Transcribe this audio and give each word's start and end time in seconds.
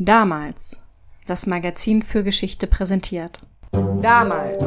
Damals. 0.00 0.78
Das 1.26 1.48
Magazin 1.48 2.02
für 2.02 2.22
Geschichte 2.22 2.68
präsentiert. 2.68 3.38
Damals 4.00 4.62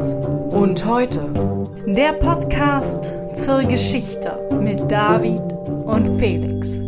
und 0.52 0.84
heute. 0.84 1.32
Der 1.86 2.12
Podcast 2.12 3.14
zur 3.34 3.62
Geschichte 3.62 4.50
mit 4.60 4.90
David 4.90 5.40
und 5.86 6.18
Felix. 6.18 6.80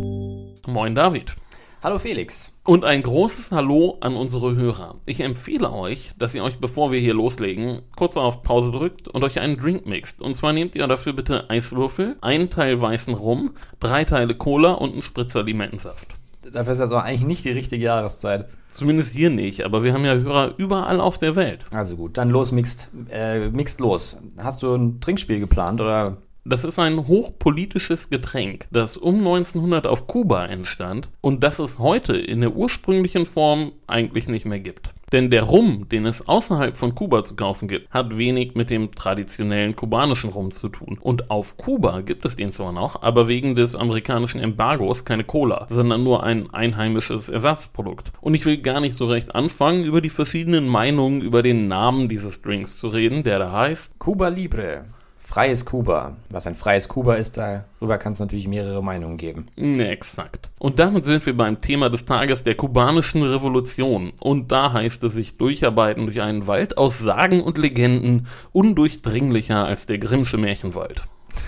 Moin 0.67 0.93
David. 0.93 1.35
Hallo 1.81 1.97
Felix. 1.97 2.55
Und 2.63 2.85
ein 2.85 3.01
großes 3.01 3.51
Hallo 3.51 3.97
an 4.01 4.15
unsere 4.15 4.55
Hörer. 4.55 4.99
Ich 5.07 5.21
empfehle 5.21 5.73
euch, 5.73 6.11
dass 6.19 6.35
ihr 6.35 6.43
euch, 6.43 6.59
bevor 6.59 6.91
wir 6.91 6.99
hier 6.99 7.15
loslegen, 7.15 7.81
kurz 7.95 8.15
auf 8.15 8.43
Pause 8.43 8.69
drückt 8.69 9.07
und 9.07 9.23
euch 9.23 9.39
einen 9.39 9.57
Drink 9.57 9.87
mixt. 9.87 10.21
Und 10.21 10.35
zwar 10.35 10.53
nehmt 10.53 10.75
ihr 10.75 10.85
dafür 10.85 11.13
bitte 11.13 11.49
Eiswürfel, 11.49 12.15
einen 12.21 12.51
Teil 12.51 12.79
weißen 12.79 13.15
Rum, 13.15 13.55
drei 13.79 14.03
Teile 14.03 14.35
Cola 14.35 14.73
und 14.73 14.93
einen 14.93 15.03
Spritzer 15.03 15.41
Limettensaft. 15.41 16.09
Dafür 16.51 16.73
ist 16.73 16.81
das 16.81 16.91
aber 16.91 17.03
eigentlich 17.03 17.25
nicht 17.25 17.45
die 17.45 17.51
richtige 17.51 17.85
Jahreszeit. 17.85 18.45
Zumindest 18.67 19.13
hier 19.13 19.29
nicht, 19.29 19.63
aber 19.63 19.83
wir 19.83 19.93
haben 19.93 20.05
ja 20.05 20.15
Hörer 20.15 20.53
überall 20.57 20.99
auf 20.99 21.17
der 21.17 21.35
Welt. 21.35 21.65
Also 21.71 21.95
gut, 21.95 22.17
dann 22.17 22.29
los, 22.29 22.51
mixt, 22.51 22.91
äh, 23.09 23.49
mixt 23.49 23.79
los. 23.79 24.21
Hast 24.37 24.63
du 24.63 24.75
ein 24.75 24.99
Trinkspiel 24.99 25.39
geplant 25.39 25.81
oder 25.81 26.17
Das 26.47 26.63
ist 26.63 26.77
ein 26.77 27.07
hochpolitisches 27.07 28.11
Getränk, 28.11 28.67
das 28.69 28.97
um 28.97 29.17
1900 29.17 29.87
auf 29.87 30.05
Kuba 30.05 30.45
entstand 30.45 31.09
und 31.21 31.43
das 31.43 31.57
es 31.57 31.79
heute 31.79 32.15
in 32.15 32.41
der 32.41 32.55
ursprünglichen 32.55 33.25
Form 33.25 33.71
eigentlich 33.87 34.27
nicht 34.27 34.45
mehr 34.45 34.59
gibt. 34.59 34.93
Denn 35.15 35.29
der 35.29 35.43
Rum, 35.43 35.87
den 35.87 36.05
es 36.05 36.27
außerhalb 36.27 36.75
von 36.75 36.93
Kuba 36.93 37.23
zu 37.23 37.37
kaufen 37.37 37.69
gibt, 37.69 37.89
hat 37.89 38.17
wenig 38.17 38.55
mit 38.55 38.69
dem 38.69 38.91
traditionellen 38.91 39.73
kubanischen 39.73 40.29
Rum 40.29 40.51
zu 40.51 40.67
tun. 40.67 40.97
Und 40.99 41.31
auf 41.31 41.55
Kuba 41.55 42.01
gibt 42.01 42.25
es 42.25 42.35
den 42.35 42.51
zwar 42.51 42.73
noch, 42.73 43.01
aber 43.01 43.29
wegen 43.29 43.55
des 43.55 43.77
amerikanischen 43.77 44.41
Embargos 44.41 45.05
keine 45.05 45.23
Cola, 45.23 45.67
sondern 45.69 46.03
nur 46.03 46.23
ein 46.23 46.53
einheimisches 46.53 47.29
Ersatzprodukt. 47.29 48.11
Und 48.19 48.33
ich 48.33 48.45
will 48.45 48.57
gar 48.57 48.81
nicht 48.81 48.95
so 48.95 49.07
recht 49.07 49.33
anfangen, 49.35 49.85
über 49.85 50.01
die 50.01 50.09
verschiedenen 50.09 50.67
Meinungen 50.67 51.21
über 51.21 51.41
den 51.43 51.69
Namen 51.69 52.09
dieses 52.09 52.41
Drinks 52.41 52.77
zu 52.77 52.89
reden, 52.89 53.23
der 53.23 53.39
da 53.39 53.53
heißt 53.53 53.97
Cuba 53.97 54.27
Libre? 54.27 54.83
Freies 55.25 55.65
Kuba. 55.65 56.17
Was 56.29 56.45
ein 56.45 56.53
freies 56.53 56.87
Kuba 56.87 57.15
ist, 57.15 57.37
darüber 57.37 57.97
kann 57.97 58.13
es 58.13 58.19
natürlich 58.19 58.47
mehrere 58.47 58.83
Meinungen 58.83 59.17
geben. 59.17 59.47
Ne, 59.55 59.89
exakt. 59.89 60.51
Und 60.59 60.77
damit 60.77 61.03
sind 61.03 61.25
wir 61.25 61.35
beim 61.35 61.61
Thema 61.61 61.89
des 61.89 62.05
Tages 62.05 62.43
der 62.43 62.53
kubanischen 62.53 63.23
Revolution. 63.23 64.13
Und 64.21 64.51
da 64.51 64.71
heißt 64.71 65.03
es 65.03 65.13
sich 65.13 65.35
durcharbeiten 65.37 66.05
durch 66.05 66.21
einen 66.21 66.45
Wald 66.45 66.77
aus 66.77 66.99
Sagen 66.99 67.41
und 67.41 67.57
Legenden, 67.57 68.27
undurchdringlicher 68.51 69.65
als 69.65 69.87
der 69.87 69.97
Grimmsche 69.97 70.37
Märchenwald. 70.37 71.01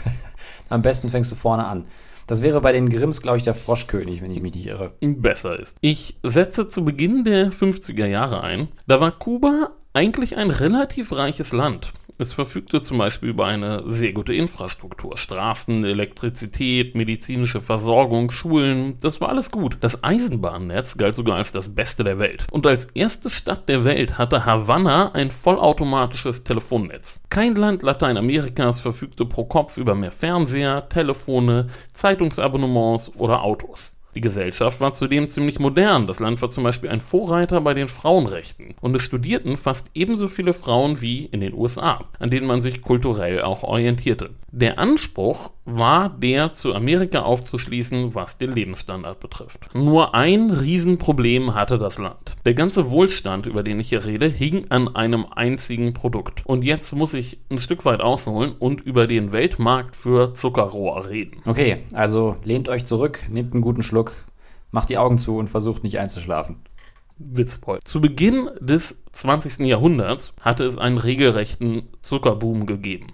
Am 0.70 0.82
besten 0.82 1.10
fängst 1.10 1.32
du 1.32 1.36
vorne 1.36 1.68
an. 1.68 1.86
Das 2.26 2.42
wäre 2.42 2.60
bei 2.60 2.72
den 2.72 2.90
Grimms, 2.90 3.22
glaube 3.22 3.38
ich, 3.38 3.44
der 3.44 3.54
Froschkönig, 3.54 4.24
wenn 4.24 4.32
ich 4.32 4.42
mich 4.42 4.56
nicht 4.56 4.66
irre. 4.66 4.94
Besser 5.02 5.58
ist. 5.58 5.78
Ich 5.82 6.18
setze 6.24 6.68
zu 6.68 6.84
Beginn 6.84 7.24
der 7.24 7.52
50er 7.52 8.08
Jahre 8.08 8.42
ein. 8.42 8.70
Da 8.88 9.00
war 9.00 9.12
Kuba 9.12 9.70
eigentlich 9.94 10.38
ein 10.38 10.50
relativ 10.50 11.12
reiches 11.12 11.54
Land. 11.54 11.94
Es 12.20 12.34
verfügte 12.34 12.82
zum 12.82 12.98
Beispiel 12.98 13.30
über 13.30 13.46
eine 13.46 13.84
sehr 13.86 14.12
gute 14.12 14.34
Infrastruktur. 14.34 15.18
Straßen, 15.18 15.86
Elektrizität, 15.86 16.96
medizinische 16.96 17.62
Versorgung, 17.62 18.32
Schulen, 18.32 18.98
das 19.02 19.22
war 19.22 19.30
alles 19.30 19.52
gut. 19.52 19.78
Das 19.82 20.04
Eisenbahnnetz 20.04 20.98
galt 20.98 21.14
sogar 21.14 21.38
als 21.38 21.52
das 21.52 21.76
Beste 21.76 22.04
der 22.04 22.18
Welt. 22.18 22.48
Und 22.52 22.66
als 22.66 22.86
erste 22.96 23.30
Stadt 23.30 23.70
der 23.70 23.86
Welt 23.86 24.18
hatte 24.18 24.46
Havanna 24.46 25.12
ein 25.12 25.30
vollautomatisches 25.30 26.44
Telefonnetz. 26.44 27.20
Kein 27.30 27.56
Land 27.56 27.84
Lateinamerikas 27.84 28.80
verfügte 28.80 29.26
pro 29.26 29.46
Kopf 29.46 29.78
über 29.78 29.94
mehr 29.94 30.12
Fernseher, 30.12 30.90
Telefone, 30.90 31.68
Zeitungsabonnements 31.94 33.12
oder 33.16 33.44
Autos. 33.44 33.97
Die 34.16 34.22
Gesellschaft 34.22 34.82
war 34.82 34.94
zudem 34.94 35.30
ziemlich 35.30 35.60
modern. 35.60 36.08
Das 36.08 36.20
Land 36.20 36.42
war 36.42 36.50
zum 36.50 36.64
Beispiel 36.64 36.90
ein 36.90 37.00
Vorreiter 37.00 37.62
bei 37.62 37.74
den 37.74 37.88
Frauenrechten. 37.88 38.74
Und 38.82 38.96
es 38.96 39.04
studierten 39.04 39.58
fast 39.58 39.92
ebenso 39.94 40.28
viele 40.28 40.54
Frauen 40.54 41.02
wie 41.02 41.26
in 41.26 41.42
den 41.42 41.54
USA, 41.54 42.06
an 42.20 42.32
denen 42.32 42.48
man 42.48 42.62
sich 42.62 42.82
kulturell 42.82 43.42
auch 43.42 43.64
orientierte. 43.64 44.32
Der 44.52 44.80
Anspruch 44.80 45.52
war 45.66 46.10
der, 46.10 46.54
zu 46.54 46.74
Amerika 46.74 47.24
aufzuschließen, 47.24 48.16
was 48.16 48.38
den 48.38 48.56
Lebensstandard 48.56 49.20
betrifft. 49.20 49.70
Nur 49.76 50.16
ein 50.16 50.50
Riesenproblem 50.50 51.54
hatte 51.54 51.78
das 51.78 52.00
Land. 52.00 52.36
Der 52.46 52.54
ganze 52.54 52.90
Wohlstand, 52.90 53.46
über 53.46 53.62
den 53.62 53.80
ich 53.80 53.90
hier 53.90 54.06
rede, 54.06 54.28
hing 54.28 54.68
an 54.70 54.96
einem 54.96 55.26
einzigen 55.30 55.94
Produkt. 55.94 56.46
Und 56.46 56.64
jetzt 56.64 56.96
muss 56.96 57.14
ich 57.14 57.40
ein 57.52 57.60
Stück 57.60 57.84
weit 57.84 58.00
ausholen 58.00 58.56
und 58.58 58.80
über 58.82 59.06
den 59.06 59.34
Weltmarkt 59.34 59.98
für 59.98 60.34
Zuckerrohr 60.34 61.08
reden. 61.10 61.42
Okay, 61.46 61.80
also 61.94 62.38
lehnt 62.46 62.70
euch 62.70 62.86
zurück, 62.86 63.20
nehmt 63.30 63.52
einen 63.52 63.62
guten 63.62 63.84
Schluck, 63.84 64.07
macht 64.72 64.90
die 64.90 64.98
Augen 64.98 65.18
zu 65.18 65.38
und 65.38 65.50
versucht 65.50 65.84
nicht 65.84 66.00
einzuschlafen. 66.00 66.58
Witzbold. 67.18 67.88
Zu 67.88 68.00
Beginn 68.00 68.50
des 68.60 69.02
20. 69.14 69.66
Jahrhunderts 69.66 70.34
hatte 70.42 70.66
es 70.66 70.78
einen 70.78 70.98
regelrechten 70.98 71.90
Zuckerboom 72.02 72.66
gegeben. 72.66 73.08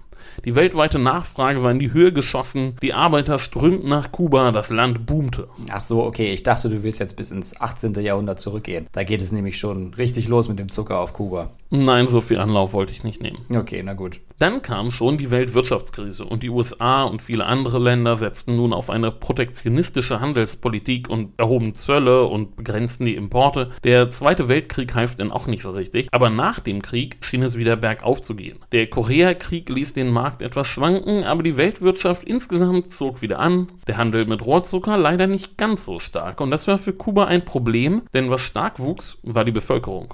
Die 0.44 0.56
weltweite 0.56 0.98
Nachfrage 0.98 1.62
war 1.62 1.70
in 1.70 1.78
die 1.78 1.92
Höhe 1.92 2.12
geschossen, 2.12 2.76
die 2.82 2.94
Arbeiter 2.94 3.38
strömten 3.38 3.88
nach 3.88 4.12
Kuba, 4.12 4.52
das 4.52 4.70
Land 4.70 5.06
boomte. 5.06 5.48
Ach 5.70 5.80
so, 5.80 6.02
okay, 6.02 6.32
ich 6.32 6.42
dachte, 6.42 6.68
du 6.68 6.82
willst 6.82 7.00
jetzt 7.00 7.16
bis 7.16 7.30
ins 7.30 7.60
18. 7.60 7.94
Jahrhundert 7.94 8.40
zurückgehen. 8.40 8.86
Da 8.92 9.04
geht 9.04 9.20
es 9.20 9.32
nämlich 9.32 9.58
schon 9.58 9.94
richtig 9.94 10.28
los 10.28 10.48
mit 10.48 10.58
dem 10.58 10.70
Zucker 10.70 10.98
auf 10.98 11.12
Kuba. 11.12 11.50
Nein, 11.70 12.06
so 12.06 12.20
viel 12.20 12.38
Anlauf 12.38 12.72
wollte 12.72 12.92
ich 12.92 13.04
nicht 13.04 13.22
nehmen. 13.22 13.38
Okay, 13.54 13.82
na 13.84 13.94
gut. 13.94 14.20
Dann 14.38 14.62
kam 14.62 14.90
schon 14.90 15.16
die 15.16 15.30
Weltwirtschaftskrise 15.30 16.24
und 16.24 16.42
die 16.42 16.50
USA 16.50 17.04
und 17.04 17.22
viele 17.22 17.46
andere 17.46 17.78
Länder 17.78 18.16
setzten 18.16 18.56
nun 18.56 18.72
auf 18.72 18.90
eine 18.90 19.12
protektionistische 19.12 20.18
Handelspolitik 20.20 21.08
und 21.08 21.38
erhoben 21.38 21.74
Zölle 21.76 22.24
und 22.24 22.56
begrenzten 22.56 23.04
die 23.04 23.14
Importe. 23.14 23.70
Der 23.84 24.10
Zweite 24.10 24.48
Weltkrieg 24.48 24.92
half 24.94 25.14
denn 25.14 25.30
auch 25.30 25.46
nicht 25.46 25.62
so 25.62 25.70
richtig, 25.70 26.08
aber 26.10 26.30
nach 26.30 26.58
dem 26.58 26.82
Krieg 26.82 27.18
schien 27.20 27.44
es 27.44 27.56
wieder 27.56 27.76
bergauf 27.76 28.22
zu 28.22 28.34
gehen. 28.34 28.58
Der 28.72 28.90
Koreakrieg 28.90 29.68
ließ 29.68 29.92
den 29.92 30.10
Markt 30.10 30.42
etwas 30.42 30.66
schwanken, 30.66 31.22
aber 31.22 31.44
die 31.44 31.56
Weltwirtschaft 31.56 32.24
insgesamt 32.24 32.92
zog 32.92 33.22
wieder 33.22 33.38
an. 33.38 33.68
Der 33.86 33.98
Handel 33.98 34.26
mit 34.26 34.44
Rohrzucker 34.44 34.96
leider 34.96 35.28
nicht 35.28 35.56
ganz 35.56 35.84
so 35.84 36.00
stark 36.00 36.40
und 36.40 36.50
das 36.50 36.66
war 36.66 36.78
für 36.78 36.92
Kuba 36.92 37.26
ein 37.26 37.44
Problem, 37.44 38.02
denn 38.12 38.30
was 38.30 38.40
stark 38.40 38.80
wuchs, 38.80 39.16
war 39.22 39.44
die 39.44 39.52
Bevölkerung. 39.52 40.12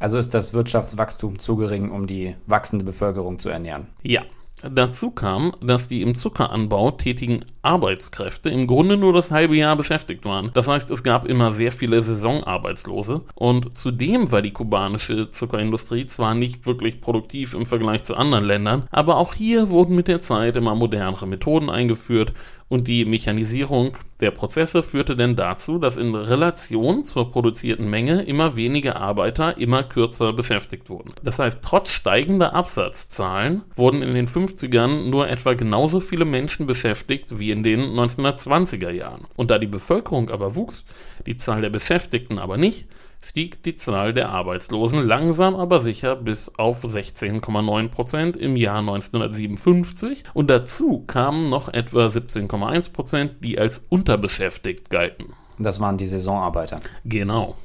Also 0.00 0.18
ist 0.18 0.34
das 0.34 0.54
Wirtschaftswachstum 0.54 1.38
zu 1.38 1.56
gering, 1.56 1.90
um 1.90 2.08
die 2.08 2.34
wachsende 2.46 2.84
Bevölkerung 2.84 3.38
zu 3.38 3.50
ernähren. 3.50 3.86
Ja. 4.02 4.22
Dazu 4.62 5.10
kam, 5.10 5.52
dass 5.62 5.88
die 5.88 6.02
im 6.02 6.14
Zuckeranbau 6.14 6.90
tätigen 6.90 7.46
Arbeitskräfte 7.62 8.50
im 8.50 8.66
Grunde 8.66 8.98
nur 8.98 9.14
das 9.14 9.30
halbe 9.30 9.56
Jahr 9.56 9.74
beschäftigt 9.74 10.26
waren. 10.26 10.50
Das 10.52 10.68
heißt, 10.68 10.90
es 10.90 11.02
gab 11.02 11.24
immer 11.24 11.50
sehr 11.50 11.72
viele 11.72 12.02
Saisonarbeitslose 12.02 13.22
und 13.34 13.74
zudem 13.74 14.30
war 14.32 14.42
die 14.42 14.52
kubanische 14.52 15.30
Zuckerindustrie 15.30 16.04
zwar 16.04 16.34
nicht 16.34 16.66
wirklich 16.66 17.00
produktiv 17.00 17.54
im 17.54 17.64
Vergleich 17.64 18.04
zu 18.04 18.16
anderen 18.16 18.44
Ländern, 18.44 18.86
aber 18.90 19.16
auch 19.16 19.32
hier 19.32 19.70
wurden 19.70 19.94
mit 19.94 20.08
der 20.08 20.20
Zeit 20.20 20.56
immer 20.56 20.74
modernere 20.74 21.26
Methoden 21.26 21.70
eingeführt 21.70 22.34
und 22.70 22.86
die 22.86 23.04
Mechanisierung 23.04 23.96
der 24.20 24.30
Prozesse 24.30 24.82
führte 24.84 25.16
denn 25.16 25.34
dazu, 25.34 25.78
dass 25.78 25.96
in 25.96 26.14
Relation 26.14 27.04
zur 27.04 27.30
produzierten 27.30 27.90
Menge 27.90 28.22
immer 28.22 28.54
weniger 28.54 28.96
Arbeiter 28.96 29.58
immer 29.58 29.82
kürzer 29.82 30.32
beschäftigt 30.32 30.88
wurden. 30.88 31.12
Das 31.22 31.40
heißt, 31.40 31.62
trotz 31.64 31.90
steigender 31.90 32.54
Absatzzahlen 32.54 33.62
wurden 33.74 34.02
in 34.02 34.14
den 34.14 34.28
50ern 34.28 35.10
nur 35.10 35.28
etwa 35.28 35.54
genauso 35.54 35.98
viele 35.98 36.24
Menschen 36.24 36.66
beschäftigt 36.66 37.40
wie 37.40 37.50
in 37.50 37.64
den 37.64 37.80
1920er 37.80 38.90
Jahren. 38.90 39.26
Und 39.34 39.50
da 39.50 39.58
die 39.58 39.66
Bevölkerung 39.66 40.30
aber 40.30 40.54
wuchs, 40.54 40.84
die 41.26 41.36
Zahl 41.36 41.62
der 41.62 41.70
Beschäftigten 41.70 42.38
aber 42.38 42.56
nicht, 42.56 42.86
stieg 43.22 43.62
die 43.62 43.76
Zahl 43.76 44.12
der 44.12 44.30
Arbeitslosen 44.30 45.06
langsam 45.06 45.54
aber 45.54 45.78
sicher 45.80 46.16
bis 46.16 46.52
auf 46.56 46.84
16,9 46.84 47.88
Prozent 47.88 48.36
im 48.36 48.56
Jahr 48.56 48.78
1957 48.78 50.24
und 50.34 50.48
dazu 50.48 51.04
kamen 51.06 51.50
noch 51.50 51.68
etwa 51.68 52.06
17,1 52.06 52.92
Prozent, 52.92 53.44
die 53.44 53.58
als 53.58 53.84
unterbeschäftigt 53.88 54.90
galten. 54.90 55.34
Das 55.58 55.80
waren 55.80 55.98
die 55.98 56.06
Saisonarbeiter. 56.06 56.80
Genau. 57.04 57.56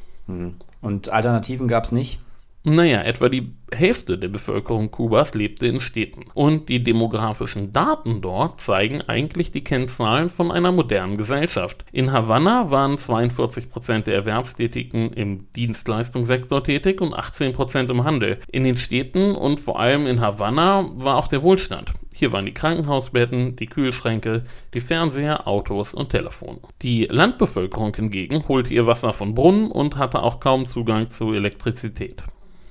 Und 0.82 1.10
Alternativen 1.10 1.68
gab 1.68 1.86
es 1.86 1.92
nicht? 1.92 2.20
Naja, 2.68 3.04
etwa 3.04 3.30
die 3.30 3.54
Hälfte 3.72 4.18
der 4.18 4.30
Bevölkerung 4.30 4.90
Kubas 4.90 5.36
lebte 5.36 5.68
in 5.68 5.80
Städten. 5.80 6.26
Und 6.34 6.68
die 6.68 6.84
demografischen 6.84 7.72
Daten 7.72 8.22
dort 8.22 8.60
zeigen 8.60 9.04
eigentlich 9.04 9.52
die 9.52 9.64
Kennzahlen 9.64 10.30
von 10.30 10.52
einer 10.52 10.72
modernen 10.72 11.16
Gesellschaft. 11.16 11.86
In 11.92 12.12
Havanna 12.12 12.72
waren 12.72 12.96
42% 12.96 14.06
der 14.06 14.16
Erwerbstätigen 14.16 15.12
im 15.12 15.54
Dienstleistungssektor 15.54 16.64
tätig 16.64 17.02
und 17.02 17.14
18% 17.14 17.92
im 17.92 18.04
Handel. 18.04 18.40
In 18.52 18.64
den 18.64 18.78
Städten 18.78 19.36
und 19.36 19.60
vor 19.60 19.80
allem 19.80 20.08
in 20.08 20.20
Havanna 20.20 20.90
war 20.96 21.18
auch 21.18 21.28
der 21.28 21.44
Wohlstand. 21.44 21.94
Hier 22.16 22.32
waren 22.32 22.48
die 22.48 22.54
Krankenhausbetten, 22.54 23.58
die 23.58 23.68
Kühlschränke, 23.68 24.46
die 24.74 24.80
Fernseher, 24.80 25.48
Autos 25.48 25.94
und 25.94 26.10
Telefone. 26.10 26.62
Die 26.82 27.06
Landbevölkerung 27.12 27.94
hingegen 27.94 28.48
holte 28.48 28.74
ihr 28.74 28.88
Wasser 28.88 29.14
von 29.14 29.36
Brunnen 29.36 29.70
und 29.70 29.98
hatte 29.98 30.24
auch 30.24 30.40
kaum 30.40 30.66
Zugang 30.66 31.12
zu 31.12 31.32
Elektrizität. 31.32 32.24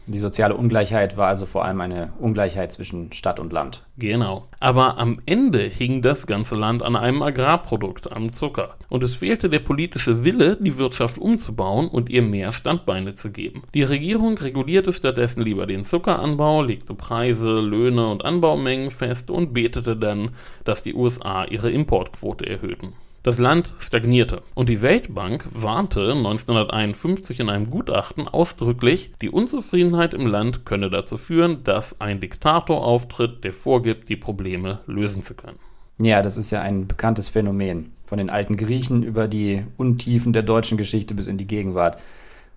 Die 0.06 0.18
soziale 0.18 0.54
Ungleichheit 0.54 1.16
war 1.16 1.28
also 1.28 1.46
vor 1.46 1.64
allem 1.64 1.80
eine 1.80 2.12
Ungleichheit 2.18 2.70
zwischen 2.72 3.10
Stadt 3.12 3.40
und 3.40 3.54
Land. 3.54 3.86
Genau. 3.96 4.48
Aber 4.60 4.98
am 4.98 5.18
Ende 5.24 5.62
hing 5.62 6.02
das 6.02 6.26
ganze 6.26 6.56
Land 6.56 6.82
an 6.82 6.94
einem 6.94 7.22
Agrarprodukt, 7.22 8.12
am 8.12 8.32
Zucker. 8.32 8.76
Und 8.90 9.02
es 9.02 9.16
fehlte 9.16 9.48
der 9.48 9.60
politische 9.60 10.22
Wille, 10.24 10.58
die 10.60 10.76
Wirtschaft 10.76 11.16
umzubauen 11.16 11.88
und 11.88 12.10
ihr 12.10 12.20
mehr 12.20 12.52
Standbeine 12.52 13.14
zu 13.14 13.32
geben. 13.32 13.62
Die 13.72 13.82
Regierung 13.82 14.36
regulierte 14.36 14.92
stattdessen 14.92 15.42
lieber 15.42 15.66
den 15.66 15.86
Zuckeranbau, 15.86 16.62
legte 16.62 16.94
Preise, 16.94 17.60
Löhne 17.60 18.06
und 18.08 18.26
Anbaumengen 18.26 18.90
fest 18.90 19.30
und 19.30 19.54
betete 19.54 19.96
dann, 19.96 20.30
dass 20.64 20.82
die 20.82 20.94
USA 20.94 21.44
ihre 21.46 21.70
Importquote 21.70 22.46
erhöhten. 22.46 22.92
Das 23.24 23.38
Land 23.38 23.72
stagnierte 23.78 24.42
und 24.54 24.68
die 24.68 24.82
Weltbank 24.82 25.46
warnte 25.50 26.12
1951 26.12 27.40
in 27.40 27.48
einem 27.48 27.70
Gutachten 27.70 28.28
ausdrücklich, 28.28 29.12
die 29.22 29.30
Unzufriedenheit 29.30 30.12
im 30.12 30.26
Land 30.26 30.66
könne 30.66 30.90
dazu 30.90 31.16
führen, 31.16 31.64
dass 31.64 32.02
ein 32.02 32.20
Diktator 32.20 32.84
auftritt, 32.84 33.42
der 33.42 33.54
vorgibt, 33.54 34.10
die 34.10 34.16
Probleme 34.16 34.80
lösen 34.86 35.22
zu 35.22 35.32
können. 35.32 35.58
Ja, 36.02 36.20
das 36.20 36.36
ist 36.36 36.50
ja 36.50 36.60
ein 36.60 36.86
bekanntes 36.86 37.30
Phänomen. 37.30 37.92
Von 38.04 38.18
den 38.18 38.28
alten 38.28 38.58
Griechen 38.58 39.02
über 39.02 39.26
die 39.26 39.64
Untiefen 39.78 40.34
der 40.34 40.42
deutschen 40.42 40.76
Geschichte 40.76 41.14
bis 41.14 41.26
in 41.26 41.38
die 41.38 41.46
Gegenwart. 41.46 41.96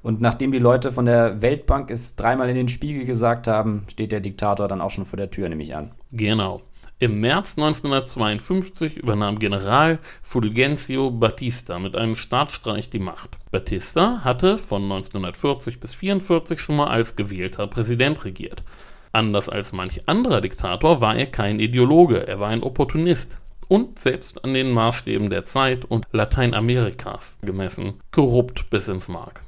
Und 0.03 0.19
nachdem 0.19 0.51
die 0.51 0.59
Leute 0.59 0.91
von 0.91 1.05
der 1.05 1.41
Weltbank 1.41 1.89
es 1.89 2.17
dreimal 2.17 2.49
in 2.49 2.55
den 2.55 2.67
Spiegel 2.67 3.05
gesagt 3.05 3.47
haben, 3.47 3.85
steht 3.89 4.11
der 4.11 4.19
Diktator 4.19 4.67
dann 4.67 4.81
auch 4.81 4.91
schon 4.91 5.05
vor 5.05 5.15
der 5.15 5.31
Tür, 5.31 5.47
nehme 5.47 5.63
ich 5.63 5.77
an. 5.77 5.91
Genau. 6.11 6.61
Im 6.99 7.19
März 7.19 7.59
1952 7.59 8.97
übernahm 8.97 9.37
General 9.37 9.99
Fulgencio 10.23 11.11
Batista 11.11 11.77
mit 11.77 11.95
einem 11.95 12.15
Staatsstreich 12.15 12.89
die 12.89 12.97
Macht. 12.97 13.37
Batista 13.51 14.23
hatte 14.23 14.57
von 14.57 14.81
1940 14.81 15.79
bis 15.79 15.91
1944 15.91 16.59
schon 16.59 16.77
mal 16.77 16.87
als 16.87 17.15
gewählter 17.15 17.67
Präsident 17.67 18.25
regiert. 18.25 18.63
Anders 19.11 19.47
als 19.47 19.73
manch 19.73 20.09
anderer 20.09 20.41
Diktator 20.41 20.99
war 20.99 21.15
er 21.15 21.27
kein 21.27 21.59
Ideologe, 21.59 22.27
er 22.27 22.39
war 22.39 22.49
ein 22.49 22.63
Opportunist 22.63 23.37
und 23.67 23.99
selbst 23.99 24.43
an 24.43 24.55
den 24.55 24.71
Maßstäben 24.71 25.29
der 25.29 25.45
Zeit 25.45 25.85
und 25.85 26.07
Lateinamerikas 26.13 27.37
gemessen 27.43 27.99
korrupt 28.09 28.71
bis 28.71 28.87
ins 28.87 29.07
Mark. 29.07 29.41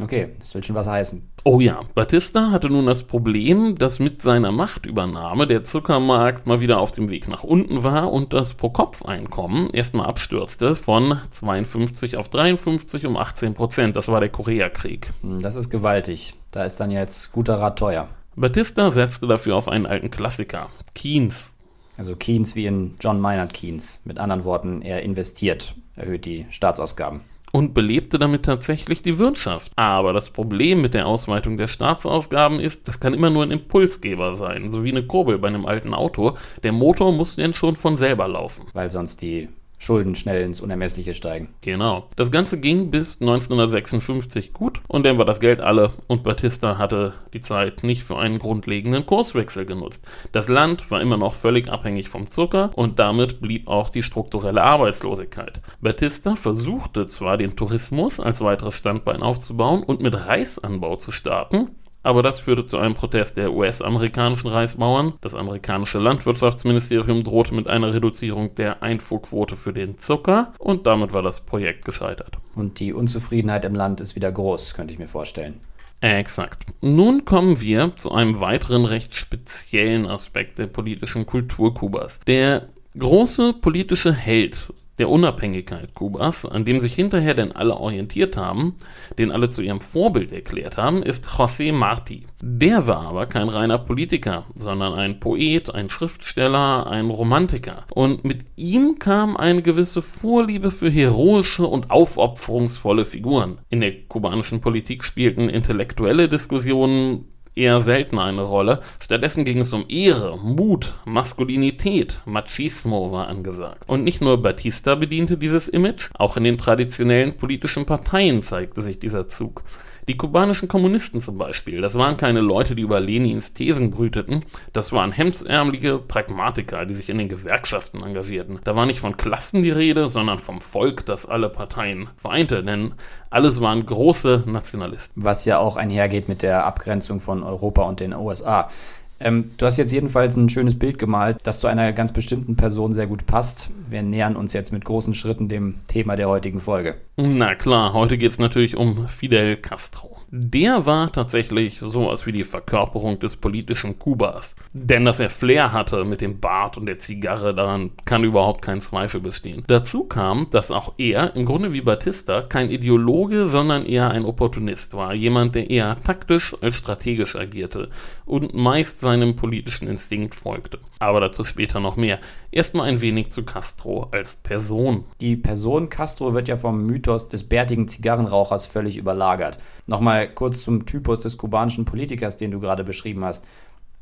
Okay, 0.00 0.30
das 0.40 0.56
will 0.56 0.64
schon 0.64 0.74
was 0.74 0.88
heißen. 0.88 1.30
Oh 1.48 1.60
ja, 1.60 1.82
Batista 1.94 2.50
hatte 2.50 2.68
nun 2.68 2.86
das 2.86 3.04
Problem, 3.04 3.76
dass 3.76 4.00
mit 4.00 4.20
seiner 4.20 4.50
Machtübernahme 4.50 5.46
der 5.46 5.62
Zuckermarkt 5.62 6.48
mal 6.48 6.60
wieder 6.60 6.80
auf 6.80 6.90
dem 6.90 7.08
Weg 7.08 7.28
nach 7.28 7.44
unten 7.44 7.84
war 7.84 8.12
und 8.12 8.32
das 8.32 8.54
Pro-Kopf-Einkommen 8.54 9.70
erstmal 9.70 10.06
abstürzte 10.06 10.74
von 10.74 11.20
52 11.30 12.16
auf 12.16 12.30
53 12.30 13.06
um 13.06 13.16
18 13.16 13.54
Prozent. 13.54 13.94
Das 13.94 14.08
war 14.08 14.18
der 14.18 14.30
Koreakrieg. 14.30 15.08
Hm, 15.20 15.40
das 15.40 15.54
ist 15.54 15.70
gewaltig. 15.70 16.34
Da 16.50 16.64
ist 16.64 16.80
dann 16.80 16.90
jetzt 16.90 17.30
guter 17.30 17.60
Rat 17.60 17.78
teuer. 17.78 18.08
Batista 18.34 18.90
setzte 18.90 19.28
dafür 19.28 19.54
auf 19.54 19.68
einen 19.68 19.86
alten 19.86 20.10
Klassiker, 20.10 20.68
Keynes. 20.96 21.54
Also 21.96 22.16
Keynes 22.16 22.56
wie 22.56 22.66
in 22.66 22.96
John 22.98 23.20
Maynard 23.20 23.54
Keynes. 23.54 24.00
Mit 24.04 24.18
anderen 24.18 24.42
Worten, 24.42 24.82
er 24.82 25.04
investiert, 25.04 25.74
erhöht 25.94 26.24
die 26.24 26.46
Staatsausgaben 26.50 27.20
und 27.56 27.72
belebte 27.72 28.18
damit 28.18 28.44
tatsächlich 28.44 29.00
die 29.00 29.18
Wirtschaft. 29.18 29.72
Aber 29.76 30.12
das 30.12 30.28
Problem 30.28 30.82
mit 30.82 30.92
der 30.92 31.06
Ausweitung 31.06 31.56
der 31.56 31.68
Staatsausgaben 31.68 32.60
ist, 32.60 32.86
das 32.86 33.00
kann 33.00 33.14
immer 33.14 33.30
nur 33.30 33.44
ein 33.44 33.50
Impulsgeber 33.50 34.34
sein, 34.34 34.70
so 34.70 34.84
wie 34.84 34.90
eine 34.90 35.06
Kurbel 35.06 35.38
bei 35.38 35.48
einem 35.48 35.64
alten 35.64 35.94
Auto. 35.94 36.36
Der 36.62 36.72
Motor 36.72 37.12
muss 37.14 37.36
denn 37.36 37.54
schon 37.54 37.74
von 37.74 37.96
selber 37.96 38.28
laufen. 38.28 38.66
Weil 38.74 38.90
sonst 38.90 39.22
die 39.22 39.48
Schulden 39.78 40.14
schnell 40.14 40.42
ins 40.42 40.60
Unermessliche 40.60 41.14
steigen. 41.14 41.54
Genau. 41.60 42.08
Das 42.16 42.30
Ganze 42.30 42.58
ging 42.58 42.90
bis 42.90 43.20
1956 43.20 44.52
gut 44.52 44.80
und 44.88 45.04
dann 45.04 45.18
war 45.18 45.24
das 45.24 45.40
Geld 45.40 45.60
alle 45.60 45.92
und 46.06 46.22
Batista 46.22 46.78
hatte 46.78 47.12
die 47.32 47.40
Zeit 47.40 47.82
nicht 47.82 48.02
für 48.02 48.18
einen 48.18 48.38
grundlegenden 48.38 49.04
Kurswechsel 49.04 49.66
genutzt. 49.66 50.04
Das 50.32 50.48
Land 50.48 50.90
war 50.90 51.00
immer 51.00 51.18
noch 51.18 51.34
völlig 51.34 51.68
abhängig 51.68 52.08
vom 52.08 52.30
Zucker 52.30 52.70
und 52.74 52.98
damit 52.98 53.40
blieb 53.40 53.68
auch 53.68 53.90
die 53.90 54.02
strukturelle 54.02 54.62
Arbeitslosigkeit. 54.62 55.60
Batista 55.80 56.34
versuchte 56.34 57.06
zwar 57.06 57.36
den 57.36 57.56
Tourismus 57.56 58.18
als 58.18 58.40
weiteres 58.40 58.76
Standbein 58.76 59.22
aufzubauen 59.22 59.82
und 59.82 60.00
mit 60.00 60.14
Reisanbau 60.26 60.96
zu 60.96 61.10
starten, 61.10 61.70
aber 62.06 62.22
das 62.22 62.38
führte 62.38 62.64
zu 62.64 62.78
einem 62.78 62.94
Protest 62.94 63.36
der 63.36 63.52
US-amerikanischen 63.52 64.48
Reisbauern. 64.48 65.14
Das 65.20 65.34
amerikanische 65.34 65.98
Landwirtschaftsministerium 65.98 67.24
drohte 67.24 67.52
mit 67.52 67.66
einer 67.66 67.92
Reduzierung 67.92 68.54
der 68.54 68.80
Einfuhrquote 68.80 69.56
für 69.56 69.72
den 69.72 69.98
Zucker 69.98 70.52
und 70.58 70.86
damit 70.86 71.12
war 71.12 71.22
das 71.22 71.40
Projekt 71.40 71.84
gescheitert. 71.84 72.38
Und 72.54 72.78
die 72.78 72.92
Unzufriedenheit 72.92 73.64
im 73.64 73.74
Land 73.74 74.00
ist 74.00 74.14
wieder 74.14 74.30
groß, 74.30 74.74
könnte 74.74 74.92
ich 74.92 75.00
mir 75.00 75.08
vorstellen. 75.08 75.60
Exakt. 76.00 76.62
Nun 76.80 77.24
kommen 77.24 77.60
wir 77.60 77.96
zu 77.96 78.12
einem 78.12 78.38
weiteren 78.40 78.84
recht 78.84 79.16
speziellen 79.16 80.06
Aspekt 80.06 80.58
der 80.60 80.68
politischen 80.68 81.26
Kultur 81.26 81.74
Kubas. 81.74 82.20
Der 82.28 82.68
große 82.96 83.54
politische 83.54 84.12
Held 84.12 84.72
der 84.98 85.08
Unabhängigkeit 85.08 85.94
Kubas, 85.94 86.46
an 86.46 86.64
dem 86.64 86.80
sich 86.80 86.94
hinterher 86.94 87.34
denn 87.34 87.52
alle 87.52 87.76
orientiert 87.76 88.36
haben, 88.36 88.74
den 89.18 89.30
alle 89.30 89.48
zu 89.48 89.62
ihrem 89.62 89.80
Vorbild 89.80 90.32
erklärt 90.32 90.78
haben, 90.78 91.02
ist 91.02 91.26
José 91.26 91.72
Martí. 91.72 92.24
Der 92.40 92.86
war 92.86 93.06
aber 93.08 93.26
kein 93.26 93.48
reiner 93.48 93.78
Politiker, 93.78 94.46
sondern 94.54 94.94
ein 94.94 95.20
Poet, 95.20 95.74
ein 95.74 95.90
Schriftsteller, 95.90 96.86
ein 96.86 97.10
Romantiker. 97.10 97.84
Und 97.94 98.24
mit 98.24 98.44
ihm 98.56 98.98
kam 98.98 99.36
eine 99.36 99.62
gewisse 99.62 100.02
Vorliebe 100.02 100.70
für 100.70 100.90
heroische 100.90 101.66
und 101.66 101.90
aufopferungsvolle 101.90 103.04
Figuren. 103.04 103.58
In 103.68 103.80
der 103.80 104.06
kubanischen 104.06 104.60
Politik 104.60 105.04
spielten 105.04 105.48
intellektuelle 105.48 106.28
Diskussionen 106.28 107.35
eher 107.56 107.80
selten 107.80 108.18
eine 108.18 108.42
Rolle. 108.42 108.80
Stattdessen 109.00 109.44
ging 109.44 109.60
es 109.60 109.72
um 109.72 109.86
Ehre, 109.88 110.38
Mut, 110.38 110.94
Maskulinität, 111.04 112.20
Machismo 112.24 113.10
war 113.10 113.28
angesagt. 113.28 113.88
Und 113.88 114.04
nicht 114.04 114.20
nur 114.20 114.40
Batista 114.40 114.94
bediente 114.94 115.36
dieses 115.36 115.68
Image, 115.68 116.10
auch 116.14 116.36
in 116.36 116.44
den 116.44 116.58
traditionellen 116.58 117.32
politischen 117.32 117.86
Parteien 117.86 118.42
zeigte 118.42 118.82
sich 118.82 118.98
dieser 118.98 119.26
Zug. 119.26 119.62
Die 120.08 120.16
kubanischen 120.16 120.68
Kommunisten 120.68 121.20
zum 121.20 121.36
Beispiel, 121.36 121.80
das 121.80 121.96
waren 121.96 122.16
keine 122.16 122.40
Leute, 122.40 122.76
die 122.76 122.82
über 122.82 123.00
Lenins 123.00 123.54
Thesen 123.54 123.90
brüteten, 123.90 124.44
das 124.72 124.92
waren 124.92 125.10
hemdsärmelige 125.10 125.98
Pragmatiker, 125.98 126.86
die 126.86 126.94
sich 126.94 127.10
in 127.10 127.18
den 127.18 127.28
Gewerkschaften 127.28 128.04
engagierten. 128.04 128.60
Da 128.62 128.76
war 128.76 128.86
nicht 128.86 129.00
von 129.00 129.16
Klassen 129.16 129.62
die 129.62 129.72
Rede, 129.72 130.08
sondern 130.08 130.38
vom 130.38 130.60
Volk, 130.60 131.04
das 131.06 131.26
alle 131.26 131.48
Parteien 131.48 132.08
vereinte, 132.16 132.62
denn 132.62 132.94
alles 133.30 133.60
waren 133.60 133.84
große 133.84 134.44
Nationalisten. 134.46 135.24
Was 135.24 135.44
ja 135.44 135.58
auch 135.58 135.76
einhergeht 135.76 136.28
mit 136.28 136.42
der 136.42 136.64
Abgrenzung 136.66 137.18
von 137.18 137.42
Europa 137.42 137.82
und 137.82 137.98
den 137.98 138.14
USA. 138.14 138.70
Ähm, 139.18 139.52
du 139.56 139.66
hast 139.66 139.78
jetzt 139.78 139.92
jedenfalls 139.92 140.36
ein 140.36 140.48
schönes 140.48 140.78
Bild 140.78 140.98
gemalt, 140.98 141.38
das 141.42 141.60
zu 141.60 141.66
einer 141.66 141.92
ganz 141.92 142.12
bestimmten 142.12 142.56
Person 142.56 142.92
sehr 142.92 143.06
gut 143.06 143.26
passt. 143.26 143.70
Wir 143.88 144.02
nähern 144.02 144.36
uns 144.36 144.52
jetzt 144.52 144.72
mit 144.72 144.84
großen 144.84 145.14
Schritten 145.14 145.48
dem 145.48 145.76
Thema 145.88 146.16
der 146.16 146.28
heutigen 146.28 146.60
Folge. 146.60 146.96
Na 147.16 147.54
klar, 147.54 147.92
heute 147.92 148.18
geht 148.18 148.32
es 148.32 148.38
natürlich 148.38 148.76
um 148.76 149.08
Fidel 149.08 149.56
Castro. 149.56 150.15
Der 150.28 150.86
war 150.86 151.12
tatsächlich 151.12 151.78
sowas 151.78 152.26
wie 152.26 152.32
die 152.32 152.42
Verkörperung 152.42 153.20
des 153.20 153.36
politischen 153.36 153.98
Kubas. 153.98 154.56
Denn 154.72 155.04
dass 155.04 155.20
er 155.20 155.30
Flair 155.30 155.72
hatte 155.72 156.04
mit 156.04 156.20
dem 156.20 156.40
Bart 156.40 156.76
und 156.76 156.86
der 156.86 156.98
Zigarre, 156.98 157.54
daran 157.54 157.92
kann 158.04 158.24
überhaupt 158.24 158.60
kein 158.60 158.80
Zweifel 158.80 159.20
bestehen. 159.20 159.62
Dazu 159.68 160.04
kam, 160.04 160.46
dass 160.50 160.72
auch 160.72 160.94
er, 160.98 161.36
im 161.36 161.44
Grunde 161.44 161.72
wie 161.72 161.80
Batista, 161.80 162.42
kein 162.42 162.70
Ideologe, 162.70 163.46
sondern 163.46 163.86
eher 163.86 164.10
ein 164.10 164.24
Opportunist 164.24 164.94
war. 164.94 165.14
Jemand, 165.14 165.54
der 165.54 165.70
eher 165.70 165.98
taktisch 166.00 166.56
als 166.60 166.74
strategisch 166.74 167.36
agierte 167.36 167.88
und 168.24 168.52
meist 168.52 169.00
seinem 169.00 169.36
politischen 169.36 169.86
Instinkt 169.86 170.34
folgte. 170.34 170.80
Aber 170.98 171.20
dazu 171.20 171.44
später 171.44 171.78
noch 171.78 171.96
mehr. 171.96 172.18
Erstmal 172.50 172.88
ein 172.88 173.00
wenig 173.00 173.30
zu 173.30 173.44
Castro 173.44 174.08
als 174.12 174.34
Person. 174.34 175.04
Die 175.20 175.36
Person 175.36 175.88
Castro 175.88 176.34
wird 176.34 176.48
ja 176.48 176.56
vom 176.56 176.84
Mythos 176.84 177.28
des 177.28 177.44
bärtigen 177.44 177.86
Zigarrenrauchers 177.86 178.66
völlig 178.66 178.96
überlagert. 178.96 179.58
Nochmal 179.86 180.15
kurz 180.24 180.62
zum 180.62 180.86
Typus 180.86 181.20
des 181.20 181.36
kubanischen 181.36 181.84
Politikers, 181.84 182.36
den 182.36 182.50
du 182.50 182.60
gerade 182.60 182.84
beschrieben 182.84 183.24
hast. 183.24 183.44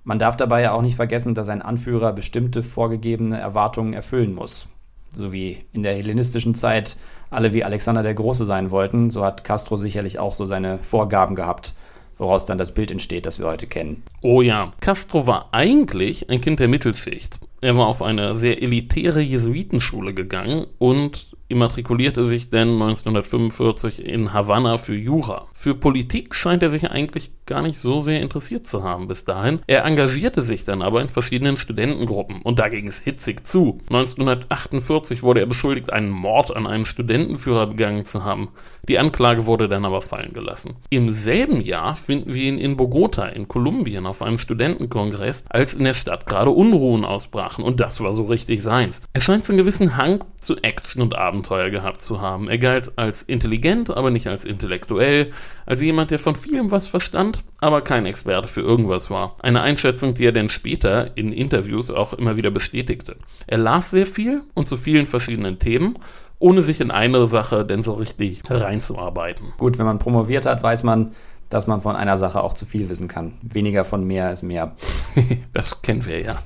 Man 0.04 0.18
darf 0.18 0.37
dabei 0.37 0.62
ja 0.62 0.73
auch 0.73 0.83
nicht 0.83 0.97
vergessen, 0.97 1.35
dass 1.35 1.49
ein 1.49 1.62
Anführer 1.62 2.12
bestimmte 2.12 2.62
vorgegebene 2.62 3.38
Erwartungen 3.38 3.94
erfüllen 3.94 4.35
muss. 4.35 4.68
So 5.11 5.33
wie 5.33 5.64
in 5.73 5.83
der 5.83 5.94
hellenistischen 5.94 6.54
Zeit 6.54 6.97
alle 7.30 7.52
wie 7.52 7.64
Alexander 7.64 8.02
der 8.02 8.14
Große 8.14 8.44
sein 8.44 8.71
wollten, 8.71 9.11
so 9.11 9.25
hat 9.25 9.44
Castro 9.44 9.76
sicherlich 9.76 10.18
auch 10.18 10.35
so 10.35 10.47
seine 10.47 10.78
Vorgaben 10.78 11.35
gehabt 11.35 11.75
woraus 12.18 12.47
dann 12.47 12.59
das 12.59 12.73
Bild 12.73 12.90
entsteht, 12.90 13.26
das 13.26 13.38
wir 13.38 13.47
heute 13.47 13.66
kennen. 13.66 14.02
Oh 14.23 14.42
ja, 14.42 14.73
Castro 14.80 15.26
war 15.26 15.49
eigentlich 15.52 16.30
ein 16.30 16.40
Kind 16.40 16.61
der 16.61 16.68
Mittelschicht. 16.68 17.38
Er 17.61 17.76
war 17.76 17.87
auf 17.87 18.02
eine 18.02 18.35
sehr 18.38 18.62
elitäre 18.62 19.21
Jesuitenschule 19.21 20.14
gegangen 20.14 20.66
und 20.78 21.34
immatrikulierte 21.48 22.24
sich 22.24 22.50
denn 22.50 22.70
1945 22.72 24.04
in 24.04 24.32
Havanna 24.32 24.78
für 24.78 24.94
Jura. 24.94 25.46
Für 25.54 25.74
Politik 25.74 26.34
scheint 26.34 26.62
er 26.62 26.70
sich 26.70 26.90
eigentlich 26.90 27.32
gar 27.46 27.62
nicht 27.62 27.78
so 27.78 28.00
sehr 28.00 28.20
interessiert 28.20 28.66
zu 28.66 28.82
haben 28.82 29.08
bis 29.08 29.24
dahin. 29.24 29.60
Er 29.66 29.84
engagierte 29.84 30.42
sich 30.42 30.64
dann 30.64 30.82
aber 30.82 31.02
in 31.02 31.08
verschiedenen 31.08 31.56
Studentengruppen 31.56 32.40
und 32.42 32.58
da 32.58 32.68
ging 32.68 32.86
es 32.86 33.00
hitzig 33.00 33.46
zu. 33.46 33.78
1948 33.90 35.22
wurde 35.22 35.40
er 35.40 35.46
beschuldigt, 35.46 35.92
einen 35.92 36.10
Mord 36.10 36.54
an 36.56 36.66
einem 36.66 36.86
Studentenführer 36.86 37.66
begangen 37.66 38.04
zu 38.04 38.24
haben. 38.24 38.48
Die 38.88 38.98
Anklage 38.98 39.46
wurde 39.46 39.68
dann 39.68 39.84
aber 39.84 40.00
fallen 40.00 40.32
gelassen. 40.32 40.76
Im 40.90 41.12
selben 41.12 41.60
Jahr 41.60 41.94
finden 41.96 42.34
wir 42.34 42.42
ihn 42.42 42.58
in 42.58 42.76
Bogota 42.76 43.26
in 43.26 43.48
Kolumbien 43.48 44.06
auf 44.06 44.22
einem 44.22 44.38
Studentenkongress, 44.38 45.44
als 45.48 45.74
in 45.74 45.84
der 45.84 45.94
Stadt 45.94 46.26
gerade 46.26 46.50
Unruhen 46.50 47.04
ausbrachen 47.04 47.64
und 47.64 47.80
das 47.80 48.00
war 48.00 48.12
so 48.12 48.24
richtig 48.24 48.62
seins. 48.62 49.02
Er 49.12 49.20
scheint 49.20 49.44
so 49.44 49.52
einen 49.52 49.58
gewissen 49.58 49.96
Hang 49.96 50.20
zu 50.44 50.56
Action 50.56 51.02
und 51.02 51.16
Abenteuer 51.16 51.70
gehabt 51.70 52.02
zu 52.02 52.20
haben. 52.20 52.48
Er 52.48 52.58
galt 52.58 52.92
als 52.96 53.22
intelligent, 53.22 53.90
aber 53.90 54.10
nicht 54.10 54.26
als 54.26 54.44
intellektuell, 54.44 55.32
als 55.66 55.80
jemand, 55.80 56.10
der 56.10 56.18
von 56.18 56.34
vielem 56.34 56.70
was 56.70 56.86
verstand, 56.86 57.42
aber 57.60 57.80
kein 57.80 58.06
Experte 58.06 58.48
für 58.48 58.60
irgendwas 58.60 59.10
war. 59.10 59.36
Eine 59.40 59.62
Einschätzung, 59.62 60.14
die 60.14 60.26
er 60.26 60.32
denn 60.32 60.50
später 60.50 61.16
in 61.16 61.32
Interviews 61.32 61.90
auch 61.90 62.12
immer 62.12 62.36
wieder 62.36 62.50
bestätigte. 62.50 63.16
Er 63.46 63.58
las 63.58 63.90
sehr 63.90 64.06
viel 64.06 64.42
und 64.54 64.68
zu 64.68 64.76
vielen 64.76 65.06
verschiedenen 65.06 65.58
Themen 65.58 65.94
ohne 66.40 66.62
sich 66.62 66.80
in 66.80 66.90
eine 66.90 67.26
Sache 67.26 67.64
denn 67.64 67.82
so 67.82 67.94
richtig 67.94 68.42
reinzuarbeiten. 68.50 69.54
Gut, 69.56 69.78
wenn 69.78 69.86
man 69.86 69.98
promoviert 69.98 70.44
hat, 70.44 70.62
weiß 70.62 70.82
man, 70.82 71.12
dass 71.48 71.66
man 71.66 71.80
von 71.80 71.96
einer 71.96 72.18
Sache 72.18 72.42
auch 72.42 72.54
zu 72.54 72.66
viel 72.66 72.88
wissen 72.88 73.08
kann. 73.08 73.34
Weniger 73.42 73.84
von 73.84 74.04
mehr 74.04 74.32
ist 74.32 74.42
mehr. 74.42 74.74
das 75.52 75.80
kennen 75.82 76.04
wir 76.04 76.20
ja. 76.20 76.36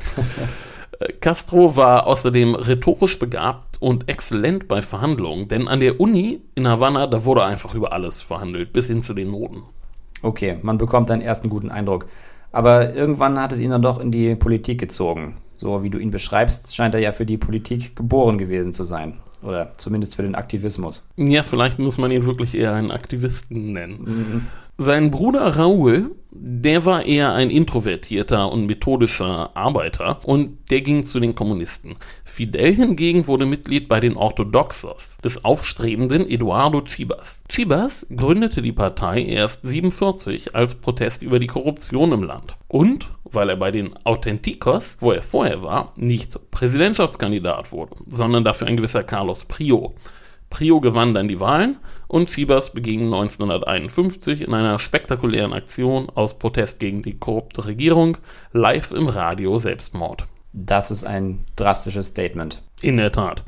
Castro 1.21 1.77
war 1.77 2.07
außerdem 2.07 2.55
rhetorisch 2.55 3.19
begabt 3.19 3.81
und 3.81 4.09
exzellent 4.09 4.67
bei 4.67 4.83
Verhandlungen, 4.83 5.49
denn 5.49 5.69
an 5.69 5.81
der 5.81 6.01
Uni 6.01 6.41
in 6.55 6.67
Havanna, 6.67 7.07
da 7.07 7.25
wurde 7.25 7.45
einfach 7.45 7.75
über 7.75 7.93
alles 7.93 8.21
verhandelt, 8.21 8.73
bis 8.73 8.89
hin 8.89 9.03
zu 9.03 9.15
den 9.15 9.31
Noten. 9.31 9.63
Okay, 10.23 10.59
man 10.63 10.79
bekommt 10.79 11.11
einen 11.11 11.23
ersten 11.23 11.49
guten 11.49 11.71
Eindruck. 11.71 12.07
Aber 12.51 12.95
irgendwann 12.95 13.39
hat 13.39 13.53
es 13.53 13.61
ihn 13.61 13.71
dann 13.71 13.83
doch 13.83 14.01
in 14.01 14.11
die 14.11 14.35
Politik 14.35 14.81
gezogen. 14.81 15.37
So 15.57 15.83
wie 15.83 15.91
du 15.91 15.99
ihn 15.99 16.11
beschreibst, 16.11 16.75
scheint 16.75 16.95
er 16.95 17.01
ja 17.01 17.13
für 17.13 17.27
die 17.27 17.37
Politik 17.37 17.95
geboren 17.95 18.39
gewesen 18.39 18.73
zu 18.73 18.85
sein. 18.85 19.19
Oder 19.43 19.73
zumindest 19.77 20.17
für 20.17 20.23
den 20.23 20.35
Aktivismus. 20.35 21.07
Ja, 21.17 21.43
vielleicht 21.43 21.79
muss 21.79 21.99
man 21.99 22.11
ihn 22.11 22.25
wirklich 22.25 22.57
eher 22.57 22.75
einen 22.75 22.91
Aktivisten 22.91 23.73
nennen. 23.73 24.01
Mhm. 24.01 24.47
Sein 24.81 25.11
Bruder 25.11 25.57
Raoul, 25.57 26.15
der 26.31 26.85
war 26.85 27.05
eher 27.05 27.33
ein 27.33 27.51
introvertierter 27.51 28.53
und 28.53 28.67
methodischer 28.67 29.57
Arbeiter 29.57 30.21
und 30.25 30.71
der 30.71 30.83
ging 30.83 31.05
zu 31.05 31.19
den 31.19 31.35
Kommunisten. 31.35 31.97
Fidel 32.23 32.77
hingegen 32.77 33.27
wurde 33.27 33.45
Mitglied 33.45 33.89
bei 33.89 33.99
den 33.99 34.17
Orthodoxos 34.17 35.19
des 35.25 35.45
aufstrebenden 35.45 36.31
Eduardo 36.31 36.83
Chibas. 36.83 37.43
Chibas 37.49 38.07
gründete 38.17 38.63
die 38.63 38.71
Partei 38.71 39.25
erst 39.25 39.67
47 39.67 40.55
als 40.55 40.77
Protest 40.77 41.23
über 41.23 41.41
die 41.41 41.49
Korruption 41.49 42.13
im 42.13 42.23
Land. 42.23 42.57
Und 42.69 43.11
weil 43.25 43.51
er 43.51 43.57
bei 43.57 43.73
den 43.73 43.97
Autenticos, 44.05 44.97
wo 45.01 45.11
er 45.11 45.23
vorher 45.23 45.61
war, 45.65 45.93
nicht 45.97 46.39
Präsidentschaftskandidat 46.53 47.73
wurde, 47.73 47.97
sondern 48.07 48.45
dafür 48.45 48.69
ein 48.69 48.77
gewisser 48.77 49.03
Carlos 49.03 49.45
Prio. 49.45 49.97
Prio 50.51 50.81
gewann 50.81 51.15
dann 51.15 51.29
die 51.29 51.41
Wahlen 51.41 51.77
und 52.07 52.31
Chibas 52.31 52.73
beging 52.73 53.05
1951 53.05 54.43
in 54.43 54.55
einer 54.55 54.79
spektakulären 54.79 55.53
Aktion 55.53 56.09
aus 56.11 56.39
Protest 56.39 56.81
gegen 56.81 57.03
die 57.03 57.19
korrupte 57.19 57.67
Regierung 57.67 58.17
live 58.53 58.93
im 58.93 59.09
Radio 59.09 59.59
Selbstmord. 59.59 60.27
Das 60.53 60.91
ist 60.91 61.05
ein 61.05 61.45
drastisches 61.57 62.09
Statement. 62.09 62.63
In 62.81 62.97
der 62.97 63.13
Tat. 63.13 63.43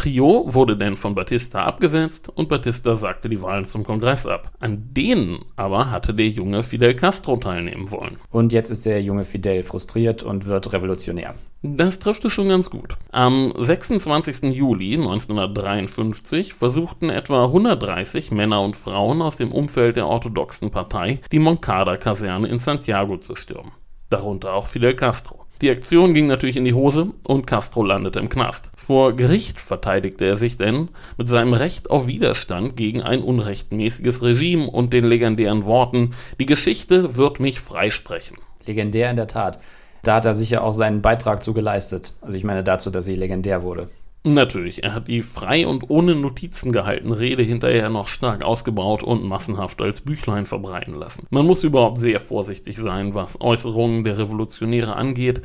Prio 0.00 0.44
wurde 0.46 0.78
denn 0.78 0.96
von 0.96 1.14
Batista 1.14 1.64
abgesetzt 1.64 2.30
und 2.30 2.48
Batista 2.48 2.96
sagte 2.96 3.28
die 3.28 3.42
Wahlen 3.42 3.66
zum 3.66 3.84
Kongress 3.84 4.24
ab. 4.24 4.50
An 4.58 4.94
denen 4.94 5.44
aber 5.56 5.90
hatte 5.90 6.14
der 6.14 6.28
junge 6.28 6.62
Fidel 6.62 6.94
Castro 6.94 7.36
teilnehmen 7.36 7.90
wollen. 7.90 8.16
Und 8.30 8.54
jetzt 8.54 8.70
ist 8.70 8.86
der 8.86 9.02
junge 9.02 9.26
Fidel 9.26 9.62
frustriert 9.62 10.22
und 10.22 10.46
wird 10.46 10.72
revolutionär. 10.72 11.34
Das 11.60 11.98
trifft 11.98 12.24
es 12.24 12.32
schon 12.32 12.48
ganz 12.48 12.70
gut. 12.70 12.96
Am 13.12 13.52
26. 13.58 14.44
Juli 14.54 14.94
1953 14.94 16.54
versuchten 16.54 17.10
etwa 17.10 17.44
130 17.44 18.30
Männer 18.30 18.62
und 18.62 18.76
Frauen 18.76 19.20
aus 19.20 19.36
dem 19.36 19.52
Umfeld 19.52 19.96
der 19.96 20.06
orthodoxen 20.06 20.70
Partei, 20.70 21.20
die 21.30 21.40
Moncada-Kaserne 21.40 22.48
in 22.48 22.58
Santiago 22.58 23.18
zu 23.18 23.34
stürmen. 23.34 23.72
Darunter 24.08 24.54
auch 24.54 24.66
Fidel 24.66 24.96
Castro. 24.96 25.44
Die 25.60 25.70
Aktion 25.70 26.14
ging 26.14 26.26
natürlich 26.26 26.56
in 26.56 26.64
die 26.64 26.72
Hose 26.72 27.12
und 27.22 27.46
Castro 27.46 27.82
landete 27.82 28.18
im 28.18 28.30
Knast. 28.30 28.70
Vor 28.76 29.14
Gericht 29.14 29.60
verteidigte 29.60 30.24
er 30.24 30.38
sich 30.38 30.56
denn 30.56 30.88
mit 31.18 31.28
seinem 31.28 31.52
Recht 31.52 31.90
auf 31.90 32.06
Widerstand 32.06 32.78
gegen 32.78 33.02
ein 33.02 33.20
unrechtmäßiges 33.20 34.22
Regime 34.22 34.70
und 34.70 34.94
den 34.94 35.04
legendären 35.04 35.66
Worten, 35.66 36.14
die 36.38 36.46
Geschichte 36.46 37.16
wird 37.16 37.40
mich 37.40 37.60
freisprechen. 37.60 38.38
Legendär 38.64 39.10
in 39.10 39.16
der 39.16 39.26
Tat. 39.26 39.60
Da 40.02 40.14
hat 40.14 40.24
er 40.24 40.32
sicher 40.32 40.64
auch 40.64 40.72
seinen 40.72 41.02
Beitrag 41.02 41.44
zu 41.44 41.52
geleistet. 41.52 42.14
Also 42.22 42.38
ich 42.38 42.44
meine 42.44 42.64
dazu, 42.64 42.88
dass 42.88 43.04
sie 43.04 43.16
legendär 43.16 43.62
wurde. 43.62 43.90
Natürlich, 44.22 44.84
er 44.84 44.92
hat 44.92 45.08
die 45.08 45.22
frei 45.22 45.66
und 45.66 45.88
ohne 45.88 46.14
Notizen 46.14 46.72
gehaltene 46.72 47.18
Rede 47.18 47.42
hinterher 47.42 47.88
noch 47.88 48.08
stark 48.08 48.44
ausgebaut 48.44 49.02
und 49.02 49.24
massenhaft 49.24 49.80
als 49.80 50.02
Büchlein 50.02 50.44
verbreiten 50.44 50.94
lassen. 50.94 51.26
Man 51.30 51.46
muss 51.46 51.64
überhaupt 51.64 51.98
sehr 51.98 52.20
vorsichtig 52.20 52.76
sein, 52.76 53.14
was 53.14 53.40
Äußerungen 53.40 54.04
der 54.04 54.18
Revolutionäre 54.18 54.94
angeht, 54.94 55.40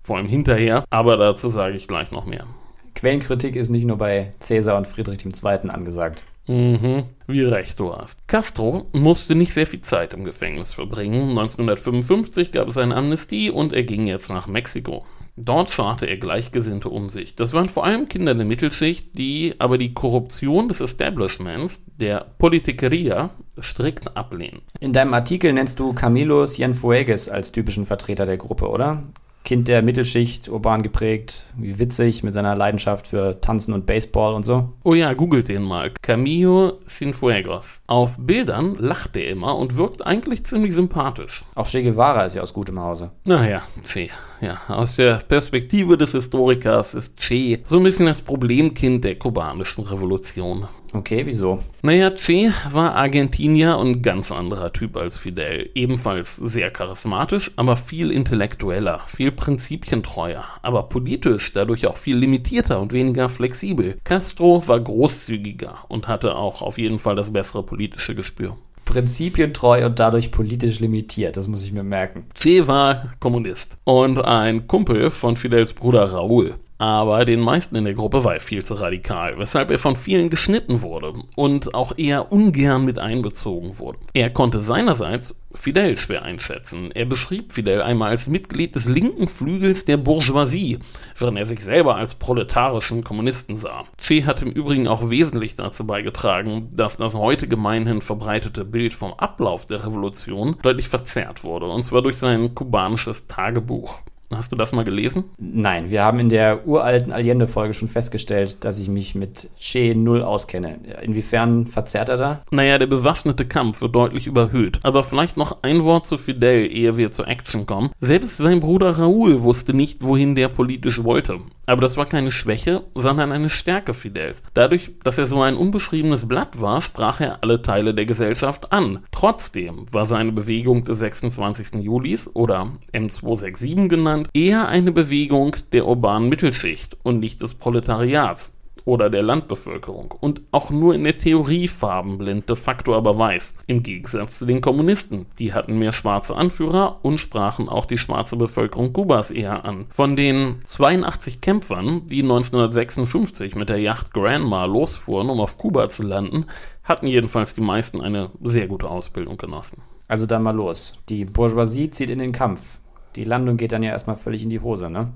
vor 0.00 0.18
allem 0.18 0.28
hinterher, 0.28 0.84
aber 0.90 1.16
dazu 1.16 1.48
sage 1.48 1.74
ich 1.74 1.88
gleich 1.88 2.12
noch 2.12 2.24
mehr. 2.24 2.46
Quellenkritik 2.94 3.56
ist 3.56 3.70
nicht 3.70 3.84
nur 3.84 3.98
bei 3.98 4.32
Cäsar 4.38 4.76
und 4.76 4.86
Friedrich 4.86 5.26
II. 5.26 5.70
angesagt. 5.70 6.22
Mhm, 6.46 7.04
wie 7.26 7.42
recht 7.42 7.80
du 7.80 7.94
hast. 7.94 8.28
Castro 8.28 8.86
musste 8.92 9.34
nicht 9.34 9.54
sehr 9.54 9.66
viel 9.66 9.80
Zeit 9.80 10.12
im 10.12 10.24
Gefängnis 10.24 10.74
verbringen. 10.74 11.30
1955 11.30 12.52
gab 12.52 12.68
es 12.68 12.76
eine 12.76 12.94
Amnestie 12.94 13.50
und 13.50 13.72
er 13.72 13.84
ging 13.84 14.06
jetzt 14.06 14.28
nach 14.28 14.46
Mexiko. 14.46 15.06
Dort 15.36 15.72
scharte 15.72 16.06
er 16.06 16.16
Gleichgesinnte 16.16 16.88
um 16.90 17.08
sich. 17.08 17.34
Das 17.34 17.52
waren 17.52 17.68
vor 17.68 17.84
allem 17.84 18.08
Kinder 18.08 18.34
der 18.34 18.44
Mittelschicht, 18.44 19.16
die 19.18 19.54
aber 19.58 19.78
die 19.78 19.92
Korruption 19.92 20.68
des 20.68 20.80
Establishments, 20.80 21.82
der 21.98 22.26
Politikeria, 22.38 23.30
strikt 23.60 24.16
ablehnen. 24.16 24.60
In 24.78 24.92
deinem 24.92 25.14
Artikel 25.14 25.52
nennst 25.52 25.80
du 25.80 25.92
Camilo 25.92 26.46
Cienfuegos 26.46 27.28
als 27.28 27.50
typischen 27.50 27.86
Vertreter 27.86 28.26
der 28.26 28.36
Gruppe, 28.36 28.68
oder? 28.68 29.02
Kind 29.44 29.68
der 29.68 29.82
Mittelschicht, 29.82 30.48
urban 30.48 30.82
geprägt, 30.82 31.44
wie 31.58 31.78
witzig 31.78 32.22
mit 32.22 32.32
seiner 32.32 32.56
Leidenschaft 32.56 33.06
für 33.06 33.42
Tanzen 33.42 33.74
und 33.74 33.84
Baseball 33.84 34.32
und 34.32 34.42
so. 34.42 34.72
Oh 34.84 34.94
ja, 34.94 35.12
googelt 35.12 35.48
den 35.48 35.62
mal. 35.62 35.92
Camillo 36.00 36.80
Cienfuegos. 36.88 37.82
Auf 37.86 38.16
Bildern 38.18 38.74
lacht 38.78 39.16
er 39.18 39.28
immer 39.28 39.58
und 39.58 39.76
wirkt 39.76 40.06
eigentlich 40.06 40.44
ziemlich 40.46 40.72
sympathisch. 40.74 41.44
Auch 41.56 41.66
Che 41.68 41.82
Guevara 41.82 42.24
ist 42.24 42.36
ja 42.36 42.42
aus 42.42 42.54
gutem 42.54 42.80
Hause. 42.80 43.10
Naja, 43.26 43.60
Che. 43.84 44.08
Ja, 44.40 44.60
aus 44.68 44.96
der 44.96 45.16
Perspektive 45.26 45.96
des 45.96 46.12
Historikers 46.12 46.94
ist 46.94 47.16
Che 47.18 47.60
so 47.64 47.78
ein 47.78 47.82
bisschen 47.82 48.06
das 48.06 48.20
Problemkind 48.20 49.04
der 49.04 49.18
kubanischen 49.18 49.84
Revolution. 49.84 50.66
Okay, 50.92 51.24
wieso? 51.24 51.62
Naja, 51.82 52.10
Che 52.10 52.52
war 52.70 52.94
Argentinier 52.94 53.78
und 53.78 54.02
ganz 54.02 54.30
anderer 54.32 54.72
Typ 54.72 54.96
als 54.96 55.16
Fidel. 55.16 55.70
Ebenfalls 55.74 56.36
sehr 56.36 56.70
charismatisch, 56.70 57.52
aber 57.56 57.76
viel 57.76 58.10
intellektueller, 58.10 59.00
viel 59.06 59.32
prinzipientreuer, 59.32 60.44
aber 60.62 60.84
politisch 60.88 61.52
dadurch 61.52 61.86
auch 61.86 61.96
viel 61.96 62.16
limitierter 62.16 62.80
und 62.80 62.92
weniger 62.92 63.28
flexibel. 63.28 63.98
Castro 64.04 64.66
war 64.66 64.80
großzügiger 64.80 65.84
und 65.88 66.08
hatte 66.08 66.34
auch 66.36 66.62
auf 66.62 66.78
jeden 66.78 66.98
Fall 66.98 67.16
das 67.16 67.32
bessere 67.32 67.62
politische 67.62 68.14
Gespür 68.14 68.56
prinzipientreu 68.84 69.86
und 69.86 69.98
dadurch 69.98 70.30
politisch 70.30 70.80
limitiert. 70.80 71.36
Das 71.36 71.48
muss 71.48 71.64
ich 71.64 71.72
mir 71.72 71.82
merken. 71.82 72.26
Che 72.34 72.66
war 72.66 73.10
Kommunist 73.20 73.78
und 73.84 74.18
ein 74.18 74.66
Kumpel 74.66 75.10
von 75.10 75.36
Fidels 75.36 75.72
Bruder 75.72 76.06
Raúl 76.06 76.54
aber 76.84 77.24
den 77.24 77.40
meisten 77.40 77.76
in 77.76 77.84
der 77.84 77.94
Gruppe 77.94 78.24
war 78.24 78.34
er 78.34 78.40
viel 78.40 78.62
zu 78.62 78.74
radikal, 78.74 79.38
weshalb 79.38 79.70
er 79.70 79.78
von 79.78 79.96
vielen 79.96 80.28
geschnitten 80.28 80.82
wurde 80.82 81.14
und 81.34 81.74
auch 81.74 81.96
eher 81.96 82.30
ungern 82.30 82.84
mit 82.84 82.98
einbezogen 82.98 83.78
wurde. 83.78 84.00
Er 84.12 84.28
konnte 84.28 84.60
seinerseits 84.60 85.34
Fidel 85.54 85.96
schwer 85.96 86.24
einschätzen. 86.24 86.90
Er 86.90 87.06
beschrieb 87.06 87.52
Fidel 87.52 87.80
einmal 87.80 88.10
als 88.10 88.26
Mitglied 88.26 88.74
des 88.74 88.86
linken 88.86 89.28
Flügels 89.28 89.86
der 89.86 89.96
Bourgeoisie, 89.96 90.78
während 91.16 91.38
er 91.38 91.46
sich 91.46 91.60
selber 91.60 91.96
als 91.96 92.16
proletarischen 92.16 93.02
Kommunisten 93.02 93.56
sah. 93.56 93.84
Che 93.98 94.26
hat 94.26 94.42
im 94.42 94.50
Übrigen 94.50 94.86
auch 94.86 95.08
wesentlich 95.08 95.54
dazu 95.54 95.86
beigetragen, 95.86 96.68
dass 96.74 96.98
das 96.98 97.14
heute 97.14 97.48
gemeinhin 97.48 98.02
verbreitete 98.02 98.66
Bild 98.66 98.92
vom 98.92 99.14
Ablauf 99.14 99.64
der 99.64 99.86
Revolution 99.86 100.56
deutlich 100.60 100.88
verzerrt 100.88 101.44
wurde, 101.44 101.64
und 101.66 101.82
zwar 101.82 102.02
durch 102.02 102.18
sein 102.18 102.54
kubanisches 102.54 103.26
Tagebuch. 103.26 104.02
Hast 104.32 104.52
du 104.52 104.56
das 104.56 104.72
mal 104.72 104.84
gelesen? 104.84 105.24
Nein, 105.38 105.90
wir 105.90 106.02
haben 106.02 106.18
in 106.18 106.28
der 106.28 106.66
uralten 106.66 107.12
Allende-Folge 107.12 107.74
schon 107.74 107.88
festgestellt, 107.88 108.64
dass 108.64 108.78
ich 108.80 108.88
mich 108.88 109.14
mit 109.14 109.50
Che 109.58 109.94
null 109.94 110.22
auskenne. 110.22 110.78
Inwiefern 111.02 111.66
verzerrt 111.66 112.08
er 112.08 112.16
da? 112.16 112.42
Naja, 112.50 112.78
der 112.78 112.86
bewaffnete 112.86 113.46
Kampf 113.46 113.80
wird 113.80 113.94
deutlich 113.94 114.26
überhöht. 114.26 114.80
Aber 114.82 115.02
vielleicht 115.02 115.36
noch 115.36 115.62
ein 115.62 115.84
Wort 115.84 116.06
zu 116.06 116.16
Fidel, 116.16 116.70
ehe 116.70 116.96
wir 116.96 117.12
zur 117.12 117.28
Action 117.28 117.66
kommen. 117.66 117.90
Selbst 118.00 118.36
sein 118.38 118.60
Bruder 118.60 118.90
Raúl 118.90 119.42
wusste 119.42 119.74
nicht, 119.74 120.02
wohin 120.02 120.34
der 120.34 120.48
politisch 120.48 121.04
wollte. 121.04 121.38
Aber 121.66 121.80
das 121.80 121.96
war 121.96 122.06
keine 122.06 122.30
Schwäche, 122.30 122.84
sondern 122.94 123.32
eine 123.32 123.50
Stärke 123.50 123.94
Fidels. 123.94 124.42
Dadurch, 124.52 124.90
dass 125.02 125.18
er 125.18 125.26
so 125.26 125.40
ein 125.42 125.56
unbeschriebenes 125.56 126.26
Blatt 126.26 126.60
war, 126.60 126.82
sprach 126.82 127.20
er 127.20 127.42
alle 127.42 127.62
Teile 127.62 127.94
der 127.94 128.04
Gesellschaft 128.04 128.72
an. 128.72 129.04
Trotzdem 129.12 129.86
war 129.92 130.04
seine 130.04 130.32
Bewegung 130.32 130.84
des 130.84 130.98
26. 130.98 131.82
Julis 131.82 132.30
oder 132.34 132.70
M267 132.92 133.88
genannt 133.88 134.13
eher 134.32 134.68
eine 134.68 134.92
Bewegung 134.92 135.56
der 135.72 135.86
urbanen 135.86 136.28
Mittelschicht 136.28 136.96
und 137.02 137.20
nicht 137.20 137.42
des 137.42 137.54
Proletariats 137.54 138.54
oder 138.84 139.08
der 139.08 139.22
Landbevölkerung 139.22 140.14
und 140.20 140.42
auch 140.50 140.70
nur 140.70 140.94
in 140.94 141.04
der 141.04 141.16
Theorie 141.16 141.68
farbenblind, 141.68 142.48
de 142.48 142.56
facto 142.56 142.94
aber 142.94 143.18
weiß. 143.18 143.54
Im 143.66 143.82
Gegensatz 143.82 144.38
zu 144.38 144.46
den 144.46 144.60
Kommunisten. 144.60 145.26
Die 145.38 145.52
hatten 145.52 145.78
mehr 145.78 145.92
schwarze 145.92 146.36
Anführer 146.36 147.00
und 147.02 147.18
sprachen 147.18 147.68
auch 147.68 147.86
die 147.86 147.98
schwarze 147.98 148.36
Bevölkerung 148.36 148.92
Kubas 148.92 149.30
eher 149.30 149.64
an. 149.64 149.86
Von 149.88 150.16
den 150.16 150.60
82 150.64 151.40
Kämpfern, 151.40 152.06
die 152.08 152.22
1956 152.22 153.54
mit 153.54 153.68
der 153.68 153.80
Yacht 153.80 154.12
Grandma 154.12 154.66
losfuhren, 154.66 155.30
um 155.30 155.40
auf 155.40 155.56
Kuba 155.56 155.88
zu 155.88 156.02
landen, 156.02 156.46
hatten 156.82 157.06
jedenfalls 157.06 157.54
die 157.54 157.62
meisten 157.62 158.02
eine 158.02 158.30
sehr 158.42 158.66
gute 158.66 158.90
Ausbildung 158.90 159.38
genossen. 159.38 159.80
Also 160.06 160.26
dann 160.26 160.42
mal 160.42 160.54
los. 160.54 160.98
Die 161.08 161.24
Bourgeoisie 161.24 161.90
zieht 161.90 162.10
in 162.10 162.18
den 162.18 162.32
Kampf. 162.32 162.78
Die 163.16 163.24
Landung 163.24 163.56
geht 163.56 163.72
dann 163.72 163.82
ja 163.82 163.90
erstmal 163.90 164.16
völlig 164.16 164.42
in 164.42 164.50
die 164.50 164.60
Hose, 164.60 164.90
ne? 164.90 165.12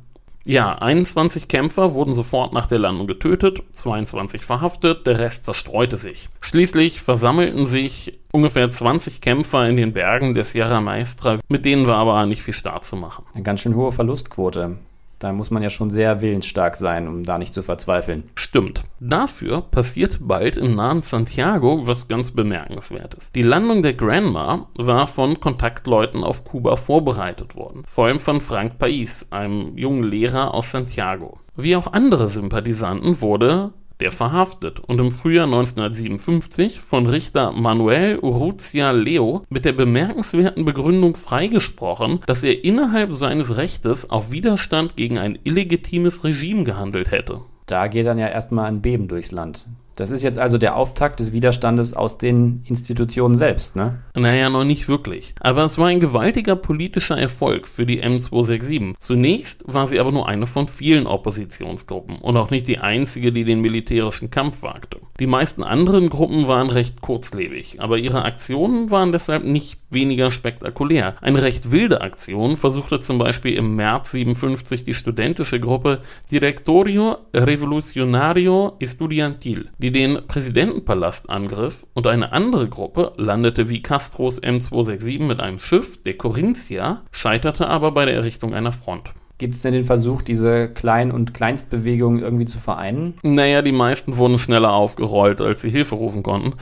Ja, 0.47 0.79
21 0.79 1.49
Kämpfer 1.49 1.93
wurden 1.93 2.15
sofort 2.15 2.55
nach 2.55 2.67
der 2.67 2.79
Landung 2.79 3.07
getötet, 3.07 3.63
22 3.73 4.43
verhaftet, 4.43 5.07
der 5.07 5.19
Rest 5.19 5.45
zerstreute 5.45 5.99
sich. 5.99 6.31
Schließlich 6.41 7.03
versammelten 7.03 7.67
sich 7.67 8.19
ungefähr 8.33 8.71
20 8.71 9.21
Kämpfer 9.21 9.69
in 9.69 9.77
den 9.77 9.93
Bergen 9.93 10.33
der 10.33 10.45
Sierra 10.45 10.81
Maestra, 10.81 11.39
mit 11.49 11.67
denen 11.67 11.87
war 11.87 11.97
aber 11.97 12.25
nicht 12.25 12.43
viel 12.43 12.55
Start 12.55 12.85
zu 12.85 12.97
machen. 12.97 13.27
Eine 13.35 13.43
ganz 13.43 13.61
schön 13.61 13.75
hohe 13.75 13.93
Verlustquote. 13.93 14.79
Da 15.19 15.33
muss 15.33 15.51
man 15.51 15.63
ja 15.63 15.71
schon 15.71 15.91
sehr 15.91 16.21
willensstark 16.21 16.77
sein, 16.77 17.09
um 17.09 17.25
da 17.25 17.39
nicht 17.39 17.53
zu 17.53 17.63
verzweifeln. 17.63 18.25
Stimmt. 18.37 18.85
Dafür 19.01 19.63
passiert 19.63 20.19
bald 20.21 20.57
im 20.57 20.75
nahen 20.75 21.03
Santiago 21.03 21.87
was 21.87 22.09
ganz 22.09 22.31
Bemerkenswertes. 22.31 23.33
Die 23.33 23.43
Landung 23.43 23.83
der 23.83 23.95
Grandma 23.95 24.69
war 24.77 25.07
von 25.07 25.41
Kontaktleuten 25.41 26.23
auf 26.23 26.45
Kuba 26.45 26.77
vorbereitet 26.77 27.57
worden. 27.57 27.83
Vor 27.87 28.07
allem 28.07 28.21
von 28.21 28.41
Frank 28.41 28.79
Pais, 28.79 29.27
einem 29.31 29.77
jungen 29.77 30.05
Lehrer 30.05 30.55
aus 30.55 30.71
Santiago. 30.71 31.39
Wie 31.57 31.75
auch 31.75 31.93
andere 31.93 32.29
Sympathisanten 32.29 33.21
wurde 33.21 33.73
der 34.01 34.13
verhaftet 34.13 34.81
und 34.81 35.01
im 35.01 35.11
Frühjahr 35.11 35.47
1957 35.47 36.81
von 36.81 37.07
Richter 37.07 37.53
Manuel 37.53 38.19
Urrutia 38.19 38.91
Leo 38.93 39.45
mit 39.51 39.65
der 39.65 39.73
bemerkenswerten 39.73 40.65
Begründung 40.65 41.17
freigesprochen, 41.17 42.21
dass 42.27 42.43
er 42.43 42.65
innerhalb 42.65 43.15
seines 43.15 43.57
Rechtes 43.57 44.11
auf 44.11 44.31
Widerstand 44.31 44.97
gegen 44.97 45.19
ein 45.19 45.39
illegitimes 45.45 46.25
Regime 46.25 46.65
gehandelt 46.65 47.11
hätte. 47.11 47.41
Da 47.67 47.87
geht 47.87 48.07
dann 48.07 48.19
ja 48.19 48.29
erstmal 48.29 48.67
ein 48.67 48.81
Beben 48.81 49.09
durchs 49.09 49.31
Land. 49.31 49.69
Das 49.99 50.13
ist 50.13 50.23
jetzt 50.23 50.39
also 50.39 50.59
der 50.59 50.77
Auftakt 50.77 51.19
des 51.19 51.33
Widerstandes 51.33 51.93
aus 51.93 52.19
den 52.19 52.63
Institutionen 52.67 53.35
selbst, 53.35 53.75
ne? 53.75 53.99
Naja, 54.15 54.49
noch 54.49 54.63
nicht 54.63 54.89
wirklich. 54.89 55.35
Aber 55.41 55.65
es 55.65 55.77
war 55.77 55.89
ein 55.89 55.99
gewaltiger 55.99 56.55
politischer 56.55 57.19
Erfolg 57.19 57.67
für 57.67 57.85
die 57.85 58.05
M267. 58.05 58.95
Zunächst 59.01 59.65
war 59.67 59.89
sie 59.89 59.99
aber 59.99 60.13
nur 60.13 60.29
eine 60.29 60.47
von 60.47 60.69
vielen 60.69 61.09
Oppositionsgruppen 61.09 62.19
und 62.19 62.37
auch 62.37 62.51
nicht 62.51 62.69
die 62.69 62.79
einzige, 62.79 63.33
die 63.33 63.43
den 63.43 63.61
militärischen 63.61 64.31
Kampf 64.31 64.63
wagte. 64.63 65.01
Die 65.19 65.27
meisten 65.27 65.65
anderen 65.65 66.11
Gruppen 66.11 66.47
waren 66.47 66.71
recht 66.71 67.01
kurzlebig, 67.01 67.81
aber 67.81 67.99
ihre 67.99 68.25
Aktionen 68.25 68.93
waren 68.93 69.11
deshalb 69.11 69.43
nicht 69.43 69.81
weniger 69.91 70.31
spektakulär. 70.31 71.17
Eine 71.21 71.43
recht 71.43 71.73
wilde 71.73 72.03
Aktion 72.03 72.57
versuchte 72.57 73.01
zum 73.01 73.19
Beispiel 73.19 73.55
im 73.55 73.75
März 73.75 74.13
57 74.13 74.85
die 74.85 74.95
studentische 74.95 75.59
Gruppe 75.59 76.03
Directorio 76.31 77.17
Revolucionario 77.35 78.77
Estudiantil, 78.79 79.71
die 79.79 79.88
den 79.93 80.27
Präsidentenpalast 80.27 81.31
angriff 81.31 81.87
und 81.95 82.07
eine 82.07 82.33
andere 82.33 82.69
Gruppe 82.69 83.13
landete 83.17 83.69
wie 83.69 83.83
Castros 83.83 84.43
M267 84.43 85.23
mit 85.23 85.41
einem 85.41 85.59
Schiff, 85.59 86.03
der 86.03 86.17
Corinthia, 86.17 87.03
scheiterte 87.11 87.69
aber 87.69 87.93
bei 87.93 88.05
der 88.05 88.15
Errichtung 88.15 88.55
einer 88.55 88.73
Front. 88.73 89.11
Gibt 89.39 89.55
es 89.55 89.63
denn 89.63 89.73
den 89.73 89.85
Versuch, 89.85 90.23
diese 90.23 90.69
Klein- 90.69 91.13
und 91.13 91.33
Kleinstbewegungen 91.33 92.21
irgendwie 92.21 92.47
zu 92.47 92.59
vereinen? 92.59 93.15
Naja, 93.23 93.63
die 93.63 93.73
meisten 93.73 94.17
wurden 94.17 94.39
schneller 94.39 94.73
aufgerollt, 94.73 95.41
als 95.41 95.63
sie 95.63 95.71
Hilfe 95.71 95.95
rufen 95.95 96.25
konnten. 96.25 96.55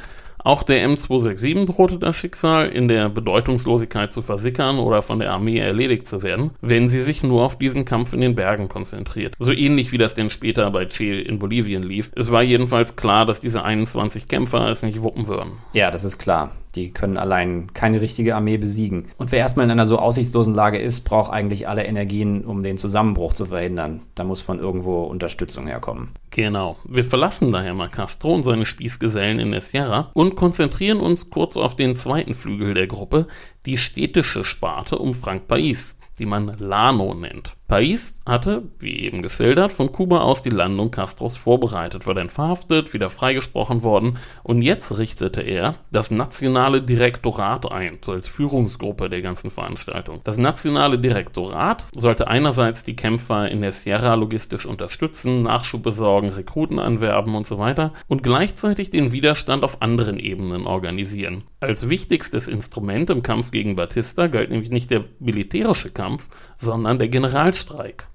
Auch 0.47 0.63
der 0.63 0.89
M267 0.89 1.67
drohte 1.67 1.99
das 1.99 2.15
Schicksal, 2.15 2.69
in 2.69 2.87
der 2.87 3.09
Bedeutungslosigkeit 3.09 4.13
zu 4.13 4.23
versickern 4.23 4.79
oder 4.79 5.03
von 5.03 5.19
der 5.19 5.33
Armee 5.33 5.59
erledigt 5.59 6.07
zu 6.07 6.23
werden, 6.23 6.53
wenn 6.61 6.89
sie 6.89 7.01
sich 7.01 7.25
nur 7.25 7.43
auf 7.43 7.59
diesen 7.59 7.85
Kampf 7.85 8.13
in 8.13 8.21
den 8.21 8.37
Bergen 8.37 8.69
konzentriert. 8.69 9.35
So 9.41 9.51
ähnlich 9.51 9.91
wie 9.91 9.99
das 9.99 10.15
denn 10.15 10.31
später 10.31 10.71
bei 10.71 10.85
Che 10.85 11.21
in 11.21 11.41
Bolivien 11.41 11.83
lief. 11.83 12.13
Es 12.15 12.31
war 12.31 12.45
jedenfalls 12.45 12.95
klar, 12.95 13.27
dass 13.27 13.41
diese 13.41 13.65
21 13.65 14.29
Kämpfer 14.29 14.71
es 14.71 14.85
nicht 14.85 15.03
wuppen 15.03 15.27
würden. 15.27 15.55
Ja, 15.73 15.91
das 15.91 16.05
ist 16.05 16.17
klar. 16.17 16.53
Die 16.77 16.93
können 16.93 17.17
allein 17.17 17.73
keine 17.73 18.03
richtige 18.03 18.37
Armee 18.37 18.59
besiegen. 18.59 19.09
Und 19.17 19.33
wer 19.33 19.39
erstmal 19.39 19.65
in 19.65 19.73
einer 19.73 19.87
so 19.87 19.99
aussichtslosen 19.99 20.55
Lage 20.55 20.79
ist, 20.79 21.01
braucht 21.01 21.33
eigentlich 21.33 21.69
alle 21.69 21.85
Energien, 21.85 22.45
um 22.45 22.63
den 22.63 22.77
Zusammenbruch 22.77 23.33
zu 23.33 23.47
verhindern. 23.47 24.03
Da 24.15 24.25
muss 24.25 24.43
von 24.43 24.59
irgendwo 24.59 25.05
Unterstützung 25.05 25.67
herkommen. 25.67 26.09
Genau. 26.31 26.77
Wir 26.87 27.05
verlassen 27.05 27.51
daher 27.51 27.73
mal 27.73 27.89
Castro 27.89 28.35
und 28.35 28.43
seine 28.43 28.67
Spießgesellen 28.67 29.41
in 29.41 29.53
der 29.53 29.63
Sierra 29.63 30.11
und 30.13 30.37
konzentrieren 30.37 31.01
uns 31.01 31.31
kurz 31.31 31.57
auf 31.57 31.75
den 31.75 31.97
zweiten 31.97 32.35
Flügel 32.35 32.75
der 32.75 32.87
Gruppe, 32.87 33.27
die 33.65 33.79
städtische 33.79 34.45
Sparte 34.45 34.99
um 34.99 35.15
Frank 35.15 35.49
Pais, 35.49 35.97
die 36.19 36.27
man 36.27 36.57
Lano 36.59 37.15
nennt. 37.15 37.56
Pais 37.69 38.21
hatte, 38.25 38.63
wie 38.79 39.01
eben 39.01 39.23
geschildert, 39.23 39.73
von 39.73 39.91
Kuba 39.91 40.21
aus 40.21 40.43
die 40.43 40.51
Landung 40.51 40.93
Castros 40.93 41.37
vorbereitet, 41.37 42.07
war 42.07 42.15
dann 42.15 42.31
verhaftet, 42.31 42.95
wieder 42.95 43.11
freigesprochen 43.11 43.83
worden 43.83 44.19
und 44.45 44.63
jetzt 44.63 44.97
richtete 44.99 45.43
er 45.43 45.75
das 45.91 46.13
Nationale 46.13 46.81
Direktorat 46.83 47.71
ein, 47.71 47.99
so 48.05 48.13
als 48.13 48.29
Führungsgruppe 48.29 49.09
der 49.09 49.21
ganzen 49.21 49.51
Veranstaltung. 49.51 50.21
Das 50.23 50.39
Nationale 50.39 50.99
Direktorat 50.99 51.85
sollte 51.95 52.29
einerseits 52.29 52.85
die 52.85 52.95
Kämpfer 52.95 53.51
in 53.51 53.63
der 53.63 53.73
Sierra 53.73 54.15
logistisch 54.15 54.65
unterstützen, 54.65 55.43
Nachschub 55.43 55.83
besorgen, 55.83 56.29
Rekruten 56.29 56.79
anwerben 56.79 57.35
und 57.35 57.47
so 57.47 57.59
weiter 57.59 57.93
und 58.07 58.23
gleichzeitig 58.23 58.91
den 58.91 59.11
Widerstand 59.11 59.65
auf 59.65 59.83
anderen 59.83 60.21
Ebenen 60.21 60.67
organisieren. 60.67 61.45
Als 61.59 61.89
wichtigstes 61.89 62.47
Instrument 62.47 63.11
im 63.11 63.23
Kampf 63.23 63.51
gegen 63.51 63.75
Batista 63.75 64.29
galt 64.29 64.51
nämlich 64.51 64.71
nicht 64.71 64.91
der 64.91 65.05
militärische 65.19 65.91
Kampf, 65.91 66.29
sondern 66.59 66.99
der 66.99 67.09
General 67.09 67.37
Generalstreik. 67.37 68.09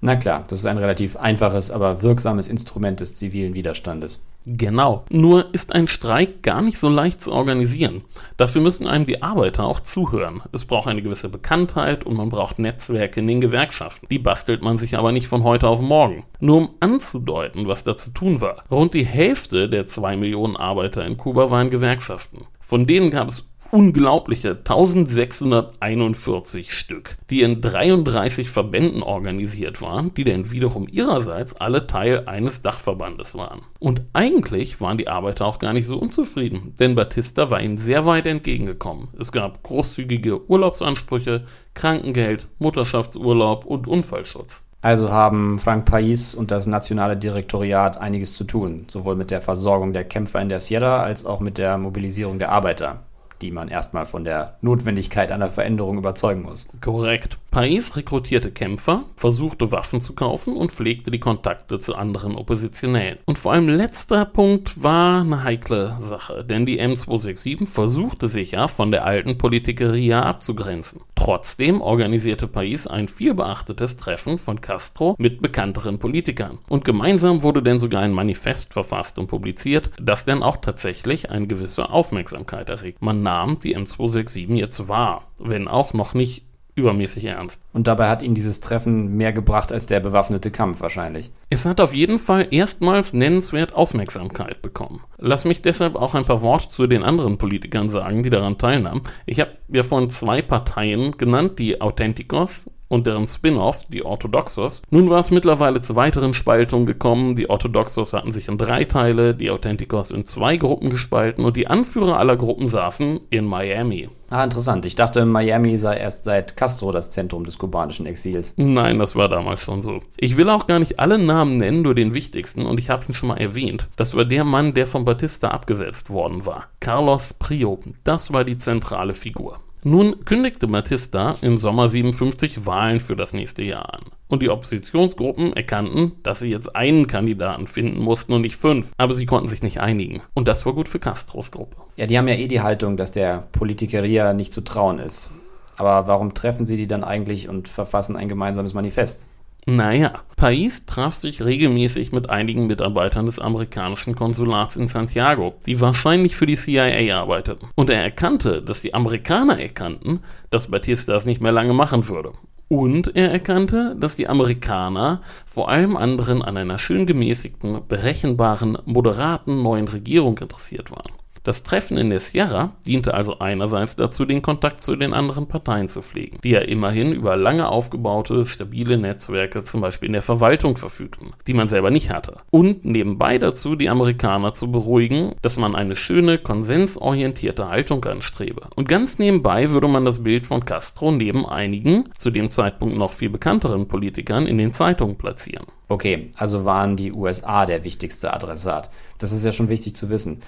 Na 0.00 0.16
klar, 0.16 0.44
das 0.48 0.58
ist 0.60 0.66
ein 0.66 0.78
relativ 0.78 1.16
einfaches, 1.16 1.70
aber 1.70 2.02
wirksames 2.02 2.48
Instrument 2.48 2.98
des 2.98 3.14
zivilen 3.14 3.54
Widerstandes. 3.54 4.24
Genau. 4.44 5.04
Nur 5.10 5.54
ist 5.54 5.72
ein 5.72 5.86
Streik 5.86 6.42
gar 6.42 6.60
nicht 6.60 6.78
so 6.78 6.88
leicht 6.88 7.20
zu 7.20 7.30
organisieren. 7.30 8.02
Dafür 8.36 8.62
müssen 8.62 8.88
einem 8.88 9.04
die 9.04 9.22
Arbeiter 9.22 9.64
auch 9.64 9.78
zuhören. 9.78 10.42
Es 10.50 10.64
braucht 10.64 10.88
eine 10.88 11.02
gewisse 11.02 11.28
Bekanntheit 11.28 12.04
und 12.04 12.16
man 12.16 12.30
braucht 12.30 12.58
Netzwerke 12.58 13.20
in 13.20 13.28
den 13.28 13.40
Gewerkschaften. 13.40 14.08
Die 14.10 14.18
bastelt 14.18 14.62
man 14.62 14.76
sich 14.76 14.98
aber 14.98 15.12
nicht 15.12 15.28
von 15.28 15.44
heute 15.44 15.68
auf 15.68 15.80
morgen. 15.80 16.24
Nur 16.40 16.56
um 16.56 16.70
anzudeuten, 16.80 17.68
was 17.68 17.84
da 17.84 17.96
zu 17.96 18.10
tun 18.10 18.40
war. 18.40 18.64
Rund 18.72 18.94
die 18.94 19.06
Hälfte 19.06 19.68
der 19.68 19.86
zwei 19.86 20.16
Millionen 20.16 20.56
Arbeiter 20.56 21.06
in 21.06 21.16
Kuba 21.16 21.52
waren 21.52 21.70
Gewerkschaften. 21.70 22.46
Von 22.58 22.88
denen 22.88 23.10
gab 23.10 23.28
es 23.28 23.51
unglaubliche 23.72 24.50
1641 24.50 26.74
Stück, 26.74 27.16
die 27.30 27.40
in 27.40 27.62
33 27.62 28.50
Verbänden 28.50 29.02
organisiert 29.02 29.80
waren, 29.80 30.12
die 30.12 30.24
dann 30.24 30.52
wiederum 30.52 30.86
ihrerseits 30.90 31.54
alle 31.54 31.86
Teil 31.86 32.24
eines 32.26 32.60
Dachverbandes 32.60 33.34
waren. 33.34 33.62
Und 33.78 34.02
eigentlich 34.12 34.82
waren 34.82 34.98
die 34.98 35.08
Arbeiter 35.08 35.46
auch 35.46 35.58
gar 35.58 35.72
nicht 35.72 35.86
so 35.86 35.98
unzufrieden, 35.98 36.74
denn 36.78 36.94
Batista 36.94 37.50
war 37.50 37.62
ihnen 37.62 37.78
sehr 37.78 38.04
weit 38.04 38.26
entgegengekommen. 38.26 39.08
Es 39.18 39.32
gab 39.32 39.62
großzügige 39.62 40.50
Urlaubsansprüche, 40.50 41.46
Krankengeld, 41.72 42.48
Mutterschaftsurlaub 42.58 43.64
und 43.64 43.88
Unfallschutz. 43.88 44.66
Also 44.82 45.10
haben 45.10 45.58
Frank 45.58 45.86
Pais 45.86 46.34
und 46.34 46.50
das 46.50 46.66
Nationale 46.66 47.16
Direktoriat 47.16 47.98
einiges 47.98 48.36
zu 48.36 48.44
tun, 48.44 48.84
sowohl 48.88 49.16
mit 49.16 49.30
der 49.30 49.40
Versorgung 49.40 49.94
der 49.94 50.04
Kämpfer 50.04 50.42
in 50.42 50.50
der 50.50 50.60
Sierra 50.60 51.02
als 51.02 51.24
auch 51.24 51.40
mit 51.40 51.56
der 51.56 51.78
Mobilisierung 51.78 52.38
der 52.38 52.52
Arbeiter 52.52 53.00
die 53.42 53.50
man 53.50 53.68
erstmal 53.68 54.06
von 54.06 54.24
der 54.24 54.56
Notwendigkeit 54.60 55.32
einer 55.32 55.50
Veränderung 55.50 55.98
überzeugen 55.98 56.42
muss. 56.42 56.68
Korrekt. 56.80 57.38
Pais 57.50 57.96
rekrutierte 57.96 58.50
Kämpfer, 58.50 59.04
versuchte 59.14 59.72
Waffen 59.72 60.00
zu 60.00 60.14
kaufen 60.14 60.56
und 60.56 60.72
pflegte 60.72 61.10
die 61.10 61.20
Kontakte 61.20 61.78
zu 61.80 61.94
anderen 61.94 62.34
Oppositionellen. 62.34 63.18
Und 63.26 63.38
vor 63.38 63.52
allem 63.52 63.68
letzter 63.68 64.24
Punkt 64.24 64.82
war 64.82 65.20
eine 65.20 65.44
heikle 65.44 65.98
Sache, 66.00 66.46
denn 66.46 66.64
die 66.64 66.80
M267 66.80 67.66
versuchte 67.66 68.28
sich 68.28 68.52
ja 68.52 68.68
von 68.68 68.90
der 68.90 69.04
alten 69.04 69.36
Politikeria 69.36 70.22
abzugrenzen. 70.22 71.02
Trotzdem 71.14 71.82
organisierte 71.82 72.48
Pais 72.48 72.86
ein 72.86 73.06
vielbeachtetes 73.06 73.98
Treffen 73.98 74.38
von 74.38 74.62
Castro 74.62 75.14
mit 75.18 75.42
bekannteren 75.42 75.98
Politikern. 75.98 76.58
Und 76.70 76.86
gemeinsam 76.86 77.42
wurde 77.42 77.62
denn 77.62 77.78
sogar 77.78 78.00
ein 78.00 78.12
Manifest 78.12 78.72
verfasst 78.72 79.18
und 79.18 79.26
publiziert, 79.26 79.90
das 80.00 80.24
dann 80.24 80.42
auch 80.42 80.56
tatsächlich 80.56 81.30
eine 81.30 81.46
gewisse 81.46 81.90
Aufmerksamkeit 81.90 82.70
erregt. 82.70 83.02
Man 83.02 83.22
nahm 83.32 83.58
die 83.58 83.74
M267 83.76 84.54
jetzt 84.56 84.88
wahr, 84.88 85.24
wenn 85.42 85.66
auch 85.66 85.94
noch 85.94 86.12
nicht 86.12 86.44
übermäßig 86.74 87.24
ernst. 87.26 87.62
Und 87.72 87.86
dabei 87.86 88.08
hat 88.08 88.22
ihn 88.22 88.34
dieses 88.34 88.60
Treffen 88.60 89.16
mehr 89.16 89.32
gebracht 89.32 89.72
als 89.72 89.86
der 89.86 90.00
bewaffnete 90.00 90.50
Kampf 90.50 90.80
wahrscheinlich. 90.80 91.30
Es 91.50 91.64
hat 91.64 91.80
auf 91.80 91.94
jeden 91.94 92.18
Fall 92.18 92.48
erstmals 92.50 93.12
nennenswert 93.14 93.74
Aufmerksamkeit 93.74 94.60
bekommen. 94.62 95.00
Lass 95.18 95.44
mich 95.44 95.62
deshalb 95.62 95.96
auch 95.96 96.14
ein 96.14 96.24
paar 96.24 96.42
Worte 96.42 96.68
zu 96.68 96.86
den 96.86 97.02
anderen 97.02 97.38
Politikern 97.38 97.88
sagen, 97.88 98.22
die 98.22 98.30
daran 98.30 98.58
teilnahmen. 98.58 99.02
Ich 99.26 99.40
habe 99.40 99.52
ja 99.68 99.82
vorhin 99.82 100.10
zwei 100.10 100.42
Parteien 100.42 101.12
genannt, 101.12 101.58
die 101.58 101.80
Authenticos 101.80 102.70
und 102.92 103.06
deren 103.06 103.26
Spin-off, 103.26 103.86
die 103.86 104.04
Orthodoxos. 104.04 104.82
Nun 104.90 105.08
war 105.08 105.18
es 105.18 105.30
mittlerweile 105.30 105.80
zu 105.80 105.96
weiteren 105.96 106.34
Spaltungen 106.34 106.84
gekommen. 106.84 107.34
Die 107.34 107.48
Orthodoxos 107.48 108.12
hatten 108.12 108.32
sich 108.32 108.48
in 108.48 108.58
drei 108.58 108.84
Teile, 108.84 109.34
die 109.34 109.50
Authenticos 109.50 110.10
in 110.10 110.26
zwei 110.26 110.58
Gruppen 110.58 110.90
gespalten 110.90 111.44
und 111.44 111.56
die 111.56 111.68
Anführer 111.68 112.18
aller 112.18 112.36
Gruppen 112.36 112.68
saßen 112.68 113.18
in 113.30 113.46
Miami. 113.46 114.10
Ah, 114.28 114.44
interessant. 114.44 114.84
Ich 114.84 114.94
dachte, 114.94 115.24
Miami 115.24 115.78
sei 115.78 115.96
erst 115.96 116.24
seit 116.24 116.56
Castro 116.56 116.92
das 116.92 117.10
Zentrum 117.10 117.44
des 117.44 117.58
kubanischen 117.58 118.04
Exils. 118.04 118.54
Nein, 118.58 118.98
das 118.98 119.16
war 119.16 119.30
damals 119.30 119.62
schon 119.62 119.80
so. 119.80 120.00
Ich 120.18 120.36
will 120.36 120.50
auch 120.50 120.66
gar 120.66 120.78
nicht 120.78 121.00
alle 121.00 121.18
Namen 121.18 121.56
nennen, 121.56 121.80
nur 121.80 121.94
den 121.94 122.12
wichtigsten 122.12 122.66
und 122.66 122.78
ich 122.78 122.90
habe 122.90 123.06
ihn 123.08 123.14
schon 123.14 123.30
mal 123.30 123.38
erwähnt. 123.38 123.88
Das 123.96 124.14
war 124.14 124.26
der 124.26 124.44
Mann, 124.44 124.74
der 124.74 124.86
von 124.86 125.06
Batista 125.06 125.48
abgesetzt 125.48 126.10
worden 126.10 126.44
war. 126.44 126.68
Carlos 126.80 127.32
Prio. 127.32 127.80
Das 128.04 128.34
war 128.34 128.44
die 128.44 128.58
zentrale 128.58 129.14
Figur. 129.14 129.58
Nun 129.84 130.24
kündigte 130.24 130.68
Batista 130.68 131.34
im 131.42 131.58
Sommer 131.58 131.88
57 131.88 132.66
Wahlen 132.66 133.00
für 133.00 133.16
das 133.16 133.32
nächste 133.32 133.64
Jahr 133.64 133.94
an. 133.94 134.02
Und 134.28 134.40
die 134.40 134.48
Oppositionsgruppen 134.48 135.54
erkannten, 135.54 136.12
dass 136.22 136.38
sie 136.38 136.50
jetzt 136.50 136.76
einen 136.76 137.08
Kandidaten 137.08 137.66
finden 137.66 138.00
mussten 138.00 138.32
und 138.32 138.42
nicht 138.42 138.54
fünf. 138.54 138.92
Aber 138.96 139.12
sie 139.12 139.26
konnten 139.26 139.48
sich 139.48 139.60
nicht 139.64 139.80
einigen. 139.80 140.22
Und 140.34 140.46
das 140.46 140.64
war 140.64 140.72
gut 140.72 140.88
für 140.88 141.00
Castros 141.00 141.50
Gruppe. 141.50 141.78
Ja, 141.96 142.06
die 142.06 142.16
haben 142.16 142.28
ja 142.28 142.36
eh 142.36 142.46
die 142.46 142.60
Haltung, 142.60 142.96
dass 142.96 143.10
der 143.10 143.48
Politikeria 143.50 144.32
nicht 144.34 144.52
zu 144.52 144.60
trauen 144.60 145.00
ist. 145.00 145.32
Aber 145.78 146.06
warum 146.06 146.32
treffen 146.32 146.64
sie 146.64 146.76
die 146.76 146.86
dann 146.86 147.02
eigentlich 147.02 147.48
und 147.48 147.68
verfassen 147.68 148.14
ein 148.14 148.28
gemeinsames 148.28 148.74
Manifest? 148.74 149.26
Naja, 149.64 150.24
Pais 150.36 150.86
traf 150.86 151.14
sich 151.14 151.44
regelmäßig 151.44 152.10
mit 152.10 152.28
einigen 152.28 152.66
Mitarbeitern 152.66 153.26
des 153.26 153.38
amerikanischen 153.38 154.16
Konsulats 154.16 154.74
in 154.74 154.88
Santiago, 154.88 155.54
die 155.66 155.80
wahrscheinlich 155.80 156.34
für 156.34 156.46
die 156.46 156.56
CIA 156.56 157.16
arbeiteten. 157.16 157.68
Und 157.76 157.88
er 157.88 158.02
erkannte, 158.02 158.60
dass 158.60 158.82
die 158.82 158.92
Amerikaner 158.92 159.60
erkannten, 159.60 160.18
dass 160.50 160.68
Batista 160.68 161.14
es 161.14 161.26
nicht 161.26 161.40
mehr 161.40 161.52
lange 161.52 161.74
machen 161.74 162.08
würde. 162.08 162.32
Und 162.66 163.14
er 163.14 163.30
erkannte, 163.30 163.94
dass 164.00 164.16
die 164.16 164.26
Amerikaner 164.26 165.20
vor 165.46 165.68
allem 165.68 165.96
anderen 165.96 166.42
an 166.42 166.56
einer 166.56 166.78
schön 166.78 167.06
gemäßigten, 167.06 167.86
berechenbaren, 167.86 168.78
moderaten 168.84 169.62
neuen 169.62 169.86
Regierung 169.86 170.38
interessiert 170.38 170.90
waren. 170.90 171.12
Das 171.44 171.64
Treffen 171.64 171.98
in 171.98 172.10
der 172.10 172.20
Sierra 172.20 172.72
diente 172.86 173.14
also 173.14 173.40
einerseits 173.40 173.96
dazu, 173.96 174.24
den 174.24 174.42
Kontakt 174.42 174.84
zu 174.84 174.94
den 174.94 175.12
anderen 175.12 175.48
Parteien 175.48 175.88
zu 175.88 176.00
pflegen, 176.00 176.38
die 176.44 176.50
ja 176.50 176.60
immerhin 176.60 177.12
über 177.12 177.36
lange 177.36 177.68
aufgebaute, 177.68 178.46
stabile 178.46 178.96
Netzwerke 178.96 179.64
zum 179.64 179.80
Beispiel 179.80 180.06
in 180.06 180.12
der 180.12 180.22
Verwaltung 180.22 180.76
verfügten, 180.76 181.32
die 181.48 181.54
man 181.54 181.66
selber 181.66 181.90
nicht 181.90 182.10
hatte. 182.10 182.36
Und 182.50 182.84
nebenbei 182.84 183.38
dazu, 183.38 183.74
die 183.74 183.88
Amerikaner 183.88 184.52
zu 184.52 184.70
beruhigen, 184.70 185.34
dass 185.42 185.56
man 185.56 185.74
eine 185.74 185.96
schöne, 185.96 186.38
konsensorientierte 186.38 187.68
Haltung 187.68 188.04
anstrebe. 188.04 188.68
Und 188.76 188.88
ganz 188.88 189.18
nebenbei 189.18 189.70
würde 189.70 189.88
man 189.88 190.04
das 190.04 190.22
Bild 190.22 190.46
von 190.46 190.64
Castro 190.64 191.10
neben 191.10 191.44
einigen, 191.44 192.04
zu 192.16 192.30
dem 192.30 192.52
Zeitpunkt 192.52 192.96
noch 192.96 193.12
viel 193.12 193.30
bekannteren 193.30 193.88
Politikern 193.88 194.46
in 194.46 194.58
den 194.58 194.72
Zeitungen 194.72 195.16
platzieren. 195.16 195.66
Okay, 195.88 196.30
also 196.36 196.64
waren 196.64 196.96
die 196.96 197.12
USA 197.12 197.66
der 197.66 197.84
wichtigste 197.84 198.32
Adressat. 198.32 198.90
Das 199.18 199.32
ist 199.32 199.44
ja 199.44 199.52
schon 199.52 199.68
wichtig 199.68 199.96
zu 199.96 200.08
wissen. 200.08 200.40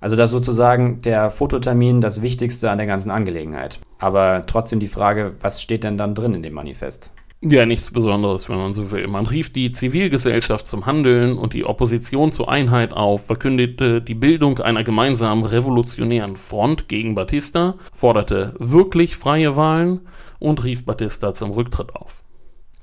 Also 0.00 0.16
das 0.16 0.30
ist 0.30 0.34
sozusagen 0.34 1.02
der 1.02 1.30
Fototermin 1.30 2.00
das 2.00 2.22
Wichtigste 2.22 2.70
an 2.70 2.78
der 2.78 2.86
ganzen 2.86 3.10
Angelegenheit. 3.10 3.80
Aber 3.98 4.44
trotzdem 4.46 4.78
die 4.80 4.88
Frage, 4.88 5.34
was 5.40 5.60
steht 5.60 5.84
denn 5.84 5.98
dann 5.98 6.14
drin 6.14 6.34
in 6.34 6.42
dem 6.42 6.54
Manifest? 6.54 7.10
Ja, 7.40 7.64
nichts 7.66 7.92
Besonderes, 7.92 8.48
wenn 8.48 8.56
man 8.56 8.72
so 8.72 8.90
will. 8.90 9.06
Man 9.06 9.24
rief 9.24 9.52
die 9.52 9.70
Zivilgesellschaft 9.70 10.66
zum 10.66 10.86
Handeln 10.86 11.38
und 11.38 11.52
die 11.52 11.64
Opposition 11.64 12.32
zur 12.32 12.48
Einheit 12.48 12.92
auf, 12.92 13.26
verkündete 13.26 14.02
die 14.02 14.16
Bildung 14.16 14.58
einer 14.58 14.82
gemeinsamen 14.82 15.44
revolutionären 15.44 16.34
Front 16.34 16.88
gegen 16.88 17.14
Batista, 17.14 17.76
forderte 17.92 18.54
wirklich 18.58 19.16
freie 19.16 19.54
Wahlen 19.54 20.00
und 20.40 20.64
rief 20.64 20.84
Batista 20.84 21.32
zum 21.32 21.52
Rücktritt 21.52 21.94
auf. 21.94 22.24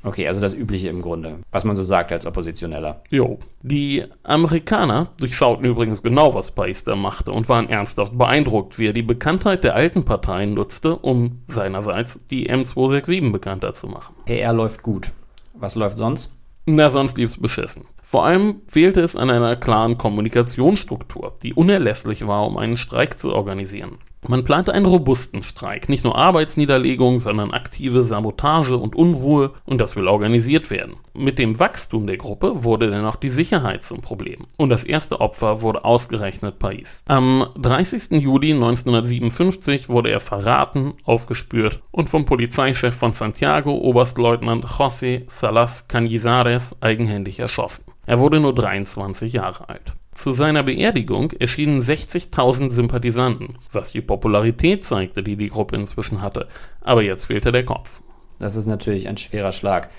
Okay, 0.05 0.27
also 0.27 0.39
das 0.39 0.53
Übliche 0.53 0.89
im 0.89 1.01
Grunde, 1.01 1.39
was 1.51 1.65
man 1.65 1.75
so 1.75 1.81
sagt 1.81 2.11
als 2.11 2.27
Oppositioneller. 2.27 3.01
Jo. 3.09 3.39
Die 3.63 4.03
Amerikaner 4.23 5.09
durchschauten 5.19 5.65
übrigens 5.65 6.03
genau, 6.03 6.35
was 6.35 6.51
Pais 6.51 6.83
da 6.83 6.95
machte 6.95 7.31
und 7.31 7.49
waren 7.49 7.67
ernsthaft 7.67 8.15
beeindruckt, 8.15 8.77
wie 8.77 8.87
er 8.87 8.93
die 8.93 9.01
Bekanntheit 9.01 9.63
der 9.63 9.75
alten 9.75 10.05
Parteien 10.05 10.53
nutzte, 10.53 10.95
um 10.95 11.39
seinerseits 11.47 12.19
die 12.29 12.51
M267 12.51 13.31
bekannter 13.31 13.73
zu 13.73 13.87
machen. 13.87 14.15
PR 14.25 14.53
läuft 14.53 14.83
gut. 14.83 15.11
Was 15.55 15.75
läuft 15.75 15.97
sonst? 15.97 16.31
Na, 16.67 16.89
sonst 16.89 17.17
lief's 17.17 17.37
beschissen. 17.37 17.85
Vor 18.01 18.25
allem 18.25 18.61
fehlte 18.67 19.01
es 19.01 19.15
an 19.15 19.29
einer 19.29 19.55
klaren 19.55 19.97
Kommunikationsstruktur, 19.97 21.33
die 21.43 21.53
unerlässlich 21.53 22.25
war, 22.25 22.45
um 22.45 22.57
einen 22.57 22.77
Streik 22.77 23.19
zu 23.19 23.33
organisieren. 23.33 23.97
Man 24.27 24.43
plante 24.43 24.73
einen 24.73 24.85
robusten 24.85 25.43
Streik, 25.43 25.89
nicht 25.89 26.03
nur 26.03 26.17
Arbeitsniederlegung, 26.17 27.19
sondern 27.19 27.51
aktive 27.51 28.01
Sabotage 28.01 28.77
und 28.77 28.95
Unruhe 28.95 29.51
und 29.65 29.79
das 29.79 29.95
will 29.95 30.07
organisiert 30.07 30.71
werden. 30.71 30.95
Mit 31.13 31.39
dem 31.39 31.59
Wachstum 31.59 32.07
der 32.07 32.17
Gruppe 32.17 32.63
wurde 32.63 32.89
dann 32.89 33.05
auch 33.05 33.15
die 33.15 33.29
Sicherheit 33.29 33.83
zum 33.83 34.01
Problem 34.01 34.45
und 34.57 34.69
das 34.69 34.83
erste 34.83 35.21
Opfer 35.21 35.61
wurde 35.61 35.85
ausgerechnet 35.85 36.59
Pais. 36.59 37.03
Am 37.07 37.47
30. 37.57 38.21
Juli 38.21 38.53
1957 38.53 39.89
wurde 39.89 40.09
er 40.09 40.19
verraten, 40.19 40.93
aufgespürt 41.03 41.81
und 41.91 42.09
vom 42.09 42.25
Polizeichef 42.25 42.95
von 42.95 43.13
Santiago, 43.13 43.71
Oberstleutnant 43.71 44.65
José 44.65 45.23
Salas 45.27 45.87
Cañizares, 45.89 46.75
eigenhändig 46.81 47.39
erschossen. 47.39 47.85
Er 48.05 48.19
wurde 48.19 48.39
nur 48.39 48.53
23 48.53 49.33
Jahre 49.33 49.69
alt. 49.69 49.93
Zu 50.15 50.31
seiner 50.31 50.63
Beerdigung 50.63 51.31
erschienen 51.33 51.81
60.000 51.81 52.71
Sympathisanten, 52.71 53.57
was 53.73 53.91
die 53.91 54.01
Popularität 54.01 54.83
zeigte, 54.83 55.21
die 55.21 55.35
die 55.35 55.49
Gruppe 55.49 55.75
inzwischen 55.75 56.21
hatte. 56.21 56.47
Aber 56.81 57.03
jetzt 57.03 57.25
fehlte 57.25 57.51
der 57.51 57.65
Kopf. 57.65 58.01
Das 58.39 58.55
ist 58.55 58.65
natürlich 58.65 59.07
ein 59.07 59.17
schwerer 59.17 59.51
Schlag. 59.51 59.89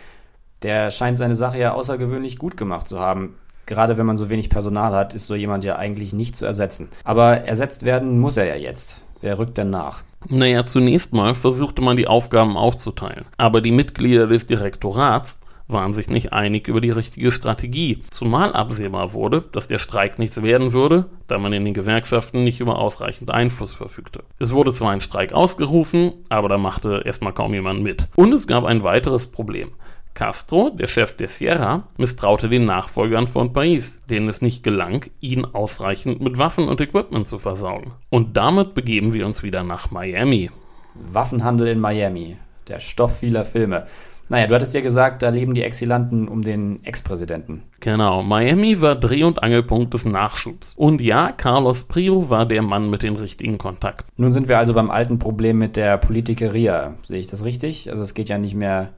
Der 0.62 0.90
scheint 0.90 1.18
seine 1.18 1.34
Sache 1.34 1.58
ja 1.58 1.74
außergewöhnlich 1.74 2.38
gut 2.38 2.56
gemacht 2.56 2.88
zu 2.88 2.98
haben. 2.98 3.34
Gerade 3.66 3.98
wenn 3.98 4.06
man 4.06 4.16
so 4.16 4.30
wenig 4.30 4.48
Personal 4.48 4.94
hat, 4.94 5.12
ist 5.12 5.26
so 5.26 5.34
jemand 5.34 5.64
ja 5.64 5.76
eigentlich 5.76 6.14
nicht 6.14 6.34
zu 6.34 6.46
ersetzen. 6.46 6.88
Aber 7.04 7.42
ersetzt 7.42 7.84
werden 7.84 8.18
muss 8.18 8.38
er 8.38 8.46
ja 8.46 8.56
jetzt. 8.56 9.02
Wer 9.20 9.38
rückt 9.38 9.58
denn 9.58 9.70
nach? 9.70 10.02
Naja, 10.28 10.64
zunächst 10.64 11.12
mal 11.12 11.34
versuchte 11.34 11.82
man 11.82 11.96
die 11.96 12.08
Aufgaben 12.08 12.56
aufzuteilen. 12.56 13.26
Aber 13.36 13.60
die 13.60 13.70
Mitglieder 13.70 14.26
des 14.26 14.46
Direktorats 14.46 15.38
waren 15.68 15.92
sich 15.92 16.08
nicht 16.08 16.32
einig 16.32 16.68
über 16.68 16.80
die 16.80 16.90
richtige 16.90 17.30
Strategie, 17.30 18.02
zumal 18.10 18.52
absehbar 18.52 19.12
wurde, 19.12 19.44
dass 19.52 19.68
der 19.68 19.78
Streik 19.78 20.18
nichts 20.18 20.42
werden 20.42 20.72
würde, 20.72 21.06
da 21.26 21.38
man 21.38 21.52
in 21.52 21.64
den 21.64 21.74
Gewerkschaften 21.74 22.44
nicht 22.44 22.60
über 22.60 22.78
ausreichend 22.78 23.30
Einfluss 23.30 23.74
verfügte. 23.74 24.20
Es 24.38 24.52
wurde 24.52 24.72
zwar 24.72 24.92
ein 24.92 25.00
Streik 25.00 25.32
ausgerufen, 25.32 26.12
aber 26.28 26.48
da 26.48 26.58
machte 26.58 27.02
erstmal 27.04 27.32
kaum 27.32 27.54
jemand 27.54 27.82
mit. 27.82 28.08
Und 28.16 28.32
es 28.32 28.46
gab 28.46 28.64
ein 28.64 28.84
weiteres 28.84 29.26
Problem. 29.26 29.72
Castro, 30.16 30.70
der 30.70 30.86
Chef 30.86 31.14
der 31.14 31.28
Sierra, 31.28 31.88
misstraute 31.98 32.48
den 32.48 32.64
Nachfolgern 32.64 33.26
von 33.26 33.52
Pais, 33.52 34.00
denen 34.08 34.28
es 34.28 34.40
nicht 34.40 34.62
gelang, 34.62 35.04
ihn 35.20 35.44
ausreichend 35.44 36.22
mit 36.22 36.38
Waffen 36.38 36.68
und 36.68 36.80
Equipment 36.80 37.26
zu 37.26 37.36
versorgen. 37.36 37.92
Und 38.08 38.34
damit 38.38 38.72
begeben 38.72 39.12
wir 39.12 39.26
uns 39.26 39.42
wieder 39.42 39.62
nach 39.62 39.90
Miami. 39.90 40.50
Waffenhandel 40.94 41.68
in 41.68 41.80
Miami, 41.80 42.38
der 42.66 42.80
Stoff 42.80 43.18
vieler 43.18 43.44
Filme. 43.44 43.86
Naja, 44.28 44.46
du 44.48 44.54
hattest 44.54 44.74
ja 44.74 44.80
gesagt, 44.80 45.22
da 45.22 45.28
leben 45.28 45.54
die 45.54 45.62
Exilanten 45.62 46.26
um 46.26 46.42
den 46.42 46.82
Ex-Präsidenten. 46.84 47.62
Genau, 47.80 48.22
Miami 48.22 48.80
war 48.80 48.96
Dreh- 48.96 49.24
und 49.24 49.42
Angelpunkt 49.42 49.94
des 49.94 50.04
Nachschubs. 50.04 50.74
Und 50.76 51.00
ja, 51.00 51.32
Carlos 51.32 51.84
Prio 51.84 52.28
war 52.28 52.46
der 52.46 52.62
Mann 52.62 52.90
mit 52.90 53.02
den 53.02 53.16
richtigen 53.16 53.58
Kontakten. 53.58 54.10
Nun 54.16 54.32
sind 54.32 54.48
wir 54.48 54.58
also 54.58 54.74
beim 54.74 54.90
alten 54.90 55.18
Problem 55.18 55.58
mit 55.58 55.76
der 55.76 55.96
Politikeria. 55.98 56.94
Sehe 57.06 57.20
ich 57.20 57.28
das 57.28 57.44
richtig? 57.44 57.90
Also 57.90 58.02
es 58.02 58.14
geht 58.14 58.28
ja 58.28 58.38
nicht 58.38 58.54
mehr 58.54 58.90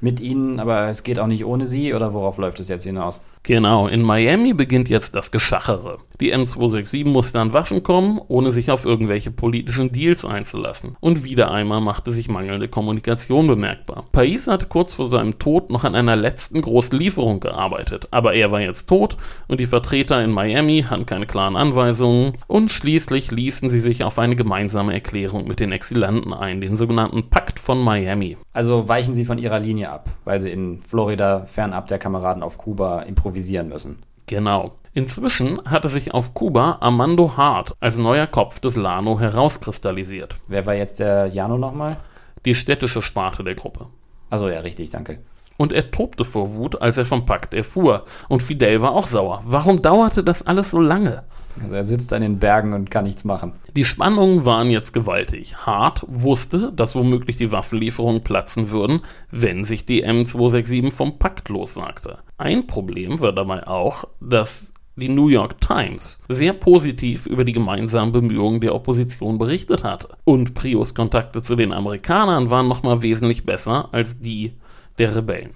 mit 0.00 0.20
ihnen, 0.20 0.60
aber 0.60 0.88
es 0.88 1.02
geht 1.02 1.18
auch 1.18 1.26
nicht 1.26 1.44
ohne 1.44 1.66
sie 1.66 1.94
oder 1.94 2.12
worauf 2.12 2.38
läuft 2.38 2.60
es 2.60 2.68
jetzt 2.68 2.84
hinaus? 2.84 3.22
Genau, 3.46 3.86
in 3.86 4.02
Miami 4.02 4.54
beginnt 4.54 4.88
jetzt 4.88 5.14
das 5.14 5.30
Geschachere. 5.30 5.98
Die 6.20 6.34
M267 6.34 7.06
musste 7.06 7.38
an 7.38 7.52
Waffen 7.52 7.84
kommen, 7.84 8.20
ohne 8.26 8.50
sich 8.50 8.72
auf 8.72 8.84
irgendwelche 8.84 9.30
politischen 9.30 9.92
Deals 9.92 10.24
einzulassen. 10.24 10.96
Und 10.98 11.22
wieder 11.22 11.52
einmal 11.52 11.80
machte 11.80 12.10
sich 12.10 12.28
mangelnde 12.28 12.66
Kommunikation 12.66 13.46
bemerkbar. 13.46 14.06
Pais 14.10 14.48
hatte 14.48 14.66
kurz 14.66 14.94
vor 14.94 15.10
seinem 15.10 15.38
Tod 15.38 15.70
noch 15.70 15.84
an 15.84 15.94
einer 15.94 16.16
letzten 16.16 16.60
großen 16.60 16.98
Lieferung 16.98 17.38
gearbeitet, 17.38 18.08
aber 18.10 18.34
er 18.34 18.50
war 18.50 18.60
jetzt 18.60 18.88
tot 18.88 19.16
und 19.46 19.60
die 19.60 19.66
Vertreter 19.66 20.24
in 20.24 20.32
Miami 20.32 20.84
hatten 20.90 21.06
keine 21.06 21.26
klaren 21.26 21.54
Anweisungen 21.54 22.32
und 22.48 22.72
schließlich 22.72 23.30
ließen 23.30 23.70
sie 23.70 23.80
sich 23.80 24.02
auf 24.02 24.18
eine 24.18 24.34
gemeinsame 24.34 24.92
Erklärung 24.92 25.46
mit 25.46 25.60
den 25.60 25.70
Exilanten 25.70 26.32
ein, 26.32 26.60
den 26.60 26.76
sogenannten 26.76 27.30
Pakt 27.30 27.60
von 27.60 27.80
Miami. 27.80 28.38
Also 28.52 28.88
weichen 28.88 29.14
sie 29.14 29.24
von 29.24 29.38
ihrer 29.38 29.60
Linie 29.60 29.90
ab, 29.90 30.10
weil 30.24 30.40
sie 30.40 30.50
in 30.50 30.80
Florida 30.82 31.44
fernab 31.46 31.86
der 31.86 31.98
Kameraden 31.98 32.42
auf 32.42 32.58
Kuba 32.58 33.02
improvisieren 33.02 33.35
müssen. 33.68 33.98
Genau. 34.26 34.72
Inzwischen 34.92 35.58
hatte 35.66 35.88
sich 35.88 36.14
auf 36.14 36.32
Kuba 36.32 36.78
Armando 36.80 37.36
Hart 37.36 37.74
als 37.80 37.98
neuer 37.98 38.26
Kopf 38.26 38.60
des 38.60 38.76
Lano 38.76 39.20
herauskristallisiert. 39.20 40.36
Wer 40.48 40.64
war 40.64 40.74
jetzt 40.74 41.00
der 41.00 41.26
Jano 41.26 41.58
nochmal? 41.58 41.98
Die 42.44 42.54
städtische 42.54 43.02
Sparte 43.02 43.44
der 43.44 43.54
Gruppe. 43.54 43.86
Also 44.30 44.48
ja, 44.48 44.60
richtig, 44.60 44.90
danke. 44.90 45.18
Und 45.58 45.72
er 45.72 45.90
tobte 45.90 46.24
vor 46.24 46.54
Wut, 46.54 46.80
als 46.80 46.96
er 46.96 47.04
vom 47.04 47.26
Pakt 47.26 47.54
erfuhr. 47.54 48.04
Und 48.28 48.42
Fidel 48.42 48.82
war 48.82 48.92
auch 48.92 49.06
sauer. 49.06 49.42
Warum 49.44 49.82
dauerte 49.82 50.24
das 50.24 50.46
alles 50.46 50.70
so 50.70 50.80
lange? 50.80 51.24
Also 51.62 51.74
er 51.74 51.84
sitzt 51.84 52.12
an 52.12 52.22
den 52.22 52.38
Bergen 52.38 52.72
und 52.72 52.90
kann 52.90 53.04
nichts 53.04 53.24
machen. 53.24 53.52
Die 53.74 53.84
Spannungen 53.84 54.46
waren 54.46 54.70
jetzt 54.70 54.92
gewaltig. 54.92 55.56
Hart 55.56 56.04
wusste, 56.06 56.72
dass 56.74 56.94
womöglich 56.94 57.36
die 57.36 57.52
Waffenlieferungen 57.52 58.22
platzen 58.22 58.70
würden, 58.70 59.00
wenn 59.30 59.64
sich 59.64 59.84
die 59.84 60.04
M267 60.06 60.90
vom 60.90 61.18
Pakt 61.18 61.48
lossagte. 61.48 62.18
Ein 62.38 62.66
Problem 62.66 63.20
war 63.20 63.32
dabei 63.32 63.66
auch, 63.66 64.04
dass 64.20 64.72
die 64.96 65.08
New 65.10 65.28
York 65.28 65.60
Times 65.60 66.20
sehr 66.28 66.54
positiv 66.54 67.26
über 67.26 67.44
die 67.44 67.52
gemeinsamen 67.52 68.12
Bemühungen 68.12 68.60
der 68.60 68.74
Opposition 68.74 69.36
berichtet 69.38 69.84
hatte. 69.84 70.08
Und 70.24 70.54
Prios 70.54 70.94
Kontakte 70.94 71.42
zu 71.42 71.54
den 71.54 71.72
Amerikanern 71.72 72.50
waren 72.50 72.68
nochmal 72.68 73.02
wesentlich 73.02 73.44
besser 73.44 73.90
als 73.92 74.20
die 74.20 74.54
der 74.98 75.14
Rebellen. 75.14 75.50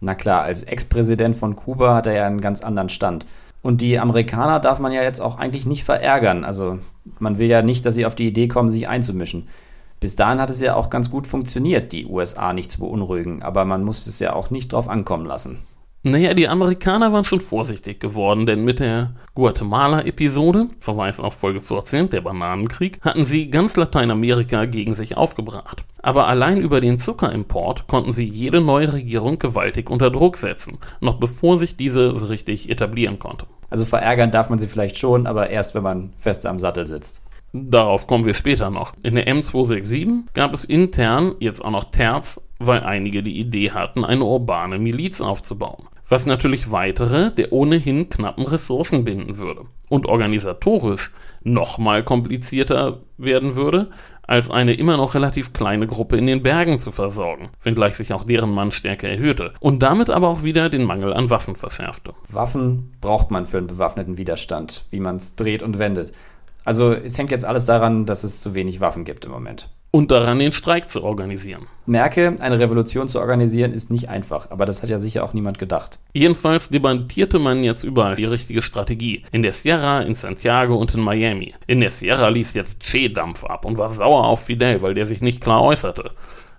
Na 0.00 0.14
klar, 0.14 0.42
als 0.42 0.62
Ex-Präsident 0.64 1.36
von 1.36 1.54
Kuba 1.54 1.94
hat 1.94 2.06
er 2.06 2.14
ja 2.14 2.26
einen 2.26 2.40
ganz 2.40 2.62
anderen 2.62 2.88
Stand. 2.88 3.26
Und 3.62 3.80
die 3.80 3.98
Amerikaner 3.98 4.58
darf 4.58 4.80
man 4.80 4.92
ja 4.92 5.02
jetzt 5.02 5.20
auch 5.20 5.38
eigentlich 5.38 5.66
nicht 5.66 5.84
verärgern. 5.84 6.44
Also 6.44 6.80
man 7.18 7.38
will 7.38 7.46
ja 7.46 7.62
nicht, 7.62 7.86
dass 7.86 7.94
sie 7.94 8.06
auf 8.06 8.16
die 8.16 8.26
Idee 8.26 8.48
kommen, 8.48 8.70
sich 8.70 8.88
einzumischen. 8.88 9.48
Bis 10.00 10.16
dahin 10.16 10.40
hat 10.40 10.50
es 10.50 10.60
ja 10.60 10.74
auch 10.74 10.90
ganz 10.90 11.10
gut 11.10 11.28
funktioniert, 11.28 11.92
die 11.92 12.06
USA 12.06 12.52
nicht 12.52 12.72
zu 12.72 12.80
beunruhigen, 12.80 13.42
aber 13.42 13.64
man 13.64 13.84
muss 13.84 14.08
es 14.08 14.18
ja 14.18 14.32
auch 14.32 14.50
nicht 14.50 14.72
drauf 14.72 14.88
ankommen 14.88 15.26
lassen. 15.26 15.60
Naja, 16.04 16.34
die 16.34 16.48
Amerikaner 16.48 17.12
waren 17.12 17.24
schon 17.24 17.40
vorsichtig 17.40 18.00
geworden, 18.00 18.44
denn 18.44 18.64
mit 18.64 18.80
der 18.80 19.12
Guatemala-Episode, 19.36 20.66
Verweis 20.80 21.20
auf 21.20 21.34
Folge 21.34 21.60
14, 21.60 22.10
der 22.10 22.22
Bananenkrieg, 22.22 22.98
hatten 23.02 23.24
sie 23.24 23.50
ganz 23.50 23.76
Lateinamerika 23.76 24.64
gegen 24.64 24.94
sich 24.94 25.16
aufgebracht. 25.16 25.84
Aber 26.02 26.26
allein 26.26 26.58
über 26.58 26.80
den 26.80 26.98
Zuckerimport 26.98 27.86
konnten 27.86 28.10
sie 28.10 28.24
jede 28.24 28.60
neue 28.60 28.92
Regierung 28.92 29.38
gewaltig 29.38 29.90
unter 29.90 30.10
Druck 30.10 30.38
setzen, 30.38 30.78
noch 31.00 31.20
bevor 31.20 31.56
sich 31.56 31.76
diese 31.76 32.16
so 32.16 32.26
richtig 32.26 32.68
etablieren 32.68 33.20
konnte. 33.20 33.46
Also 33.70 33.84
verärgern 33.84 34.32
darf 34.32 34.50
man 34.50 34.58
sie 34.58 34.66
vielleicht 34.66 34.98
schon, 34.98 35.28
aber 35.28 35.50
erst 35.50 35.76
wenn 35.76 35.84
man 35.84 36.12
fest 36.18 36.46
am 36.46 36.58
Sattel 36.58 36.88
sitzt. 36.88 37.22
Darauf 37.52 38.08
kommen 38.08 38.24
wir 38.24 38.34
später 38.34 38.70
noch. 38.70 38.92
In 39.04 39.14
der 39.14 39.28
M267 39.28 40.22
gab 40.34 40.52
es 40.52 40.64
intern 40.64 41.36
jetzt 41.38 41.64
auch 41.64 41.70
noch 41.70 41.92
Terz, 41.92 42.40
weil 42.58 42.80
einige 42.80 43.22
die 43.22 43.38
Idee 43.38 43.70
hatten, 43.70 44.04
eine 44.04 44.24
urbane 44.24 44.78
Miliz 44.80 45.20
aufzubauen 45.20 45.86
was 46.12 46.26
natürlich 46.26 46.70
weitere 46.70 47.30
der 47.30 47.52
ohnehin 47.52 48.10
knappen 48.10 48.46
Ressourcen 48.46 49.02
binden 49.02 49.38
würde 49.38 49.62
und 49.88 50.04
organisatorisch 50.04 51.10
nochmal 51.42 52.04
komplizierter 52.04 53.00
werden 53.16 53.56
würde, 53.56 53.88
als 54.20 54.50
eine 54.50 54.74
immer 54.74 54.98
noch 54.98 55.14
relativ 55.14 55.54
kleine 55.54 55.86
Gruppe 55.86 56.18
in 56.18 56.26
den 56.26 56.42
Bergen 56.42 56.78
zu 56.78 56.92
versorgen, 56.92 57.48
wenngleich 57.62 57.94
sich 57.94 58.12
auch 58.12 58.24
deren 58.24 58.50
Mannstärke 58.50 59.08
erhöhte 59.08 59.54
und 59.58 59.82
damit 59.82 60.10
aber 60.10 60.28
auch 60.28 60.42
wieder 60.42 60.68
den 60.68 60.84
Mangel 60.84 61.14
an 61.14 61.30
Waffen 61.30 61.56
verschärfte. 61.56 62.12
Waffen 62.28 62.92
braucht 63.00 63.30
man 63.30 63.46
für 63.46 63.56
einen 63.56 63.66
bewaffneten 63.66 64.18
Widerstand, 64.18 64.84
wie 64.90 65.00
man 65.00 65.16
es 65.16 65.34
dreht 65.34 65.62
und 65.62 65.78
wendet. 65.78 66.12
Also 66.66 66.92
es 66.92 67.16
hängt 67.16 67.30
jetzt 67.30 67.46
alles 67.46 67.64
daran, 67.64 68.04
dass 68.04 68.22
es 68.22 68.38
zu 68.38 68.54
wenig 68.54 68.80
Waffen 68.80 69.04
gibt 69.04 69.24
im 69.24 69.32
Moment 69.32 69.70
und 69.92 70.10
daran, 70.10 70.38
den 70.38 70.52
Streik 70.52 70.88
zu 70.88 71.04
organisieren. 71.04 71.66
Merke, 71.84 72.34
eine 72.40 72.58
Revolution 72.58 73.08
zu 73.08 73.20
organisieren 73.20 73.74
ist 73.74 73.90
nicht 73.90 74.08
einfach, 74.08 74.50
aber 74.50 74.64
das 74.64 74.82
hat 74.82 74.88
ja 74.88 74.98
sicher 74.98 75.22
auch 75.22 75.34
niemand 75.34 75.58
gedacht. 75.58 75.98
Jedenfalls 76.14 76.70
debattierte 76.70 77.38
man 77.38 77.62
jetzt 77.62 77.84
überall 77.84 78.16
die 78.16 78.24
richtige 78.24 78.62
Strategie. 78.62 79.22
In 79.32 79.42
der 79.42 79.52
Sierra, 79.52 80.00
in 80.00 80.14
Santiago 80.14 80.76
und 80.76 80.94
in 80.94 81.02
Miami. 81.02 81.54
In 81.66 81.80
der 81.80 81.90
Sierra 81.90 82.28
ließ 82.28 82.54
jetzt 82.54 82.80
Che 82.80 83.10
Dampf 83.10 83.44
ab 83.44 83.66
und 83.66 83.76
war 83.76 83.90
sauer 83.90 84.26
auf 84.26 84.46
Fidel, 84.46 84.80
weil 84.80 84.94
der 84.94 85.04
sich 85.04 85.20
nicht 85.20 85.42
klar 85.42 85.62
äußerte. 85.62 86.12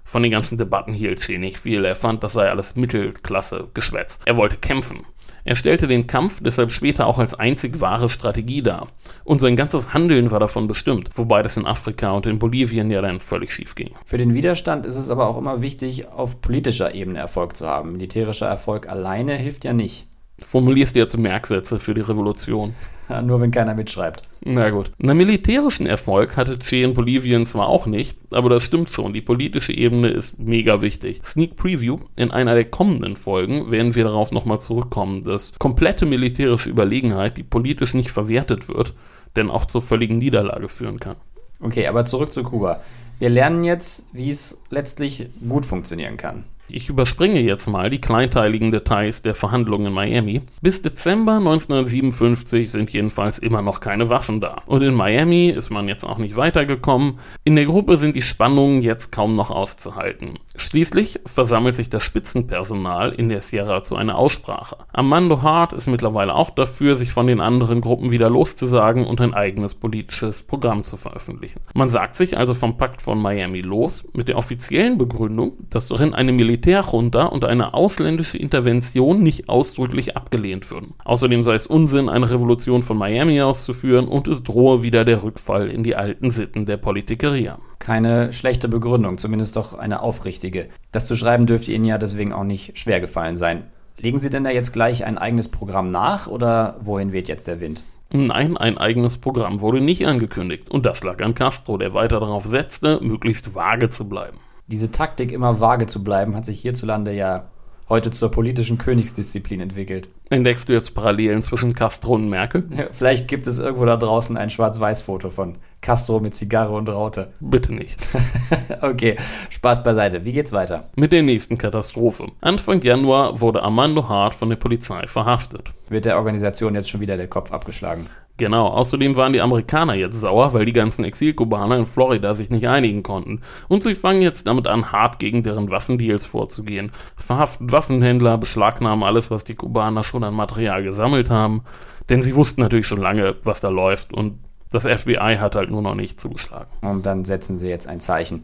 Von 0.03 0.21
den 0.21 0.31
ganzen 0.31 0.59
Debatten 0.59 0.93
hielt 0.93 1.19
Che 1.19 1.39
nicht 1.39 1.57
viel. 1.57 1.85
Er 1.85 1.95
fand, 1.95 2.23
das 2.23 2.33
sei 2.33 2.51
alles 2.51 2.75
Mittelklasse 2.75 3.69
Geschwätz. 3.73 4.19
Er 4.25 4.37
wollte 4.37 4.57
kämpfen. 4.57 5.05
Er 5.45 5.56
stellte 5.56 5.88
den 5.88 6.08
Kampf 6.08 6.41
deshalb 6.41 6.71
später 6.71 7.06
auch 7.06 7.19
als 7.19 7.34
einzig 7.34 7.82
wahre 7.82 8.08
Strategie 8.08 8.62
dar. 8.62 8.88
Und 9.25 9.41
sein 9.41 9.58
ganzes 9.58 9.93
Handeln 9.93 10.32
war 10.32 10.39
davon 10.39 10.67
bestimmt, 10.67 11.10
wobei 11.15 11.43
das 11.43 11.58
in 11.58 11.65
Afrika 11.65 12.12
und 12.12 12.25
in 12.25 12.39
Bolivien 12.39 12.89
ja 12.89 13.01
dann 13.01 13.19
völlig 13.19 13.51
schief 13.51 13.75
ging. 13.75 13.91
Für 14.06 14.17
den 14.17 14.34
Widerstand 14.34 14.86
ist 14.86 14.95
es 14.95 15.10
aber 15.10 15.27
auch 15.27 15.38
immer 15.38 15.62
wichtig, 15.62 16.08
auf 16.08 16.39
politischer 16.39 16.95
Ebene 16.95 17.19
Erfolg 17.19 17.58
zu 17.58 17.67
haben. 17.67 17.91
Militärischer 17.91 18.47
Erfolg 18.47 18.88
alleine 18.88 19.36
hilft 19.36 19.65
ja 19.65 19.73
nicht. 19.73 20.08
Formulierst 20.39 20.95
du 20.95 20.99
jetzt 20.99 21.17
Merksätze 21.17 21.77
für 21.79 21.93
die 21.93 22.01
Revolution? 22.01 22.73
Nur 23.23 23.41
wenn 23.41 23.51
keiner 23.51 23.73
mitschreibt. 23.73 24.21
Na 24.45 24.69
gut. 24.69 24.91
Einen 25.01 25.17
militärischen 25.17 25.85
Erfolg 25.85 26.35
hatte 26.37 26.59
Che 26.59 26.83
in 26.83 26.93
Bolivien 26.93 27.45
zwar 27.45 27.67
auch 27.67 27.85
nicht, 27.85 28.17
aber 28.31 28.49
das 28.49 28.63
stimmt 28.63 28.91
schon. 28.91 29.13
Die 29.13 29.21
politische 29.21 29.73
Ebene 29.73 30.09
ist 30.09 30.39
mega 30.39 30.81
wichtig. 30.81 31.21
Sneak 31.23 31.55
Preview. 31.55 31.99
In 32.15 32.31
einer 32.31 32.53
der 32.53 32.65
kommenden 32.65 33.15
Folgen 33.15 33.71
werden 33.71 33.95
wir 33.95 34.03
darauf 34.03 34.31
nochmal 34.31 34.59
zurückkommen, 34.59 35.23
dass 35.23 35.53
komplette 35.59 36.05
militärische 36.05 36.69
Überlegenheit, 36.69 37.37
die 37.37 37.43
politisch 37.43 37.93
nicht 37.93 38.11
verwertet 38.11 38.67
wird, 38.67 38.93
denn 39.35 39.49
auch 39.49 39.65
zur 39.65 39.81
völligen 39.81 40.17
Niederlage 40.17 40.67
führen 40.67 40.99
kann. 40.99 41.15
Okay, 41.59 41.87
aber 41.87 42.05
zurück 42.05 42.33
zu 42.33 42.43
Kuba. 42.43 42.81
Wir 43.19 43.29
lernen 43.29 43.63
jetzt, 43.63 44.05
wie 44.11 44.29
es 44.29 44.57
letztlich 44.69 45.29
gut 45.47 45.65
funktionieren 45.65 46.17
kann. 46.17 46.43
Ich 46.75 46.89
überspringe 46.89 47.39
jetzt 47.39 47.67
mal 47.67 47.91
die 47.91 48.01
kleinteiligen 48.01 48.71
Details 48.71 49.21
der 49.21 49.36
Verhandlungen 49.36 49.86
in 49.86 49.93
Miami. 49.93 50.41
Bis 50.63 50.81
Dezember 50.81 51.33
1957 51.33 52.71
sind 52.71 52.91
jedenfalls 52.91 53.38
immer 53.38 53.62
noch 53.62 53.79
keine 53.79 54.09
Waffen 54.09 54.41
da. 54.41 54.63
Und 54.65 54.81
in 54.81 54.95
Miami 54.95 55.49
ist 55.49 55.69
man 55.69 55.88
jetzt 55.88 56.03
auch 56.03 56.17
nicht 56.17 56.36
weitergekommen. 56.36 57.19
In 57.43 57.55
der 57.55 57.65
Gruppe 57.65 57.97
sind 57.97 58.15
die 58.15 58.23
Spannungen 58.23 58.81
jetzt 58.81 59.12
kaum 59.12 59.33
noch 59.33 59.51
auszuhalten. 59.51 60.39
Schließlich 60.55 61.19
versammelt 61.27 61.75
sich 61.75 61.89
das 61.89 62.01
Spitzenpersonal 62.01 63.12
in 63.12 63.29
der 63.29 63.43
Sierra 63.43 63.83
zu 63.83 63.95
einer 63.95 64.17
Aussprache. 64.17 64.77
Armando 64.93 65.43
Hart 65.43 65.73
ist 65.73 65.86
mittlerweile 65.86 66.33
auch 66.33 66.49
dafür, 66.49 66.95
sich 66.95 67.12
von 67.12 67.27
den 67.27 67.39
anderen 67.39 67.81
Gruppen 67.81 68.09
wieder 68.09 68.31
loszusagen 68.31 69.05
und 69.05 69.21
ein 69.21 69.36
eigenes 69.36 69.75
politisches 69.75 70.41
Programm 70.41 70.83
zu 70.86 70.97
veröffentlichen. 70.97 71.59
Man 71.75 71.89
sagt 71.89 72.15
sich 72.15 72.36
also 72.36 72.55
vom 72.55 72.77
Pakt 72.77 73.03
von 73.03 73.21
Miami 73.21 73.62
los 73.62 74.05
mit 74.13 74.27
der 74.27 74.38
offiziellen 74.38 74.97
Begründung, 74.97 75.53
dass 75.69 75.88
darin 75.88 76.15
eine 76.15 76.31
Militär 76.31 76.62
Militärjunta 76.65 77.26
und 77.26 77.43
eine 77.43 77.73
ausländische 77.73 78.38
Intervention 78.38 79.21
nicht 79.21 79.49
ausdrücklich 79.49 80.15
abgelehnt 80.15 80.71
würden. 80.71 80.93
Außerdem 81.04 81.43
sei 81.43 81.56
es 81.56 81.67
Unsinn, 81.67 82.08
eine 82.08 82.30
Revolution 82.30 82.84
von 82.84 82.97
Miami 82.97 83.41
auszuführen 83.41 84.08
und 84.08 84.30
es 84.30 84.43
drohe 84.43 84.82
wieder 84.82 85.04
der 85.04 85.23
Rückfall 85.23 85.69
in 85.69 85.84
die 85.84 85.95
alten 85.95 86.32
Sitten 86.32 86.65
der 86.65 86.78
Politikeria. 86.78 87.60
Keine 87.80 88.32
schlechte 88.32 88.69
Begründung, 88.69 89.17
zumindest 89.17 89.58
doch 89.58 89.73
eine 89.73 90.02
aufrichtige. 90.02 90.69
Das 90.93 91.06
zu 91.06 91.15
schreiben 91.15 91.47
dürfte 91.47 91.73
Ihnen 91.73 91.86
ja 91.86 91.97
deswegen 91.97 92.32
auch 92.32 92.45
nicht 92.45 92.80
schwer 92.80 93.02
gefallen 93.02 93.36
sein. 93.36 93.63
Legen 93.97 94.19
Sie 94.19 94.30
denn 94.30 94.45
da 94.45 94.49
jetzt 94.49 94.71
gleich 94.71 95.04
ein 95.04 95.17
eigenes 95.17 95.49
Programm 95.49 95.88
nach 95.88 96.28
oder 96.28 96.78
wohin 96.82 97.12
weht 97.12 97.28
jetzt 97.28 97.47
der 97.47 97.60
Wind? 97.60 97.84
Nein, 98.12 98.58
ein 98.58 98.78
eigenes 98.78 99.17
Programm 99.17 99.60
wurde 99.60 99.82
nicht 99.82 100.06
angekündigt 100.06 100.69
und 100.69 100.86
das 100.86 101.04
lag 101.04 101.21
an 101.21 101.34
Castro, 101.34 101.78
der 101.78 101.93
weiter 101.93 102.19
darauf 102.19 102.45
setzte, 102.45 102.99
möglichst 103.02 103.56
vage 103.56 103.89
zu 103.89 104.08
bleiben 104.08 104.38
diese 104.67 104.91
Taktik, 104.91 105.32
immer 105.32 105.60
vage 105.60 105.88
zu 105.88 106.04
bleiben, 106.04 106.36
hat 106.36 106.45
sich 106.45 106.62
hierzulande 106.62 107.13
ja 107.13 107.49
heute 107.89 108.12
zur 108.12 108.32
politischen 108.32 108.78
Königsdisziplin 108.78 109.60
entwickelt. 109.60 110.10
Entdeckst 110.30 110.67
du 110.67 110.73
jetzt 110.73 110.95
Parallelen 110.95 111.41
zwischen 111.41 111.73
Castro 111.73 112.15
und 112.15 112.30
Merkel? 112.30 112.67
Ja, 112.76 112.88
vielleicht 112.91 113.28
gibt 113.28 113.45
es 113.45 113.60
irgendwo 113.60 113.86
da 113.86 113.97
draußen 113.97 114.38
ein 114.38 114.49
Schwarz-Weiß-Foto 114.49 115.30
von 115.30 115.58
Castro 115.82 116.19
mit 116.19 116.36
Zigarre 116.36 116.73
und 116.73 116.89
Raute. 116.89 117.34
Bitte 117.39 117.73
nicht. 117.73 117.99
okay, 118.82 119.17
Spaß 119.49 119.84
beiseite. 119.84 120.26
Wie 120.26 120.32
geht's 120.32 120.54
weiter? 120.54 120.89
Mit 120.95 121.12
der 121.12 121.23
nächsten 121.23 121.58
Katastrophe. 121.58 122.32
Anfang 122.41 122.82
Januar 122.82 123.41
wurde 123.41 123.62
Armando 123.62 124.08
Hart 124.08 124.34
von 124.34 124.49
der 124.49 124.56
Polizei 124.56 125.06
verhaftet. 125.08 125.71
Wird 125.89 126.06
der 126.06 126.17
Organisation 126.17 126.76
jetzt 126.76 126.89
schon 126.89 127.02
wieder 127.02 127.17
der 127.17 127.28
Kopf 127.28 127.52
abgeschlagen? 127.52 128.06
Genau, 128.43 128.67
außerdem 128.67 129.15
waren 129.15 129.32
die 129.32 129.39
Amerikaner 129.39 129.93
jetzt 129.93 130.19
sauer, 130.19 130.53
weil 130.53 130.65
die 130.65 130.73
ganzen 130.73 131.06
Exilkubaner 131.06 131.77
in 131.77 131.86
Florida 131.86 132.34
sich 132.34 132.49
nicht 132.49 132.67
einigen 132.67 133.01
konnten. 133.01 133.39
Und 133.69 133.84
sie 133.84 133.95
fangen 133.95 134.21
jetzt 134.21 134.47
damit 134.47 134.67
an, 134.67 134.91
hart 134.91 135.17
gegen 135.17 135.43
deren 135.43 135.71
Waffendeals 135.71 136.25
vorzugehen. 136.25 136.91
Verhaften 137.15 137.71
Waffenhändler, 137.71 138.38
beschlagnahmen 138.38 139.06
alles, 139.06 139.32
was 139.32 139.45
die 139.45 139.56
Kubaner 139.56 140.03
schon 140.03 140.25
an 140.25 140.34
Material 140.34 140.84
gesammelt 140.84 141.29
haben, 141.29 141.63
denn 142.10 142.21
sie 142.21 142.36
wussten 142.36 142.60
natürlich 142.60 142.86
schon 142.86 142.99
lange, 142.99 143.38
was 143.43 143.62
da 143.62 143.69
läuft 143.69 144.13
und 144.13 144.39
das 144.73 144.84
FBI 144.84 145.38
hat 145.39 145.56
halt 145.56 145.71
nur 145.71 145.82
noch 145.82 145.95
nicht 145.95 146.19
zugeschlagen. 146.19 146.67
Und 146.82 147.06
dann 147.06 147.23
setzen 147.23 147.58
sie 147.58 147.69
jetzt 147.69 147.88
ein 147.88 148.01
Zeichen. 148.01 148.43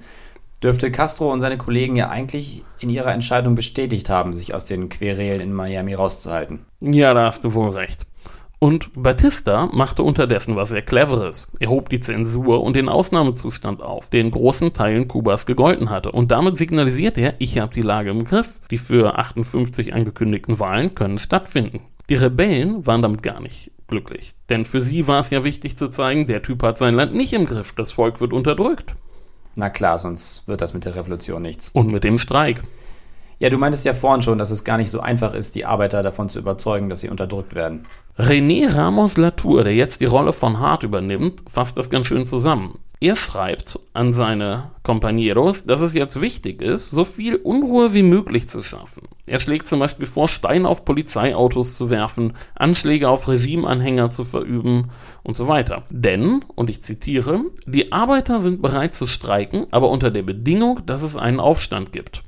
Dürfte 0.64 0.92
Castro 0.92 1.30
und 1.34 1.42
seine 1.42 1.58
Kollegen 1.58 1.98
ja 1.98 2.08
eigentlich 2.08 2.64
in 2.80 2.88
ihrer 2.88 3.12
Entscheidung 3.12 3.56
bestätigt 3.56 4.10
haben, 4.10 4.34
sich 4.34 4.54
aus 4.54 4.66
den 4.66 4.88
Querelen 4.88 5.42
in 5.42 5.52
Miami 5.52 5.94
rauszuhalten. 5.94 6.66
Ja, 6.80 7.14
da 7.14 7.26
hast 7.26 7.44
du 7.44 7.54
wohl 7.54 7.72
recht. 7.72 8.06
Und 8.60 8.92
Batista 8.94 9.68
machte 9.68 10.04
unterdessen 10.04 10.58
was 10.58 10.70
sehr 10.70 10.82
Cleveres. 10.82 11.48
Er 11.60 11.70
hob 11.70 11.88
die 11.88 12.02
Zensur 12.02 12.62
und 12.62 12.76
den 12.76 12.90
Ausnahmezustand 12.90 13.82
auf, 13.82 14.10
der 14.10 14.20
in 14.20 14.32
großen 14.32 14.74
Teilen 14.74 15.08
Kubas 15.08 15.46
gegolten 15.46 15.90
hatte. 15.90 16.12
Und 16.12 16.32
damit 16.32 16.58
signalisierte 16.58 17.22
er, 17.22 17.36
ich 17.40 17.58
habe 17.58 17.74
die 17.74 17.82
Lage 17.82 18.10
im 18.10 18.26
Griff. 18.26 18.60
Die 18.70 18.78
für 18.78 19.18
58 19.18 19.94
angekündigten 19.94 20.60
Wahlen 20.60 20.94
können 20.94 21.20
stattfinden. 21.20 21.80
Die 22.10 22.16
Rebellen 22.16 22.86
waren 22.86 23.02
damit 23.02 23.24
gar 23.24 23.40
nicht 23.40 23.72
glücklich. 23.88 24.34
Denn 24.50 24.66
für 24.66 24.82
sie 24.82 25.08
war 25.08 25.22
es 25.22 25.30
ja 25.30 25.46
wichtig 25.46 25.78
zu 25.78 25.90
zeigen, 25.90 26.28
der 26.28 26.42
Typ 26.42 26.62
hat 26.64 26.78
sein 26.78 26.96
Land 26.96 27.14
nicht 27.14 27.34
im 27.34 27.46
Griff, 27.46 27.74
das 27.74 27.92
Volk 27.92 28.20
wird 28.20 28.34
unterdrückt. 28.34 28.96
Na 29.56 29.70
klar, 29.70 29.98
sonst 29.98 30.48
wird 30.48 30.62
das 30.62 30.74
mit 30.74 30.86
der 30.86 30.96
Revolution 30.96 31.42
nichts. 31.42 31.70
Und 31.74 31.88
mit 31.88 32.04
dem 32.04 32.18
Streik. 32.18 32.62
Ja, 33.40 33.50
du 33.50 33.58
meintest 33.58 33.86
ja 33.86 33.94
vorhin 33.94 34.22
schon, 34.22 34.38
dass 34.38 34.52
es 34.52 34.66
gar 34.66 34.78
nicht 34.78 34.92
so 34.92 35.00
einfach 35.00 35.34
ist, 35.34 35.56
die 35.56 35.66
Arbeiter 35.66 36.04
davon 36.04 36.28
zu 36.28 36.40
überzeugen, 36.40 36.90
dass 36.90 37.00
sie 37.00 37.10
unterdrückt 37.10 37.56
werden. 37.56 37.86
René 38.18 38.76
Ramos 38.76 39.16
Latour, 39.16 39.64
der 39.64 39.74
jetzt 39.74 40.02
die 40.02 40.06
Rolle 40.06 40.34
von 40.34 40.60
Hart 40.60 40.84
übernimmt, 40.84 41.44
fasst 41.48 41.78
das 41.78 41.90
ganz 41.90 42.08
schön 42.08 42.26
zusammen. 42.26 42.80
Er 43.00 43.16
schreibt 43.16 43.80
an 43.94 44.14
seine 44.14 44.72
Compañeros, 44.84 45.66
dass 45.66 45.80
es 45.80 45.94
jetzt 45.94 46.20
wichtig 46.20 46.62
ist, 46.62 46.92
so 46.92 47.06
viel 47.06 47.38
Unruhe 47.38 47.94
wie 47.94 48.04
möglich 48.04 48.50
zu 48.50 48.62
schaffen. 48.62 49.04
Er 49.26 49.40
schlägt 49.40 49.70
zum 49.70 49.80
Beispiel 49.80 50.06
vor, 50.06 50.28
Steine 50.28 50.68
auf 50.68 50.84
Polizeiautos 50.84 51.78
zu 51.78 51.90
werfen, 51.90 52.34
Anschläge 52.56 53.08
auf 53.08 53.30
Regimeanhänger 53.30 54.10
zu 54.10 54.26
verüben 54.26 54.90
und 55.24 55.38
so 55.38 55.48
weiter. 55.48 55.84
Denn, 55.90 56.44
und 56.56 56.70
ich 56.70 56.82
zitiere, 56.82 57.46
die 57.66 57.94
Arbeiter 57.94 58.42
sind 58.42 58.62
bereit 58.62 58.96
zu 58.96 59.08
streiken, 59.08 59.68
aber 59.72 59.90
unter 59.90 60.12
der 60.12 60.24
Bedingung, 60.24 60.86
dass 60.86 61.04
es 61.04 61.16
einen 61.16 61.40
Aufstand 61.40 61.94
gibt. 61.94 62.24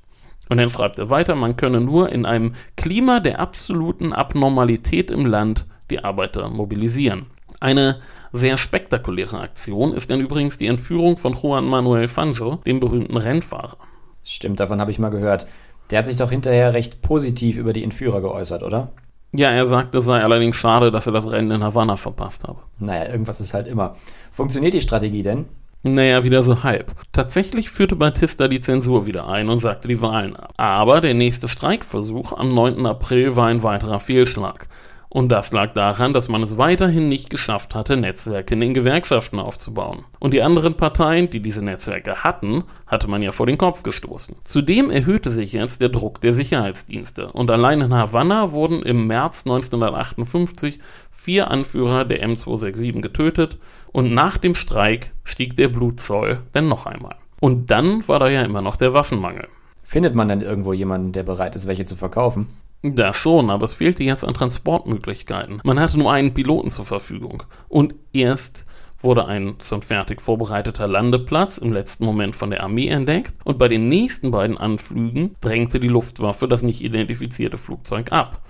Und 0.51 0.57
dann 0.57 0.69
schreibt 0.69 0.99
er 0.99 1.09
weiter, 1.09 1.33
man 1.35 1.55
könne 1.55 1.79
nur 1.79 2.11
in 2.11 2.25
einem 2.25 2.55
Klima 2.75 3.21
der 3.21 3.39
absoluten 3.39 4.11
Abnormalität 4.11 5.09
im 5.09 5.25
Land 5.25 5.65
die 5.89 6.03
Arbeiter 6.03 6.49
mobilisieren. 6.49 7.27
Eine 7.61 8.01
sehr 8.33 8.57
spektakuläre 8.57 9.39
Aktion 9.39 9.93
ist 9.93 10.09
dann 10.09 10.19
übrigens 10.19 10.57
die 10.57 10.67
Entführung 10.67 11.15
von 11.15 11.35
Juan 11.35 11.63
Manuel 11.63 12.09
Fangio, 12.09 12.57
dem 12.65 12.81
berühmten 12.81 13.15
Rennfahrer. 13.15 13.77
Stimmt, 14.25 14.59
davon 14.59 14.81
habe 14.81 14.91
ich 14.91 14.99
mal 14.99 15.07
gehört. 15.07 15.47
Der 15.89 15.99
hat 15.99 16.05
sich 16.05 16.17
doch 16.17 16.31
hinterher 16.31 16.73
recht 16.73 17.01
positiv 17.01 17.55
über 17.55 17.71
die 17.71 17.85
Entführer 17.85 18.19
geäußert, 18.19 18.61
oder? 18.61 18.91
Ja, 19.33 19.51
er 19.51 19.65
sagte, 19.65 19.99
es 19.99 20.05
sei 20.05 20.21
allerdings 20.21 20.57
schade, 20.57 20.91
dass 20.91 21.07
er 21.07 21.13
das 21.13 21.31
Rennen 21.31 21.51
in 21.51 21.63
Havanna 21.63 21.95
verpasst 21.95 22.43
habe. 22.45 22.59
Naja, 22.77 23.09
irgendwas 23.09 23.39
ist 23.39 23.53
halt 23.53 23.67
immer. 23.67 23.95
Funktioniert 24.33 24.73
die 24.73 24.81
Strategie 24.81 25.23
denn? 25.23 25.45
Naja, 25.83 26.23
wieder 26.23 26.43
so 26.43 26.63
halb. 26.63 26.91
Tatsächlich 27.11 27.71
führte 27.71 27.95
Batista 27.95 28.47
die 28.47 28.61
Zensur 28.61 29.07
wieder 29.07 29.27
ein 29.27 29.49
und 29.49 29.59
sagte 29.59 29.87
die 29.87 30.01
Wahlen 30.01 30.35
ab. 30.35 30.53
Aber 30.57 31.01
der 31.01 31.15
nächste 31.15 31.47
Streikversuch 31.47 32.33
am 32.33 32.49
9. 32.49 32.85
April 32.85 33.35
war 33.35 33.47
ein 33.47 33.63
weiterer 33.63 33.99
Fehlschlag. 33.99 34.67
Und 35.13 35.27
das 35.27 35.51
lag 35.51 35.73
daran, 35.73 36.13
dass 36.13 36.29
man 36.29 36.41
es 36.41 36.57
weiterhin 36.57 37.09
nicht 37.09 37.29
geschafft 37.29 37.75
hatte, 37.75 37.97
Netzwerke 37.97 38.53
in 38.53 38.61
den 38.61 38.73
Gewerkschaften 38.73 39.39
aufzubauen. 39.39 40.05
Und 40.19 40.33
die 40.33 40.41
anderen 40.41 40.75
Parteien, 40.75 41.29
die 41.29 41.41
diese 41.41 41.61
Netzwerke 41.61 42.23
hatten, 42.23 42.63
hatte 42.87 43.09
man 43.09 43.21
ja 43.21 43.33
vor 43.33 43.45
den 43.45 43.57
Kopf 43.57 43.83
gestoßen. 43.83 44.37
Zudem 44.45 44.89
erhöhte 44.89 45.29
sich 45.29 45.51
jetzt 45.51 45.81
der 45.81 45.89
Druck 45.89 46.21
der 46.21 46.31
Sicherheitsdienste. 46.31 47.27
Und 47.33 47.51
allein 47.51 47.81
in 47.81 47.93
Havanna 47.93 48.53
wurden 48.53 48.83
im 48.83 49.07
März 49.07 49.45
1958 49.45 50.79
vier 51.09 51.51
Anführer 51.51 52.05
der 52.05 52.25
M267 52.25 53.01
getötet. 53.01 53.57
Und 53.91 54.13
nach 54.13 54.37
dem 54.37 54.55
Streik 54.55 55.13
stieg 55.23 55.55
der 55.55 55.67
Blutzoll 55.67 56.39
dann 56.53 56.67
noch 56.67 56.85
einmal. 56.85 57.15
Und 57.39 57.71
dann 57.71 58.07
war 58.07 58.19
da 58.19 58.29
ja 58.29 58.43
immer 58.43 58.61
noch 58.61 58.75
der 58.77 58.93
Waffenmangel. 58.93 59.47
Findet 59.83 60.15
man 60.15 60.29
denn 60.29 60.41
irgendwo 60.41 60.73
jemanden, 60.73 61.11
der 61.11 61.23
bereit 61.23 61.55
ist, 61.55 61.67
welche 61.67 61.85
zu 61.85 61.95
verkaufen? 61.95 62.47
Da 62.83 63.13
schon, 63.13 63.49
aber 63.49 63.65
es 63.65 63.73
fehlte 63.73 64.03
jetzt 64.03 64.23
an 64.23 64.33
Transportmöglichkeiten. 64.33 65.59
Man 65.63 65.79
hatte 65.79 65.99
nur 65.99 66.11
einen 66.11 66.33
Piloten 66.33 66.69
zur 66.69 66.85
Verfügung. 66.85 67.43
Und 67.67 67.93
erst 68.13 68.65
wurde 69.03 69.25
ein 69.25 69.55
schon 69.63 69.81
fertig 69.81 70.21
vorbereiteter 70.21 70.87
Landeplatz 70.87 71.57
im 71.57 71.73
letzten 71.73 72.05
Moment 72.05 72.35
von 72.35 72.51
der 72.51 72.63
Armee 72.63 72.87
entdeckt 72.87 73.33
und 73.43 73.57
bei 73.57 73.67
den 73.67 73.89
nächsten 73.89 74.31
beiden 74.31 74.57
Anflügen 74.57 75.35
drängte 75.41 75.79
die 75.79 75.87
Luftwaffe 75.87 76.47
das 76.47 76.63
nicht 76.63 76.81
identifizierte 76.81 77.57
Flugzeug 77.57 78.11
ab. 78.11 78.41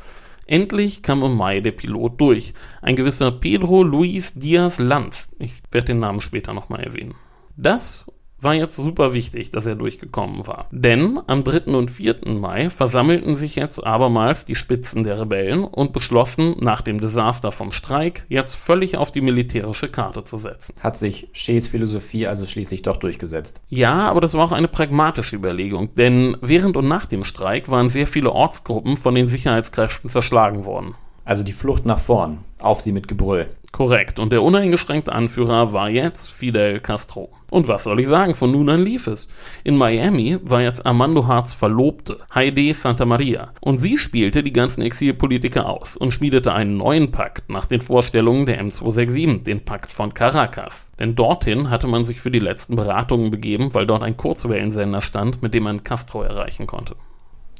Endlich 0.51 1.01
kam 1.01 1.23
im 1.23 1.37
Mai 1.37 1.61
der 1.61 1.71
Pilot 1.71 2.19
durch. 2.19 2.53
Ein 2.81 2.97
gewisser 2.97 3.31
Pedro 3.31 3.83
Luis 3.83 4.33
Diaz 4.33 4.79
Lanz. 4.79 5.33
Ich 5.39 5.61
werde 5.71 5.85
den 5.85 5.99
Namen 5.99 6.19
später 6.19 6.53
nochmal 6.53 6.83
erwähnen. 6.83 7.15
Das 7.55 8.05
war 8.41 8.55
jetzt 8.55 8.75
super 8.75 9.13
wichtig, 9.13 9.51
dass 9.51 9.65
er 9.65 9.75
durchgekommen 9.75 10.47
war. 10.47 10.67
Denn 10.71 11.19
am 11.27 11.43
3. 11.43 11.71
und 11.75 11.91
4. 11.91 12.27
Mai 12.27 12.69
versammelten 12.69 13.35
sich 13.35 13.55
jetzt 13.55 13.85
abermals 13.85 14.45
die 14.45 14.55
Spitzen 14.55 15.03
der 15.03 15.19
Rebellen 15.19 15.63
und 15.63 15.93
beschlossen, 15.93 16.55
nach 16.59 16.81
dem 16.81 16.99
Desaster 16.99 17.51
vom 17.51 17.71
Streik 17.71 18.25
jetzt 18.29 18.55
völlig 18.55 18.97
auf 18.97 19.11
die 19.11 19.21
militärische 19.21 19.89
Karte 19.89 20.23
zu 20.23 20.37
setzen. 20.37 20.75
Hat 20.79 20.97
sich 20.97 21.29
Shees 21.33 21.67
Philosophie 21.67 22.27
also 22.27 22.45
schließlich 22.45 22.81
doch 22.81 22.97
durchgesetzt? 22.97 23.61
Ja, 23.69 24.09
aber 24.09 24.21
das 24.21 24.33
war 24.33 24.45
auch 24.45 24.51
eine 24.51 24.67
pragmatische 24.67 25.35
Überlegung, 25.35 25.93
denn 25.95 26.35
während 26.41 26.77
und 26.77 26.87
nach 26.87 27.05
dem 27.05 27.23
Streik 27.23 27.69
waren 27.69 27.89
sehr 27.89 28.07
viele 28.07 28.31
Ortsgruppen 28.31 28.97
von 28.97 29.15
den 29.15 29.27
Sicherheitskräften 29.27 30.09
zerschlagen 30.09 30.65
worden. 30.65 30.95
Also 31.23 31.43
die 31.43 31.53
Flucht 31.53 31.85
nach 31.85 31.99
vorn, 31.99 32.39
auf 32.59 32.81
sie 32.81 32.91
mit 32.91 33.07
Gebrüll. 33.07 33.47
Korrekt, 33.71 34.19
und 34.19 34.33
der 34.33 34.43
uneingeschränkte 34.43 35.13
Anführer 35.13 35.71
war 35.71 35.89
jetzt 35.89 36.29
Fidel 36.29 36.81
Castro. 36.81 37.31
Und 37.49 37.69
was 37.69 37.85
soll 37.85 38.01
ich 38.01 38.07
sagen, 38.07 38.35
von 38.35 38.51
nun 38.51 38.69
an 38.69 38.83
lief 38.83 39.07
es. 39.07 39.29
In 39.63 39.77
Miami 39.77 40.37
war 40.43 40.61
jetzt 40.61 40.85
Armando 40.85 41.25
Harts 41.25 41.53
Verlobte, 41.53 42.19
Heidi 42.35 42.73
Santa 42.73 43.05
Maria, 43.05 43.53
und 43.61 43.77
sie 43.77 43.97
spielte 43.97 44.43
die 44.43 44.53
ganzen 44.53 44.81
Exilpolitiker 44.81 45.69
aus 45.69 45.95
und 45.95 46.13
schmiedete 46.13 46.53
einen 46.53 46.75
neuen 46.75 47.11
Pakt 47.11 47.49
nach 47.49 47.65
den 47.65 47.81
Vorstellungen 47.81 48.45
der 48.45 48.61
M267, 48.61 49.43
den 49.43 49.63
Pakt 49.63 49.91
von 49.91 50.13
Caracas. 50.13 50.91
Denn 50.99 51.15
dorthin 51.15 51.69
hatte 51.69 51.87
man 51.87 52.03
sich 52.03 52.19
für 52.19 52.31
die 52.31 52.39
letzten 52.39 52.75
Beratungen 52.75 53.31
begeben, 53.31 53.73
weil 53.73 53.85
dort 53.85 54.03
ein 54.03 54.17
Kurzwellensender 54.17 55.01
stand, 55.01 55.41
mit 55.41 55.53
dem 55.53 55.63
man 55.63 55.83
Castro 55.83 56.23
erreichen 56.23 56.67
konnte 56.67 56.95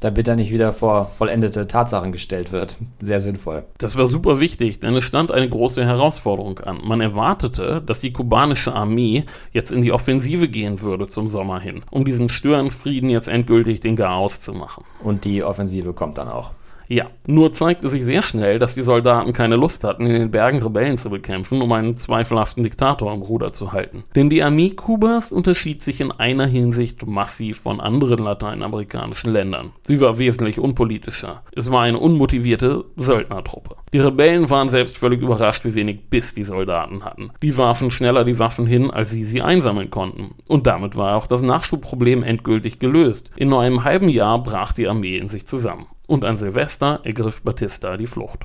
damit 0.02 0.26
er 0.28 0.36
nicht 0.36 0.52
wieder 0.52 0.72
vor 0.72 1.10
vollendete 1.16 1.68
Tatsachen 1.68 2.12
gestellt 2.12 2.52
wird. 2.52 2.76
Sehr 3.00 3.20
sinnvoll. 3.20 3.64
Das 3.78 3.96
war 3.96 4.06
super 4.06 4.40
wichtig, 4.40 4.80
denn 4.80 4.96
es 4.96 5.04
stand 5.04 5.30
eine 5.30 5.48
große 5.48 5.84
Herausforderung 5.84 6.58
an. 6.60 6.80
Man 6.84 7.00
erwartete, 7.00 7.82
dass 7.84 8.00
die 8.00 8.12
kubanische 8.12 8.74
Armee 8.74 9.24
jetzt 9.52 9.70
in 9.70 9.82
die 9.82 9.92
Offensive 9.92 10.48
gehen 10.48 10.80
würde 10.80 11.06
zum 11.06 11.28
Sommer 11.28 11.60
hin, 11.60 11.82
um 11.90 12.04
diesen 12.04 12.28
Störenfrieden 12.28 13.10
jetzt 13.10 13.28
endgültig 13.28 13.80
den 13.80 13.96
Garaus 13.96 14.40
zu 14.40 14.52
machen. 14.52 14.84
Und 15.02 15.24
die 15.24 15.44
Offensive 15.44 15.92
kommt 15.92 16.18
dann 16.18 16.28
auch. 16.28 16.50
Ja, 16.92 17.06
nur 17.26 17.54
zeigte 17.54 17.88
sich 17.88 18.04
sehr 18.04 18.20
schnell, 18.20 18.58
dass 18.58 18.74
die 18.74 18.82
Soldaten 18.82 19.32
keine 19.32 19.56
Lust 19.56 19.82
hatten, 19.82 20.04
in 20.04 20.12
den 20.12 20.30
Bergen 20.30 20.62
Rebellen 20.62 20.98
zu 20.98 21.08
bekämpfen, 21.08 21.62
um 21.62 21.72
einen 21.72 21.96
zweifelhaften 21.96 22.62
Diktator 22.62 23.14
im 23.14 23.22
Ruder 23.22 23.50
zu 23.50 23.72
halten. 23.72 24.04
Denn 24.14 24.28
die 24.28 24.42
Armee 24.42 24.72
Kubas 24.72 25.32
unterschied 25.32 25.80
sich 25.80 26.02
in 26.02 26.12
einer 26.12 26.44
Hinsicht 26.44 27.06
massiv 27.06 27.60
von 27.60 27.80
anderen 27.80 28.18
lateinamerikanischen 28.18 29.32
Ländern. 29.32 29.72
Sie 29.86 30.02
war 30.02 30.18
wesentlich 30.18 30.58
unpolitischer. 30.58 31.42
Es 31.56 31.70
war 31.70 31.80
eine 31.80 31.98
unmotivierte 31.98 32.84
Söldnertruppe. 32.96 33.76
Die 33.94 34.00
Rebellen 34.00 34.50
waren 34.50 34.68
selbst 34.68 34.98
völlig 34.98 35.22
überrascht, 35.22 35.64
wie 35.64 35.74
wenig 35.74 36.10
Biss 36.10 36.34
die 36.34 36.44
Soldaten 36.44 37.06
hatten. 37.06 37.30
Die 37.42 37.56
warfen 37.56 37.90
schneller 37.90 38.24
die 38.24 38.38
Waffen 38.38 38.66
hin, 38.66 38.90
als 38.90 39.12
sie 39.12 39.24
sie 39.24 39.40
einsammeln 39.40 39.90
konnten. 39.90 40.34
Und 40.46 40.66
damit 40.66 40.94
war 40.94 41.16
auch 41.16 41.26
das 41.26 41.40
Nachschubproblem 41.40 42.22
endgültig 42.22 42.80
gelöst. 42.80 43.30
In 43.36 43.48
nur 43.48 43.62
einem 43.62 43.82
halben 43.82 44.10
Jahr 44.10 44.42
brach 44.42 44.74
die 44.74 44.88
Armee 44.88 45.16
in 45.16 45.30
sich 45.30 45.46
zusammen 45.46 45.86
und 46.12 46.26
an 46.26 46.36
Silvester 46.36 47.00
ergriff 47.04 47.40
Batista 47.40 47.96
die 47.96 48.06
Flucht. 48.06 48.40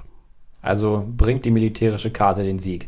Also 0.62 1.06
bringt 1.06 1.44
die 1.44 1.52
militärische 1.52 2.12
Karte 2.12 2.44
den 2.44 2.60
Sieg. 2.60 2.88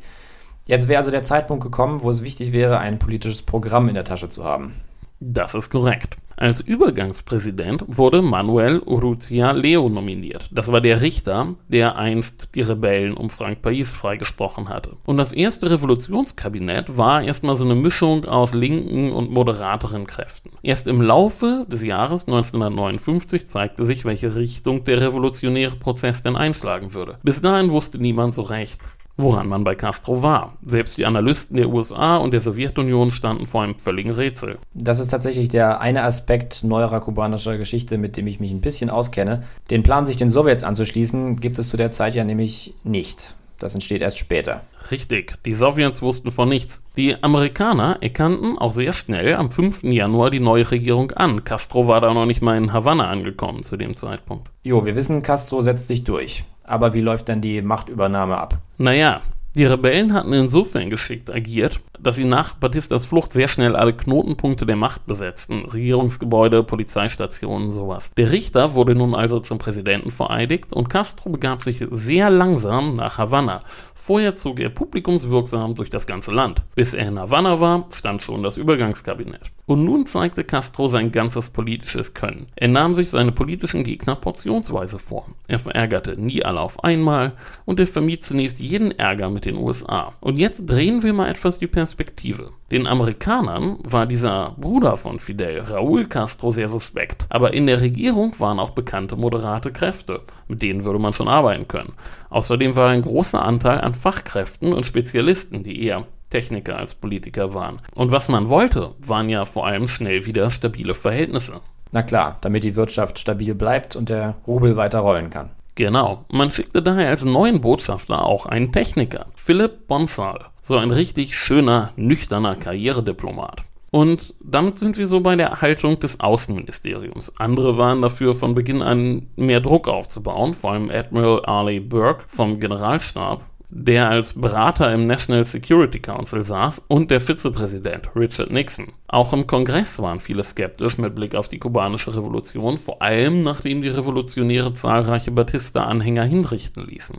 Jetzt 0.68 0.88
wäre 0.88 1.00
also 1.00 1.12
der 1.12 1.24
Zeitpunkt 1.24 1.62
gekommen, 1.62 2.02
wo 2.02 2.10
es 2.10 2.24
wichtig 2.24 2.54
wäre, 2.54 2.80
ein 2.80 2.98
politisches 2.98 3.42
Programm 3.42 3.90
in 3.90 3.96
der 3.96 4.06
Tasche 4.06 4.30
zu 4.30 4.46
haben. 4.46 4.76
Das 5.20 5.54
ist 5.54 5.70
korrekt. 5.70 6.18
Als 6.38 6.62
Übergangspräsident 6.62 7.84
wurde 7.90 8.22
Manuel 8.22 8.80
Urrutia 8.80 9.52
Leo 9.52 9.90
nominiert. 9.90 10.50
Das 10.54 10.72
war 10.72 10.80
der 10.80 11.02
Richter, 11.02 11.56
der 11.68 11.98
einst 11.98 12.56
die 12.56 12.62
Rebellen 12.62 13.18
um 13.18 13.30
Frank 13.30 13.62
Pais 13.62 13.92
freigesprochen 13.92 14.70
hatte. 14.70 14.96
Und 15.06 15.18
das 15.18 15.34
erste 15.34 15.70
Revolutionskabinett 15.70 16.98
war 16.98 17.22
erstmal 17.22 17.58
so 17.58 17.66
eine 17.66 17.76
Mischung 17.76 18.24
aus 18.24 18.54
linken 18.54 19.12
und 19.12 19.32
moderateren 19.32 20.08
Kräften. 20.08 20.52
Erst 20.64 20.88
im 20.88 21.02
Laufe 21.02 21.66
des 21.70 21.84
Jahres 21.84 22.26
1959 22.26 23.46
zeigte 23.46 23.84
sich, 23.84 24.06
welche 24.06 24.34
Richtung 24.34 24.86
der 24.86 25.02
revolutionäre 25.02 25.76
Prozess 25.76 26.24
denn 26.24 26.38
einschlagen 26.38 26.94
würde. 26.94 27.18
Bis 27.22 27.42
dahin 27.42 27.72
wusste 27.72 27.98
niemand 27.98 28.34
so 28.34 28.44
recht, 28.44 28.80
woran 29.22 29.48
man 29.48 29.64
bei 29.64 29.76
Castro 29.76 30.24
war. 30.24 30.54
Selbst 30.66 30.98
die 30.98 31.06
Analysten 31.06 31.58
der 31.58 31.70
USA 31.70 32.18
und 32.18 32.32
der 32.32 32.42
Sowjetunion 32.42 33.12
standen 33.12 33.46
vor 33.46 33.64
einem 33.64 33.78
völligen 33.78 34.12
Rätsel. 34.12 34.58
Das 34.74 35.00
ist 35.00 35.10
tatsächlich 35.10 35.50
der 35.50 35.82
eine 35.82 36.04
Aspekt 36.04 36.64
neuerer 36.64 37.02
kubanischer 37.02 37.58
Geschichte, 37.58 37.98
mit 37.98 38.18
dem 38.18 38.28
ich 38.28 38.40
mich 38.40 38.52
ein 38.52 38.62
bisschen 38.62 38.90
auskenne. 38.90 39.44
Den 39.70 39.84
Plan, 39.84 40.06
sich 40.06 40.18
den 40.18 40.30
Sowjets 40.30 40.64
anzuschließen, 40.64 41.40
gibt 41.40 41.60
es 41.60 41.70
zu 41.70 41.78
der 41.78 41.92
Zeit 41.92 42.16
ja 42.16 42.24
nämlich 42.24 42.74
nicht. 42.84 43.36
Das 43.60 43.74
entsteht 43.74 44.02
erst 44.02 44.18
später. 44.18 44.64
Richtig, 44.90 45.36
die 45.46 45.54
Sowjets 45.54 46.02
wussten 46.02 46.32
von 46.32 46.48
nichts. 46.48 46.82
Die 46.96 47.22
Amerikaner 47.22 47.98
erkannten 48.00 48.58
auch 48.58 48.72
sehr 48.72 48.94
schnell 48.94 49.36
am 49.36 49.52
5. 49.52 49.84
Januar 49.84 50.30
die 50.30 50.40
neue 50.40 50.70
Regierung 50.72 51.12
an. 51.12 51.44
Castro 51.44 51.88
war 51.88 52.00
da 52.00 52.14
noch 52.14 52.26
nicht 52.26 52.42
mal 52.42 52.58
in 52.58 52.72
Havanna 52.72 53.10
angekommen 53.10 53.62
zu 53.62 53.76
dem 53.76 53.98
Zeitpunkt. 53.98 54.50
Jo, 54.64 54.86
wir 54.86 54.96
wissen, 54.96 55.22
Castro 55.22 55.60
setzt 55.62 55.90
sich 55.90 56.06
durch. 56.06 56.46
Aber 56.70 56.94
wie 56.94 57.02
läuft 57.02 57.28
denn 57.28 57.42
die 57.42 57.64
Machtübernahme 57.64 58.38
ab? 58.38 58.60
Naja, 58.78 59.22
die 59.56 59.66
Rebellen 59.66 60.14
hatten 60.14 60.32
insofern 60.34 60.92
geschickt 60.92 61.34
agiert, 61.34 61.82
dass 62.00 62.18
sie 62.18 62.26
nach 62.26 62.54
Batistas 62.54 63.06
Flucht 63.06 63.34
sehr 63.34 63.48
schnell 63.48 63.76
alle 63.76 63.94
Knotenpunkte 63.94 64.68
der 64.68 64.76
Macht 64.76 65.08
besetzten. 65.08 65.66
Regierungsgebäude, 65.66 66.64
Polizeistationen, 66.64 67.72
sowas. 67.72 68.12
Der 68.16 68.32
Richter 68.32 68.76
wurde 68.76 68.94
nun 68.94 69.16
also 69.16 69.40
zum 69.40 69.58
Präsidenten 69.58 70.12
vereidigt 70.12 70.72
und 70.72 70.90
Castro 70.90 71.32
begab 71.32 71.64
sich 71.64 71.84
sehr 71.90 72.30
langsam 72.30 72.96
nach 72.96 73.18
Havanna. 73.18 73.64
Vorher 74.02 74.34
zog 74.34 74.62
er 74.62 74.70
publikumswirksam 74.70 75.76
durch 75.76 75.90
das 75.90 76.08
ganze 76.08 76.32
Land. 76.32 76.64
Bis 76.74 76.94
er 76.94 77.06
in 77.10 77.20
Havanna 77.20 77.60
war, 77.60 77.86
stand 77.92 78.24
schon 78.24 78.44
das 78.44 78.56
Übergangskabinett. 78.56 79.52
Und 79.66 79.84
nun 79.84 80.06
zeigte 80.06 80.46
Castro 80.46 80.88
sein 80.88 81.12
ganzes 81.12 81.50
politisches 81.50 82.14
Können. 82.14 82.48
Er 82.56 82.70
nahm 82.70 82.96
sich 82.96 83.10
seine 83.10 83.34
politischen 83.34 83.84
Gegner 83.84 84.16
portionsweise 84.16 85.00
vor. 85.00 85.28
Er 85.50 85.60
verärgerte 85.60 86.20
nie 86.20 86.44
alle 86.44 86.62
auf 86.62 86.82
einmal 86.84 87.34
und 87.66 87.80
er 87.80 87.88
vermied 87.88 88.24
zunächst 88.24 88.60
jeden 88.60 88.98
Ärger 88.98 89.30
mit 89.30 89.46
den 89.46 89.58
USA. 89.58 90.14
Und 90.22 90.40
jetzt 90.40 90.66
drehen 90.66 91.04
wir 91.04 91.12
mal 91.12 91.30
etwas 91.30 91.60
die 91.60 91.68
Perspektive. 91.68 92.52
Den 92.72 92.88
Amerikanern 92.88 93.80
war 93.84 94.06
dieser 94.06 94.56
Bruder 94.58 94.96
von 94.96 95.20
Fidel, 95.20 95.62
Raúl 95.62 96.08
Castro, 96.08 96.52
sehr 96.52 96.70
suspekt. 96.70 97.26
Aber 97.30 97.54
in 97.54 97.68
der 97.68 97.82
Regierung 97.82 98.40
waren 98.40 98.60
auch 98.60 98.72
bekannte 98.72 99.16
moderate 99.16 99.72
Kräfte. 99.72 100.22
Mit 100.48 100.62
denen 100.62 100.84
würde 100.84 101.00
man 101.00 101.14
schon 101.14 101.28
arbeiten 101.28 101.68
können. 101.68 101.94
Außerdem 102.30 102.76
war 102.76 102.90
ein 102.90 103.02
großer 103.02 103.44
Anteil 103.44 103.82
an 103.82 103.89
Fachkräften 103.94 104.74
und 104.74 104.86
Spezialisten, 104.86 105.64
die 105.64 105.84
eher 105.84 106.06
Techniker 106.30 106.78
als 106.78 106.94
Politiker 106.94 107.54
waren. 107.54 107.82
Und 107.96 108.12
was 108.12 108.30
man 108.30 108.50
wollte, 108.50 108.96
waren 109.00 109.30
ja 109.30 109.46
vor 109.46 109.66
allem 109.66 109.88
schnell 109.88 110.26
wieder 110.26 110.50
stabile 110.50 110.94
Verhältnisse. 110.94 111.62
Na 111.92 112.04
klar, 112.04 112.38
damit 112.42 112.64
die 112.64 112.76
Wirtschaft 112.76 113.18
stabil 113.18 113.56
bleibt 113.56 113.96
und 113.96 114.10
der 114.10 114.36
Rubel 114.46 114.76
weiter 114.78 115.00
rollen 115.00 115.30
kann. 115.30 115.52
Genau, 115.76 116.26
man 116.30 116.52
schickte 116.52 116.84
daher 116.84 117.10
als 117.10 117.24
neuen 117.24 117.62
Botschafter 117.62 118.26
auch 118.26 118.46
einen 118.46 118.72
Techniker, 118.72 119.28
Philipp 119.34 119.88
Bonsal, 119.88 120.46
so 120.62 120.76
ein 120.76 120.92
richtig 120.92 121.36
schöner, 121.36 121.94
nüchterner 121.96 122.56
Karrierediplomat. 122.58 123.64
Und 123.92 124.36
damit 124.44 124.78
sind 124.78 124.98
wir 124.98 125.08
so 125.08 125.22
bei 125.22 125.36
der 125.36 125.62
Haltung 125.62 126.00
des 126.00 126.20
Außenministeriums. 126.20 127.34
Andere 127.40 127.78
waren 127.78 128.02
dafür 128.02 128.36
von 128.36 128.54
Beginn 128.54 128.82
an 128.82 129.28
mehr 129.36 129.62
Druck 129.62 129.88
aufzubauen, 129.88 130.54
vor 130.54 130.74
allem 130.74 130.92
Admiral 130.92 131.44
Arleigh 131.46 131.80
Burke 131.80 132.26
vom 132.28 132.60
Generalstab, 132.60 133.49
der 133.70 134.10
als 134.10 134.34
Berater 134.34 134.92
im 134.94 135.04
National 135.04 135.46
Security 135.46 136.00
Council 136.00 136.44
saß, 136.44 136.86
und 136.88 137.12
der 137.12 137.22
Vizepräsident 137.22 138.10
Richard 138.16 138.52
Nixon. 138.52 138.88
Auch 139.08 139.32
im 139.34 139.46
Kongress 139.46 140.02
waren 140.02 140.20
viele 140.20 140.44
skeptisch 140.44 140.98
mit 140.98 141.16
Blick 141.16 141.36
auf 141.36 141.50
die 141.50 141.60
kubanische 141.60 142.16
Revolution, 142.16 142.78
vor 142.78 143.02
allem 143.02 143.44
nachdem 143.44 143.82
die 143.82 143.90
Revolutionäre 143.90 144.74
zahlreiche 144.74 145.32
Batista-Anhänger 145.32 146.24
hinrichten 146.24 146.86
ließen. 146.86 147.18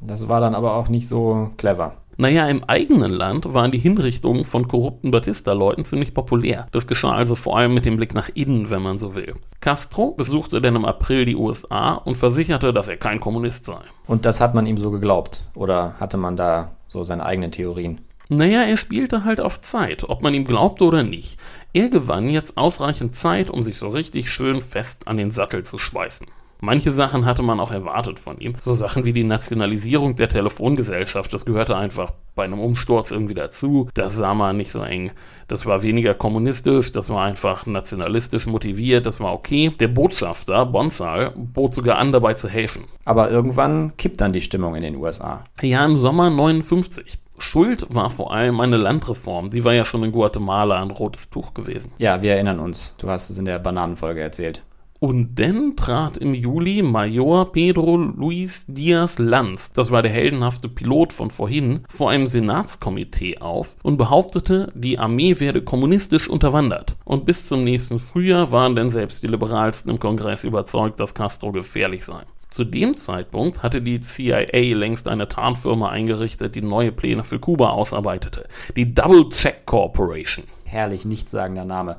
Das 0.00 0.28
war 0.28 0.40
dann 0.40 0.54
aber 0.54 0.74
auch 0.74 0.88
nicht 0.88 1.08
so 1.08 1.50
clever. 1.56 1.96
Naja, 2.20 2.48
im 2.48 2.64
eigenen 2.64 3.12
Land 3.12 3.54
waren 3.54 3.70
die 3.70 3.78
Hinrichtungen 3.78 4.44
von 4.44 4.66
korrupten 4.66 5.12
Batista-Leuten 5.12 5.84
ziemlich 5.84 6.14
populär. 6.14 6.66
Das 6.72 6.88
geschah 6.88 7.12
also 7.12 7.36
vor 7.36 7.56
allem 7.56 7.74
mit 7.74 7.86
dem 7.86 7.96
Blick 7.96 8.12
nach 8.12 8.28
innen, 8.34 8.70
wenn 8.70 8.82
man 8.82 8.98
so 8.98 9.14
will. 9.14 9.36
Castro 9.60 10.10
besuchte 10.10 10.60
dann 10.60 10.74
im 10.74 10.84
April 10.84 11.26
die 11.26 11.36
USA 11.36 11.94
und 11.94 12.16
versicherte, 12.16 12.72
dass 12.72 12.88
er 12.88 12.96
kein 12.96 13.20
Kommunist 13.20 13.66
sei. 13.66 13.78
Und 14.08 14.26
das 14.26 14.40
hat 14.40 14.52
man 14.52 14.66
ihm 14.66 14.78
so 14.78 14.90
geglaubt? 14.90 15.42
Oder 15.54 15.94
hatte 16.00 16.16
man 16.16 16.36
da 16.36 16.72
so 16.88 17.04
seine 17.04 17.24
eigenen 17.24 17.52
Theorien? 17.52 18.00
Naja, 18.28 18.62
er 18.62 18.78
spielte 18.78 19.22
halt 19.22 19.40
auf 19.40 19.60
Zeit, 19.60 20.02
ob 20.08 20.20
man 20.20 20.34
ihm 20.34 20.44
glaubte 20.44 20.82
oder 20.86 21.04
nicht. 21.04 21.38
Er 21.72 21.88
gewann 21.88 22.28
jetzt 22.28 22.56
ausreichend 22.56 23.14
Zeit, 23.14 23.48
um 23.48 23.62
sich 23.62 23.78
so 23.78 23.90
richtig 23.90 24.28
schön 24.28 24.60
fest 24.60 25.06
an 25.06 25.18
den 25.18 25.30
Sattel 25.30 25.64
zu 25.64 25.78
schweißen. 25.78 26.26
Manche 26.60 26.90
Sachen 26.90 27.24
hatte 27.24 27.42
man 27.42 27.60
auch 27.60 27.70
erwartet 27.70 28.18
von 28.18 28.38
ihm. 28.38 28.54
So 28.58 28.74
Sachen 28.74 29.04
wie 29.04 29.12
die 29.12 29.24
Nationalisierung 29.24 30.16
der 30.16 30.28
Telefongesellschaft, 30.28 31.32
das 31.32 31.44
gehörte 31.44 31.76
einfach 31.76 32.12
bei 32.34 32.44
einem 32.44 32.60
Umsturz 32.60 33.10
irgendwie 33.10 33.34
dazu. 33.34 33.88
Das 33.94 34.16
sah 34.16 34.34
man 34.34 34.56
nicht 34.56 34.72
so 34.72 34.82
eng. 34.82 35.12
Das 35.46 35.66
war 35.66 35.82
weniger 35.82 36.14
kommunistisch, 36.14 36.92
das 36.92 37.10
war 37.10 37.24
einfach 37.24 37.66
nationalistisch 37.66 38.46
motiviert, 38.46 39.06
das 39.06 39.20
war 39.20 39.32
okay. 39.32 39.72
Der 39.78 39.88
Botschafter, 39.88 40.66
Bonsal, 40.66 41.32
bot 41.36 41.74
sogar 41.74 41.98
an, 41.98 42.12
dabei 42.12 42.34
zu 42.34 42.48
helfen. 42.48 42.84
Aber 43.04 43.30
irgendwann 43.30 43.96
kippt 43.96 44.20
dann 44.20 44.32
die 44.32 44.40
Stimmung 44.40 44.74
in 44.74 44.82
den 44.82 44.96
USA. 44.96 45.44
Ja, 45.62 45.84
im 45.84 45.96
Sommer 45.96 46.28
59. 46.30 47.18
Schuld 47.40 47.86
war 47.94 48.10
vor 48.10 48.32
allem 48.32 48.60
eine 48.60 48.76
Landreform. 48.76 49.50
Die 49.50 49.64
war 49.64 49.72
ja 49.72 49.84
schon 49.84 50.02
in 50.02 50.12
Guatemala 50.12 50.82
ein 50.82 50.90
rotes 50.90 51.30
Tuch 51.30 51.54
gewesen. 51.54 51.92
Ja, 51.98 52.20
wir 52.20 52.32
erinnern 52.32 52.58
uns. 52.58 52.94
Du 52.98 53.08
hast 53.08 53.30
es 53.30 53.38
in 53.38 53.44
der 53.44 53.58
Bananenfolge 53.58 54.20
erzählt. 54.20 54.62
Und 55.00 55.36
dann 55.36 55.76
trat 55.76 56.18
im 56.18 56.34
Juli 56.34 56.82
Major 56.82 57.52
Pedro 57.52 57.96
Luis 57.96 58.64
Diaz 58.66 59.20
Lanz, 59.20 59.70
das 59.72 59.92
war 59.92 60.02
der 60.02 60.10
heldenhafte 60.10 60.68
Pilot 60.68 61.12
von 61.12 61.30
vorhin, 61.30 61.84
vor 61.88 62.10
einem 62.10 62.26
Senatskomitee 62.26 63.38
auf 63.38 63.76
und 63.84 63.96
behauptete, 63.96 64.72
die 64.74 64.98
Armee 64.98 65.38
werde 65.38 65.62
kommunistisch 65.62 66.28
unterwandert. 66.28 66.96
Und 67.04 67.26
bis 67.26 67.46
zum 67.46 67.62
nächsten 67.62 68.00
Frühjahr 68.00 68.50
waren 68.50 68.74
denn 68.74 68.90
selbst 68.90 69.22
die 69.22 69.28
Liberalsten 69.28 69.88
im 69.88 70.00
Kongress 70.00 70.42
überzeugt, 70.42 70.98
dass 70.98 71.14
Castro 71.14 71.52
gefährlich 71.52 72.04
sei. 72.04 72.24
Zu 72.50 72.64
dem 72.64 72.96
Zeitpunkt 72.96 73.62
hatte 73.62 73.80
die 73.80 74.00
CIA 74.00 74.74
längst 74.74 75.06
eine 75.06 75.28
Tarnfirma 75.28 75.90
eingerichtet, 75.90 76.56
die 76.56 76.62
neue 76.62 76.90
Pläne 76.90 77.22
für 77.22 77.38
Kuba 77.38 77.70
ausarbeitete. 77.70 78.48
Die 78.74 78.94
Double 78.94 79.28
Check 79.28 79.64
Corporation. 79.64 80.44
Herrlich 80.64 81.04
nichtssagender 81.04 81.64
Name. 81.64 81.98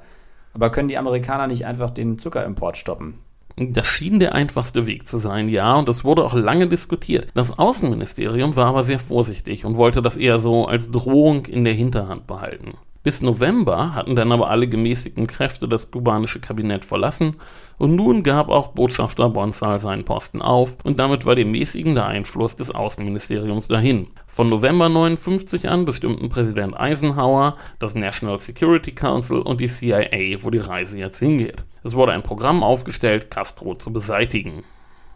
Aber 0.53 0.71
können 0.71 0.87
die 0.87 0.97
Amerikaner 0.97 1.47
nicht 1.47 1.65
einfach 1.65 1.91
den 1.91 2.17
Zuckerimport 2.17 2.77
stoppen? 2.77 3.19
Das 3.55 3.87
schien 3.87 4.19
der 4.19 4.33
einfachste 4.33 4.87
Weg 4.87 5.05
zu 5.05 5.17
sein, 5.17 5.49
ja, 5.49 5.75
und 5.75 5.89
das 5.89 6.05
wurde 6.05 6.23
auch 6.23 6.33
lange 6.33 6.67
diskutiert. 6.67 7.27
Das 7.33 7.59
Außenministerium 7.59 8.55
war 8.55 8.67
aber 8.67 8.83
sehr 8.83 8.99
vorsichtig 8.99 9.65
und 9.65 9.75
wollte 9.75 10.01
das 10.01 10.15
eher 10.15 10.39
so 10.39 10.65
als 10.65 10.91
Drohung 10.91 11.45
in 11.45 11.65
der 11.65 11.73
Hinterhand 11.73 12.25
behalten. 12.25 12.75
Bis 13.01 13.21
November 13.21 13.95
hatten 13.95 14.17
dann 14.17 14.33
aber 14.33 14.49
alle 14.49 14.67
gemäßigten 14.67 15.25
Kräfte 15.25 15.69
das 15.69 15.89
kubanische 15.89 16.41
Kabinett 16.41 16.83
verlassen 16.83 17.33
und 17.77 17.95
nun 17.95 18.23
gab 18.23 18.49
auch 18.49 18.69
Botschafter 18.69 19.29
Bonsal 19.29 19.79
seinen 19.79 20.03
Posten 20.03 20.41
auf 20.41 20.79
und 20.83 20.99
damit 20.99 21.25
war 21.25 21.35
der 21.35 21.45
mäßigende 21.45 22.05
Einfluss 22.05 22.57
des 22.57 22.71
Außenministeriums 22.71 23.69
dahin. 23.69 24.09
Von 24.27 24.49
November 24.49 24.89
59 24.89 25.69
an 25.69 25.85
bestimmten 25.85 26.27
Präsident 26.27 26.77
Eisenhower, 26.77 27.55
das 27.79 27.95
National 27.95 28.37
Security 28.37 28.91
Council 28.91 29.39
und 29.39 29.61
die 29.61 29.69
CIA, 29.69 30.43
wo 30.43 30.49
die 30.49 30.57
Reise 30.57 30.97
jetzt 30.97 31.19
hingeht. 31.19 31.63
Es 31.83 31.95
wurde 31.95 32.11
ein 32.11 32.23
Programm 32.23 32.63
aufgestellt, 32.63 33.31
Castro 33.31 33.75
zu 33.75 33.93
beseitigen 33.93 34.65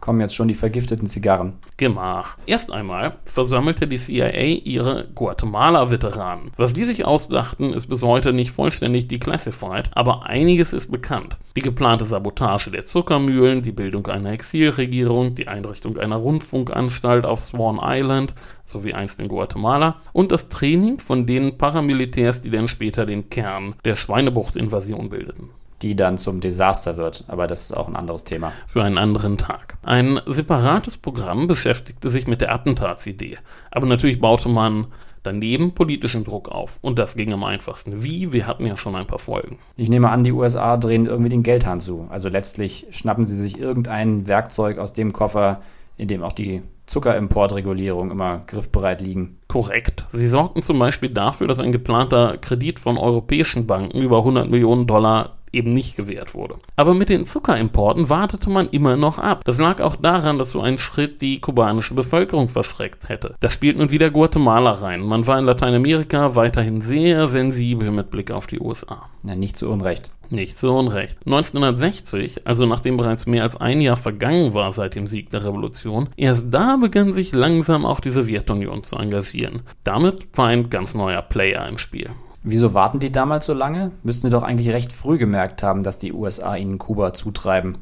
kommen 0.04 0.20
jetzt 0.20 0.34
schon 0.34 0.48
die 0.48 0.54
vergifteten 0.54 1.06
Zigarren. 1.06 1.54
Gemach. 1.78 2.36
Erst 2.44 2.70
einmal 2.70 3.16
versammelte 3.24 3.88
die 3.88 3.96
CIA 3.96 4.60
ihre 4.62 5.08
Guatemala-Veteranen. 5.14 6.50
Was 6.58 6.74
die 6.74 6.82
sich 6.82 7.06
ausdachten, 7.06 7.72
ist 7.72 7.86
bis 7.86 8.02
heute 8.02 8.34
nicht 8.34 8.50
vollständig 8.50 9.08
declassified, 9.08 9.88
aber 9.94 10.26
einiges 10.26 10.74
ist 10.74 10.90
bekannt. 10.90 11.38
Die 11.56 11.62
geplante 11.62 12.04
Sabotage 12.04 12.70
der 12.70 12.84
Zuckermühlen, 12.84 13.62
die 13.62 13.72
Bildung 13.72 14.06
einer 14.08 14.32
Exilregierung, 14.32 15.32
die 15.32 15.48
Einrichtung 15.48 15.96
einer 15.96 16.16
Rundfunkanstalt 16.16 17.24
auf 17.24 17.40
Swan 17.40 17.80
Island, 17.82 18.34
so 18.62 18.84
wie 18.84 18.92
einst 18.92 19.20
in 19.20 19.28
Guatemala, 19.28 19.96
und 20.12 20.32
das 20.32 20.50
Training 20.50 20.98
von 20.98 21.24
den 21.24 21.56
Paramilitärs, 21.56 22.42
die 22.42 22.50
dann 22.50 22.68
später 22.68 23.06
den 23.06 23.30
Kern 23.30 23.74
der 23.86 23.96
Schweinebucht-Invasion 23.96 25.08
bildeten 25.08 25.48
die 25.84 25.94
dann 25.94 26.16
zum 26.16 26.40
Desaster 26.40 26.96
wird. 26.96 27.24
Aber 27.28 27.46
das 27.46 27.62
ist 27.62 27.76
auch 27.76 27.88
ein 27.88 27.96
anderes 27.96 28.24
Thema. 28.24 28.52
Für 28.66 28.82
einen 28.82 28.96
anderen 28.96 29.36
Tag. 29.36 29.76
Ein 29.82 30.18
separates 30.26 30.96
Programm 30.96 31.46
beschäftigte 31.46 32.08
sich 32.08 32.26
mit 32.26 32.40
der 32.40 32.52
Attentatsidee. 32.52 33.36
Aber 33.70 33.86
natürlich 33.86 34.18
baute 34.18 34.48
man 34.48 34.86
daneben 35.22 35.72
politischen 35.72 36.24
Druck 36.24 36.48
auf. 36.48 36.78
Und 36.80 36.98
das 36.98 37.16
ging 37.16 37.34
am 37.34 37.44
einfachsten. 37.44 38.02
Wie? 38.02 38.32
Wir 38.32 38.46
hatten 38.46 38.64
ja 38.64 38.76
schon 38.76 38.96
ein 38.96 39.06
paar 39.06 39.18
Folgen. 39.18 39.58
Ich 39.76 39.90
nehme 39.90 40.08
an, 40.08 40.24
die 40.24 40.32
USA 40.32 40.78
drehen 40.78 41.06
irgendwie 41.06 41.30
den 41.30 41.42
Geldhahn 41.42 41.80
zu. 41.80 42.06
Also 42.08 42.30
letztlich 42.30 42.86
schnappen 42.90 43.26
sie 43.26 43.36
sich 43.36 43.58
irgendein 43.58 44.26
Werkzeug 44.26 44.78
aus 44.78 44.94
dem 44.94 45.12
Koffer, 45.12 45.60
in 45.98 46.08
dem 46.08 46.22
auch 46.22 46.32
die 46.32 46.62
Zuckerimportregulierung 46.86 48.10
immer 48.10 48.42
griffbereit 48.46 49.02
liegen. 49.02 49.38
Korrekt. 49.48 50.06
Sie 50.12 50.26
sorgten 50.26 50.62
zum 50.62 50.78
Beispiel 50.78 51.10
dafür, 51.10 51.46
dass 51.46 51.60
ein 51.60 51.72
geplanter 51.72 52.38
Kredit 52.38 52.78
von 52.78 52.96
europäischen 52.96 53.66
Banken 53.66 54.00
über 54.00 54.18
100 54.18 54.50
Millionen 54.50 54.86
Dollar 54.86 55.36
eben 55.54 55.70
nicht 55.70 55.96
gewährt 55.96 56.34
wurde. 56.34 56.56
Aber 56.76 56.94
mit 56.94 57.08
den 57.08 57.26
Zuckerimporten 57.26 58.10
wartete 58.10 58.50
man 58.50 58.68
immer 58.68 58.96
noch 58.96 59.18
ab. 59.18 59.42
Das 59.44 59.58
lag 59.58 59.80
auch 59.80 59.96
daran, 59.96 60.38
dass 60.38 60.50
so 60.50 60.60
ein 60.60 60.78
Schritt 60.78 61.22
die 61.22 61.40
kubanische 61.40 61.94
Bevölkerung 61.94 62.48
verschreckt 62.48 63.08
hätte. 63.08 63.34
Da 63.40 63.50
spielt 63.50 63.78
nun 63.78 63.90
wieder 63.90 64.10
Guatemala 64.10 64.72
rein. 64.72 65.02
Man 65.02 65.26
war 65.26 65.38
in 65.38 65.44
Lateinamerika 65.44 66.34
weiterhin 66.34 66.80
sehr 66.80 67.28
sensibel 67.28 67.90
mit 67.90 68.10
Blick 68.10 68.30
auf 68.30 68.46
die 68.46 68.60
USA. 68.60 69.06
Ja, 69.22 69.34
nicht 69.34 69.56
zu 69.56 69.68
Unrecht. 69.68 70.12
Nicht 70.30 70.56
zu 70.56 70.70
Unrecht. 70.72 71.18
1960, 71.26 72.46
also 72.46 72.66
nachdem 72.66 72.96
bereits 72.96 73.26
mehr 73.26 73.42
als 73.42 73.56
ein 73.56 73.80
Jahr 73.80 73.96
vergangen 73.96 74.54
war 74.54 74.72
seit 74.72 74.94
dem 74.94 75.06
Sieg 75.06 75.30
der 75.30 75.44
Revolution, 75.44 76.08
erst 76.16 76.52
da 76.52 76.76
begann 76.76 77.12
sich 77.12 77.32
langsam 77.32 77.84
auch 77.84 78.00
die 78.00 78.10
Sowjetunion 78.10 78.82
zu 78.82 78.96
engagieren. 78.96 79.62
Damit 79.84 80.26
war 80.36 80.48
ein 80.48 80.70
ganz 80.70 80.94
neuer 80.94 81.22
Player 81.22 81.68
im 81.68 81.78
Spiel. 81.78 82.10
Wieso 82.46 82.74
warten 82.74 83.00
die 83.00 83.10
damals 83.10 83.46
so 83.46 83.54
lange? 83.54 83.90
Müssten 84.02 84.26
sie 84.26 84.30
doch 84.30 84.42
eigentlich 84.42 84.68
recht 84.68 84.92
früh 84.92 85.16
gemerkt 85.16 85.62
haben, 85.62 85.82
dass 85.82 85.98
die 85.98 86.12
USA 86.12 86.56
ihnen 86.56 86.78
Kuba 86.78 87.14
zutreiben. 87.14 87.78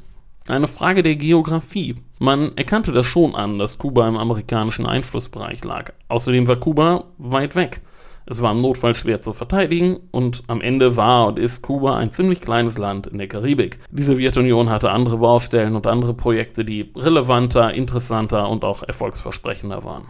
Eine 0.47 0.69
Frage 0.69 1.03
der 1.03 1.17
Geografie. 1.17 1.97
Man 2.21 2.57
erkannte 2.57 2.93
das 2.93 3.07
schon 3.07 3.35
an, 3.35 3.59
dass 3.59 3.79
Kuba 3.79 4.09
im 4.09 4.17
amerikanischen 4.17 4.87
Einflussbereich 4.87 5.65
lag. 5.65 5.93
Außerdem 6.07 6.47
war 6.47 6.57
Kuba 6.57 7.05
weit 7.19 7.57
weg. 7.57 7.81
Es 8.25 8.41
war 8.41 8.53
im 8.53 8.59
Notfall 8.59 8.95
schwer 8.95 9.21
zu 9.21 9.33
verteidigen 9.33 9.99
und 10.13 10.45
am 10.47 10.61
Ende 10.61 10.97
war 10.97 11.27
und 11.27 11.41
ist 11.41 11.63
Kuba 11.63 11.97
ein 11.97 12.13
ziemlich 12.13 12.41
kleines 12.41 12.79
Land 12.79 13.09
in 13.09 13.19
der 13.19 13.27
Karibik. 13.27 13.81
Die 13.91 14.03
Sowjetunion 14.05 14.71
hatte 14.71 14.91
andere 14.91 15.19
Baustellen 15.19 15.75
und 15.75 15.89
andere 15.89 16.15
Projekte, 16.15 16.65
die 16.65 16.93
relevanter, 16.95 17.75
interessanter 17.75 18.49
und 18.49 18.65
auch 18.65 18.85
erfolgsversprechender 18.85 19.83
waren. 19.83 20.05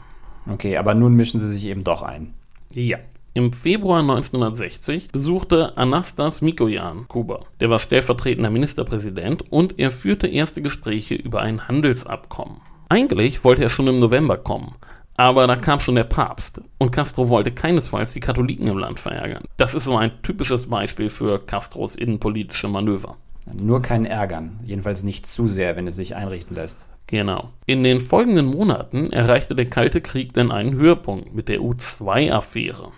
Okay, 0.50 0.76
aber 0.76 0.94
nun 0.94 1.14
mischen 1.14 1.40
sie 1.40 1.48
sich 1.48 1.64
eben 1.64 1.84
doch 1.84 2.02
ein. 2.02 2.34
Ja. 2.74 2.98
Im 3.34 3.50
Februar 3.50 4.00
1960 4.00 5.08
besuchte 5.08 5.78
Anastas 5.78 6.42
Mikoyan 6.42 7.08
Kuba. 7.08 7.40
Der 7.60 7.70
war 7.70 7.78
stellvertretender 7.78 8.50
Ministerpräsident 8.50 9.50
und 9.50 9.78
er 9.78 9.90
führte 9.90 10.26
erste 10.26 10.60
Gespräche 10.60 11.14
über 11.14 11.40
ein 11.40 11.66
Handelsabkommen. 11.66 12.60
Eigentlich 12.90 13.42
wollte 13.42 13.62
er 13.62 13.70
schon 13.70 13.86
im 13.86 13.98
November 13.98 14.36
kommen, 14.36 14.74
aber 15.16 15.46
da 15.46 15.56
kam 15.56 15.80
schon 15.80 15.94
der 15.94 16.04
Papst 16.04 16.60
und 16.76 16.92
Castro 16.92 17.30
wollte 17.30 17.52
keinesfalls 17.52 18.12
die 18.12 18.20
Katholiken 18.20 18.66
im 18.66 18.76
Land 18.76 19.00
verärgern. 19.00 19.44
Das 19.56 19.72
ist 19.72 19.84
so 19.84 19.96
ein 19.96 20.12
typisches 20.20 20.68
Beispiel 20.68 21.08
für 21.08 21.38
Castros 21.38 21.94
innenpolitische 21.94 22.68
Manöver. 22.68 23.16
Nur 23.54 23.80
kein 23.80 24.04
Ärgern, 24.04 24.60
jedenfalls 24.62 25.04
nicht 25.04 25.26
zu 25.26 25.48
sehr, 25.48 25.74
wenn 25.76 25.86
es 25.86 25.96
sich 25.96 26.16
einrichten 26.16 26.54
lässt. 26.54 26.86
Genau. 27.06 27.48
In 27.64 27.82
den 27.82 28.00
folgenden 28.00 28.44
Monaten 28.44 29.10
erreichte 29.10 29.54
der 29.54 29.70
Kalte 29.70 30.02
Krieg 30.02 30.34
dann 30.34 30.52
einen 30.52 30.74
Höhepunkt 30.74 31.34
mit 31.34 31.48
der 31.48 31.62
U-2-Affäre. 31.62 32.92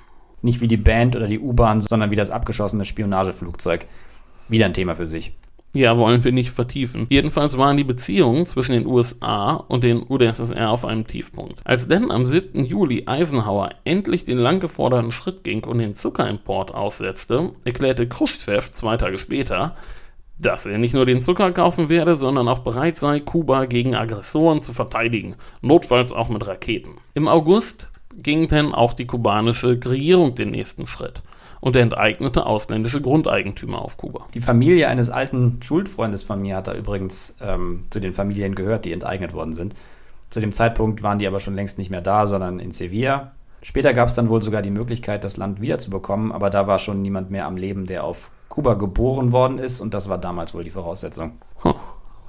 Nicht 0.45 0.61
wie 0.61 0.68
die 0.68 0.76
Band 0.76 1.16
oder 1.16 1.26
die 1.26 1.40
U-Bahn, 1.40 1.80
sondern 1.80 2.11
wie 2.11 2.16
das 2.16 2.28
abgeschossene 2.28 2.84
Spionageflugzeug. 2.84 3.86
Wieder 4.49 4.66
ein 4.66 4.74
Thema 4.74 4.95
für 4.95 5.07
sich. 5.07 5.32
Ja, 5.74 5.97
wollen 5.97 6.22
wir 6.22 6.32
nicht 6.32 6.51
vertiefen. 6.51 7.07
Jedenfalls 7.09 7.57
waren 7.57 7.78
die 7.78 7.82
Beziehungen 7.82 8.45
zwischen 8.45 8.72
den 8.72 8.86
USA 8.86 9.55
und 9.55 9.82
den 9.82 10.05
UdSSR 10.07 10.70
auf 10.70 10.84
einem 10.84 11.07
Tiefpunkt. 11.07 11.62
Als 11.64 11.88
dann 11.88 12.11
am 12.11 12.26
7. 12.26 12.62
Juli 12.62 13.05
Eisenhower 13.07 13.70
endlich 13.84 14.26
den 14.26 14.36
lang 14.36 14.61
geforderten 14.61 15.12
Schritt 15.12 15.45
ging 15.45 15.64
und 15.64 15.78
den 15.78 15.95
Zuckerimport 15.95 16.74
aussetzte, 16.74 17.51
erklärte 17.64 18.07
Khrushchev 18.07 18.70
zwei 18.70 18.99
Tage 18.99 19.16
später, 19.16 19.74
dass 20.38 20.66
er 20.66 20.76
nicht 20.76 20.92
nur 20.92 21.07
den 21.07 21.22
Zucker 21.22 21.53
kaufen 21.53 21.88
werde, 21.88 22.16
sondern 22.16 22.49
auch 22.49 22.59
bereit 22.59 22.99
sei, 22.99 23.20
Kuba 23.20 23.64
gegen 23.64 23.95
Aggressoren 23.95 24.61
zu 24.61 24.72
verteidigen, 24.72 25.36
notfalls 25.62 26.12
auch 26.12 26.28
mit 26.28 26.47
Raketen. 26.47 26.99
Im 27.14 27.28
August 27.28 27.88
ging 28.23 28.49
dann 28.49 28.75
auch 28.75 28.95
die 28.95 29.07
kubanische 29.07 29.79
Regierung 29.85 30.35
den 30.35 30.51
nächsten 30.51 30.87
Schritt 30.87 31.23
und 31.61 31.77
enteignete 31.77 32.45
ausländische 32.45 33.01
Grundeigentümer 33.01 33.81
auf 33.81 33.97
Kuba. 33.97 34.27
Die 34.35 34.41
Familie 34.41 34.89
eines 34.89 35.09
alten 35.09 35.61
Schulfreundes 35.62 36.23
von 36.23 36.43
mir 36.43 36.57
hat 36.57 36.69
da 36.69 36.75
übrigens 36.75 37.37
ähm, 37.41 37.87
zu 37.91 38.01
den 38.01 38.12
Familien 38.12 38.55
gehört, 38.55 38.85
die 38.85 38.93
enteignet 38.93 39.33
worden 39.33 39.55
sind. 39.55 39.75
Zu 40.31 40.41
dem 40.41 40.53
Zeitpunkt 40.53 41.03
waren 41.03 41.19
die 41.19 41.27
aber 41.27 41.41
schon 41.41 41.55
längst 41.55 41.79
nicht 41.79 41.91
mehr 41.91 42.03
da, 42.03 42.27
sondern 42.27 42.59
in 42.59 42.71
Sevilla. 42.71 43.33
Später 43.62 43.95
gab 43.95 44.09
es 44.09 44.15
dann 44.15 44.29
wohl 44.29 44.43
sogar 44.43 44.61
die 44.61 44.71
Möglichkeit, 44.71 45.25
das 45.25 45.39
Land 45.39 45.62
wiederzubekommen, 45.62 46.33
aber 46.33 46.51
da 46.51 46.67
war 46.67 46.79
schon 46.79 47.01
niemand 47.01 47.31
mehr 47.31 47.47
am 47.47 47.57
Leben, 47.57 47.87
der 47.87 48.05
auf 48.05 48.31
Kuba 48.51 48.75
geboren 48.75 49.33
worden 49.33 49.59
ist 49.59 49.81
und 49.81 49.95
das 49.95 50.11
war 50.11 50.19
damals 50.19 50.53
wohl 50.53 50.65
die 50.65 50.71
Voraussetzung. 50.71 51.33
Huh, 51.65 51.75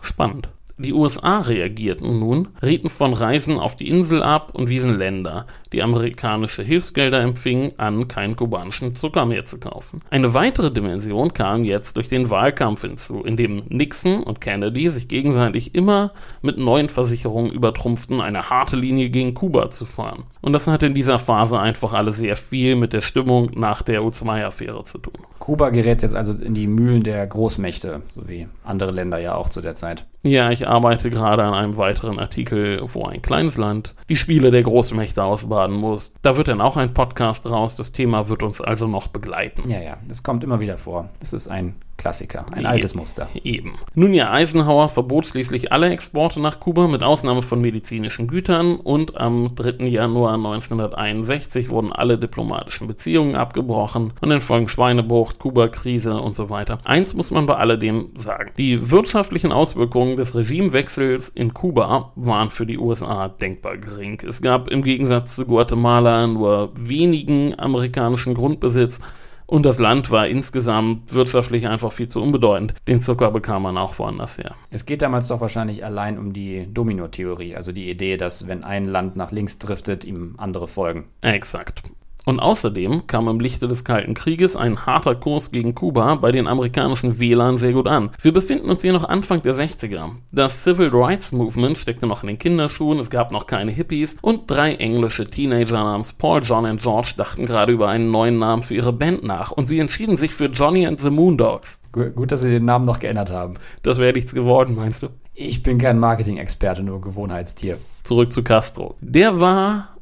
spannend. 0.01 0.47
Die 0.77 0.91
USA 0.91 1.39
reagierten 1.39 2.19
nun, 2.19 2.49
rieten 2.61 2.89
von 2.89 3.13
Reisen 3.13 3.57
auf 3.57 3.77
die 3.77 3.87
Insel 3.87 4.21
ab 4.21 4.51
und 4.53 4.67
wiesen 4.67 4.97
Länder, 4.97 5.45
die 5.71 5.81
amerikanische 5.81 6.63
Hilfsgelder 6.63 7.21
empfingen, 7.21 7.71
an, 7.77 8.09
keinen 8.09 8.35
kubanischen 8.35 8.93
Zucker 8.93 9.25
mehr 9.25 9.45
zu 9.45 9.57
kaufen. 9.57 10.01
Eine 10.09 10.33
weitere 10.33 10.71
Dimension 10.71 11.31
kam 11.31 11.63
jetzt 11.63 11.95
durch 11.95 12.09
den 12.09 12.29
Wahlkampf 12.29 12.81
hinzu, 12.81 13.23
in 13.23 13.37
dem 13.37 13.63
Nixon 13.69 14.21
und 14.23 14.41
Kennedy 14.41 14.89
sich 14.89 15.07
gegenseitig 15.07 15.75
immer 15.75 16.11
mit 16.41 16.57
neuen 16.57 16.89
Versicherungen 16.89 17.53
übertrumpften, 17.53 18.19
eine 18.19 18.49
harte 18.49 18.75
Linie 18.75 19.09
gegen 19.09 19.33
Kuba 19.33 19.69
zu 19.69 19.85
fahren. 19.85 20.25
Und 20.41 20.51
das 20.51 20.67
hatte 20.67 20.87
in 20.87 20.93
dieser 20.93 21.19
Phase 21.19 21.57
einfach 21.57 21.93
alle 21.93 22.11
sehr 22.11 22.35
viel 22.35 22.75
mit 22.75 22.91
der 22.91 22.99
Stimmung 22.99 23.49
nach 23.55 23.81
der 23.81 24.03
U-2-Affäre 24.03 24.83
zu 24.83 24.97
tun. 24.97 25.25
Kuba 25.39 25.69
gerät 25.69 26.01
jetzt 26.01 26.17
also 26.17 26.33
in 26.33 26.53
die 26.53 26.67
Mühlen 26.67 27.03
der 27.03 27.25
Großmächte, 27.27 28.01
so 28.11 28.27
wie 28.27 28.49
andere 28.65 28.91
Länder 28.91 29.19
ja 29.19 29.35
auch 29.35 29.47
zu 29.47 29.61
der 29.61 29.75
Zeit. 29.75 30.05
Ja, 30.25 30.49
ich 30.49 30.64
arbeite 30.65 31.09
gerade 31.09 31.43
an 31.43 31.53
einem 31.53 31.77
weiteren 31.77 32.19
Artikel, 32.19 32.81
wo 32.93 33.05
ein 33.05 33.21
kleines 33.21 33.57
Land 33.57 33.95
die 34.09 34.15
Spiele 34.15 34.51
der 34.51 34.63
Großmächte 34.63 35.23
ausbaden 35.23 35.75
muss. 35.75 36.13
Da 36.21 36.37
wird 36.37 36.47
dann 36.47 36.61
auch 36.61 36.77
ein 36.77 36.93
Podcast 36.93 37.49
raus. 37.49 37.75
Das 37.75 37.91
Thema 37.91 38.29
wird 38.29 38.43
uns 38.43 38.61
also 38.61 38.87
noch 38.87 39.07
begleiten. 39.07 39.69
Ja, 39.69 39.79
ja, 39.79 39.97
das 40.07 40.23
kommt 40.23 40.43
immer 40.43 40.59
wieder 40.59 40.77
vor. 40.77 41.09
Das 41.19 41.33
ist 41.33 41.47
ein 41.47 41.75
Klassiker, 41.97 42.45
ein 42.51 42.65
altes 42.65 42.93
Muster. 42.93 43.29
Eben. 43.43 43.75
Nun 43.95 44.13
ja, 44.13 44.31
Eisenhower 44.31 44.89
verbot 44.89 45.25
schließlich 45.25 45.71
alle 45.71 45.89
Exporte 45.89 46.39
nach 46.39 46.59
Kuba 46.59 46.87
mit 46.87 47.03
Ausnahme 47.03 47.41
von 47.41 47.61
medizinischen 47.61 48.27
Gütern 48.27 48.75
und 48.75 49.17
am 49.17 49.55
3. 49.55 49.85
Januar 49.85 50.33
1961 50.33 51.69
wurden 51.69 51.93
alle 51.93 52.17
diplomatischen 52.17 52.87
Beziehungen 52.87 53.35
abgebrochen 53.35 54.13
und 54.21 54.31
in 54.31 54.41
Folgen 54.41 54.67
Schweinebucht, 54.67 55.39
Kuba-Krise 55.39 56.19
und 56.19 56.35
so 56.35 56.49
weiter. 56.49 56.77
Eins 56.83 57.13
muss 57.13 57.31
man 57.31 57.45
bei 57.45 57.55
alledem 57.55 58.09
sagen. 58.15 58.51
Die 58.57 58.91
wirtschaftlichen 58.91 59.51
Auswirkungen 59.51 60.17
des 60.17 60.35
Regimewechsels 60.35 61.29
in 61.29 61.53
Kuba 61.53 62.11
waren 62.15 62.51
für 62.51 62.65
die 62.65 62.77
USA 62.77 63.29
denkbar 63.29 63.77
gering. 63.77 64.21
Es 64.27 64.41
gab 64.41 64.67
im 64.67 64.81
Gegensatz 64.81 65.35
zu 65.37 65.45
Guatemala 65.45 66.27
nur 66.27 66.71
wenigen 66.75 67.57
amerikanischen 67.57 68.33
Grundbesitz 68.33 68.99
und 69.47 69.65
das 69.65 69.79
Land 69.79 70.11
war 70.11 70.27
insgesamt 70.27 71.13
wirtschaftlich 71.13 71.67
einfach 71.67 71.91
viel 71.91 72.07
zu 72.07 72.21
unbedeutend. 72.21 72.73
Den 72.87 73.01
Zucker 73.01 73.31
bekam 73.31 73.63
man 73.63 73.77
auch 73.77 73.97
woanders 73.99 74.37
her. 74.37 74.55
Es 74.71 74.85
geht 74.85 75.01
damals 75.01 75.27
doch 75.27 75.41
wahrscheinlich 75.41 75.85
allein 75.85 76.17
um 76.17 76.33
die 76.33 76.67
Domino-Theorie, 76.71 77.55
also 77.55 77.71
die 77.71 77.89
Idee, 77.89 78.17
dass 78.17 78.47
wenn 78.47 78.63
ein 78.63 78.85
Land 78.85 79.15
nach 79.15 79.31
links 79.31 79.59
driftet, 79.59 80.05
ihm 80.05 80.35
andere 80.37 80.67
folgen. 80.67 81.05
Exakt. 81.21 81.83
Und 82.25 82.39
außerdem 82.39 83.07
kam 83.07 83.27
im 83.27 83.39
Lichte 83.39 83.67
des 83.67 83.83
Kalten 83.83 84.15
Krieges 84.15 84.55
ein 84.55 84.85
harter 84.85 85.15
Kurs 85.15 85.51
gegen 85.51 85.75
Kuba 85.75 86.15
bei 86.15 86.31
den 86.31 86.47
amerikanischen 86.47 87.19
Wählern 87.19 87.57
sehr 87.57 87.73
gut 87.73 87.87
an. 87.87 88.09
Wir 88.21 88.33
befinden 88.33 88.69
uns 88.69 88.81
hier 88.81 88.93
noch 88.93 89.07
Anfang 89.07 89.41
der 89.43 89.53
60er. 89.53 90.09
Das 90.33 90.63
Civil 90.63 90.89
Rights 90.91 91.31
Movement 91.31 91.77
steckte 91.77 92.07
noch 92.07 92.23
in 92.23 92.27
den 92.27 92.39
Kinderschuhen, 92.39 92.99
es 92.99 93.09
gab 93.09 93.31
noch 93.31 93.45
keine 93.45 93.71
Hippies 93.71 94.17
und 94.21 94.49
drei 94.49 94.75
englische 94.75 95.25
Teenager 95.25 95.83
namens 95.83 96.13
Paul, 96.13 96.41
John 96.43 96.65
und 96.65 96.81
George 96.81 97.13
dachten 97.15 97.45
gerade 97.45 97.71
über 97.71 97.89
einen 97.89 98.09
neuen 98.09 98.39
Namen 98.39 98.63
für 98.63 98.75
ihre 98.75 98.93
Band 98.93 99.23
nach 99.23 99.51
und 99.51 99.65
sie 99.65 99.79
entschieden 99.79 100.17
sich 100.17 100.31
für 100.31 100.45
Johnny 100.45 100.87
and 100.87 100.99
the 100.99 101.11
Moondogs. 101.11 101.79
Gut, 101.91 102.31
dass 102.31 102.41
sie 102.41 102.49
den 102.49 102.65
Namen 102.65 102.85
noch 102.85 102.99
geändert 102.99 103.31
haben. 103.31 103.53
Das 103.83 103.99
wäre 103.99 104.13
nichts 104.13 104.33
geworden, 104.33 104.75
meinst 104.75 105.03
du? 105.03 105.07
Ich 105.33 105.63
bin 105.63 105.77
kein 105.77 105.99
Marketing-Experte, 105.99 106.83
nur 106.83 107.01
Gewohnheitstier. 107.01 107.77
Zurück 108.03 108.33
zu 108.33 108.43
Castro. 108.43 108.95
Der 108.99 109.39
war 109.39 109.94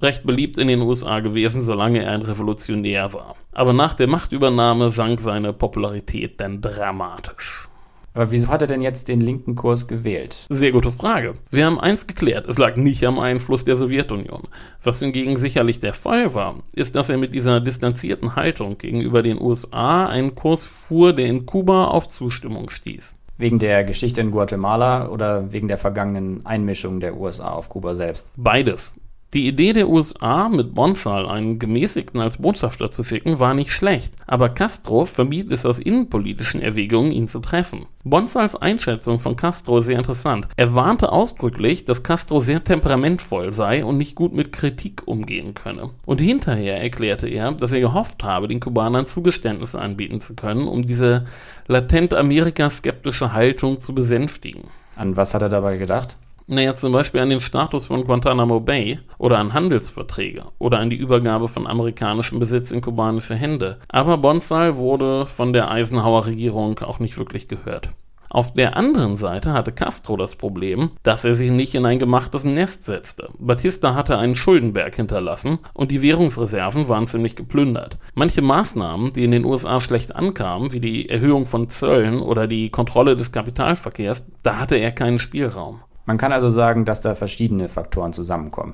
recht 0.00 0.24
beliebt 0.24 0.58
in 0.58 0.68
den 0.68 0.82
USA 0.82 1.20
gewesen, 1.20 1.62
solange 1.62 2.02
er 2.02 2.12
ein 2.12 2.22
Revolutionär 2.22 3.12
war. 3.12 3.36
Aber 3.52 3.72
nach 3.72 3.94
der 3.94 4.06
Machtübernahme 4.06 4.90
sank 4.90 5.20
seine 5.20 5.52
Popularität 5.52 6.40
dann 6.40 6.60
dramatisch. 6.60 7.68
Aber 8.14 8.32
wieso 8.32 8.48
hat 8.48 8.62
er 8.62 8.66
denn 8.66 8.82
jetzt 8.82 9.06
den 9.06 9.20
linken 9.20 9.54
Kurs 9.54 9.86
gewählt? 9.86 10.46
Sehr 10.48 10.72
gute 10.72 10.90
Frage. 10.90 11.34
Wir 11.50 11.66
haben 11.66 11.78
eins 11.78 12.06
geklärt, 12.06 12.48
es 12.48 12.58
lag 12.58 12.74
nicht 12.74 13.04
am 13.04 13.18
Einfluss 13.20 13.64
der 13.64 13.76
Sowjetunion. 13.76 14.42
Was 14.82 14.98
hingegen 14.98 15.36
sicherlich 15.36 15.78
der 15.78 15.94
Fall 15.94 16.34
war, 16.34 16.56
ist, 16.74 16.96
dass 16.96 17.10
er 17.10 17.18
mit 17.18 17.32
dieser 17.32 17.60
distanzierten 17.60 18.34
Haltung 18.34 18.76
gegenüber 18.76 19.22
den 19.22 19.40
USA 19.40 20.06
einen 20.06 20.34
Kurs 20.34 20.64
fuhr, 20.64 21.12
der 21.12 21.26
in 21.26 21.46
Kuba 21.46 21.84
auf 21.84 22.08
Zustimmung 22.08 22.70
stieß. 22.70 23.16
Wegen 23.36 23.60
der 23.60 23.84
Geschichte 23.84 24.20
in 24.20 24.32
Guatemala 24.32 25.10
oder 25.10 25.52
wegen 25.52 25.68
der 25.68 25.78
vergangenen 25.78 26.44
Einmischung 26.44 26.98
der 26.98 27.16
USA 27.16 27.50
auf 27.50 27.68
Kuba 27.68 27.94
selbst? 27.94 28.32
Beides. 28.36 28.96
Die 29.34 29.46
Idee 29.46 29.74
der 29.74 29.90
USA, 29.90 30.48
mit 30.48 30.74
Bonsal 30.74 31.28
einen 31.28 31.58
Gemäßigten 31.58 32.18
als 32.18 32.38
Botschafter 32.38 32.90
zu 32.90 33.02
schicken, 33.02 33.38
war 33.38 33.52
nicht 33.52 33.70
schlecht, 33.70 34.14
aber 34.26 34.48
Castro 34.48 35.04
vermied 35.04 35.52
es 35.52 35.66
aus 35.66 35.78
innenpolitischen 35.78 36.62
Erwägungen, 36.62 37.12
ihn 37.12 37.28
zu 37.28 37.40
treffen. 37.40 37.84
Bonsals 38.04 38.56
Einschätzung 38.56 39.18
von 39.18 39.36
Castro 39.36 39.78
ist 39.78 39.84
sehr 39.84 39.98
interessant. 39.98 40.48
Er 40.56 40.74
warnte 40.74 41.12
ausdrücklich, 41.12 41.84
dass 41.84 42.02
Castro 42.02 42.40
sehr 42.40 42.64
temperamentvoll 42.64 43.52
sei 43.52 43.84
und 43.84 43.98
nicht 43.98 44.14
gut 44.14 44.32
mit 44.32 44.50
Kritik 44.50 45.02
umgehen 45.04 45.52
könne. 45.52 45.90
Und 46.06 46.22
hinterher 46.22 46.80
erklärte 46.80 47.28
er, 47.28 47.52
dass 47.52 47.72
er 47.72 47.80
gehofft 47.80 48.24
habe, 48.24 48.48
den 48.48 48.60
Kubanern 48.60 49.04
Zugeständnisse 49.04 49.78
anbieten 49.78 50.22
zu 50.22 50.36
können, 50.36 50.66
um 50.66 50.86
diese 50.86 51.26
latent 51.66 52.14
Amerika-skeptische 52.14 53.34
Haltung 53.34 53.78
zu 53.78 53.94
besänftigen. 53.94 54.62
An 54.96 55.18
was 55.18 55.34
hat 55.34 55.42
er 55.42 55.50
dabei 55.50 55.76
gedacht? 55.76 56.16
Naja, 56.50 56.74
zum 56.74 56.92
Beispiel 56.92 57.20
an 57.20 57.28
den 57.28 57.40
Status 57.40 57.84
von 57.84 58.04
Guantanamo 58.04 58.58
Bay 58.58 59.00
oder 59.18 59.36
an 59.36 59.52
Handelsverträge 59.52 60.44
oder 60.58 60.78
an 60.78 60.88
die 60.88 60.96
Übergabe 60.96 61.46
von 61.46 61.66
amerikanischem 61.66 62.38
Besitz 62.38 62.70
in 62.70 62.80
kubanische 62.80 63.34
Hände. 63.34 63.76
Aber 63.88 64.16
Bonsal 64.16 64.78
wurde 64.78 65.26
von 65.26 65.52
der 65.52 65.70
Eisenhower-Regierung 65.70 66.78
auch 66.78 67.00
nicht 67.00 67.18
wirklich 67.18 67.48
gehört. 67.48 67.90
Auf 68.30 68.54
der 68.54 68.78
anderen 68.78 69.16
Seite 69.16 69.52
hatte 69.52 69.72
Castro 69.72 70.16
das 70.16 70.36
Problem, 70.36 70.90
dass 71.02 71.26
er 71.26 71.34
sich 71.34 71.50
nicht 71.50 71.74
in 71.74 71.84
ein 71.84 71.98
gemachtes 71.98 72.44
Nest 72.44 72.84
setzte. 72.84 73.28
Batista 73.38 73.94
hatte 73.94 74.16
einen 74.16 74.36
Schuldenberg 74.36 74.94
hinterlassen 74.94 75.58
und 75.74 75.90
die 75.90 76.00
Währungsreserven 76.00 76.88
waren 76.88 77.06
ziemlich 77.06 77.36
geplündert. 77.36 77.98
Manche 78.14 78.40
Maßnahmen, 78.40 79.12
die 79.12 79.24
in 79.24 79.32
den 79.32 79.44
USA 79.44 79.82
schlecht 79.82 80.16
ankamen, 80.16 80.72
wie 80.72 80.80
die 80.80 81.10
Erhöhung 81.10 81.44
von 81.44 81.68
Zöllen 81.68 82.20
oder 82.20 82.46
die 82.46 82.70
Kontrolle 82.70 83.16
des 83.16 83.32
Kapitalverkehrs, 83.32 84.26
da 84.42 84.58
hatte 84.58 84.76
er 84.76 84.92
keinen 84.92 85.18
Spielraum. 85.18 85.82
Man 86.08 86.16
kann 86.16 86.32
also 86.32 86.48
sagen, 86.48 86.86
dass 86.86 87.02
da 87.02 87.14
verschiedene 87.14 87.68
Faktoren 87.68 88.14
zusammenkommen. 88.14 88.72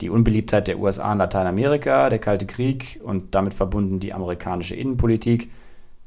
Die 0.00 0.08
Unbeliebtheit 0.08 0.68
der 0.68 0.78
USA 0.78 1.12
in 1.12 1.18
Lateinamerika, 1.18 2.08
der 2.08 2.18
Kalte 2.18 2.46
Krieg 2.46 2.98
und 3.04 3.34
damit 3.34 3.52
verbunden 3.52 4.00
die 4.00 4.14
amerikanische 4.14 4.74
Innenpolitik, 4.74 5.50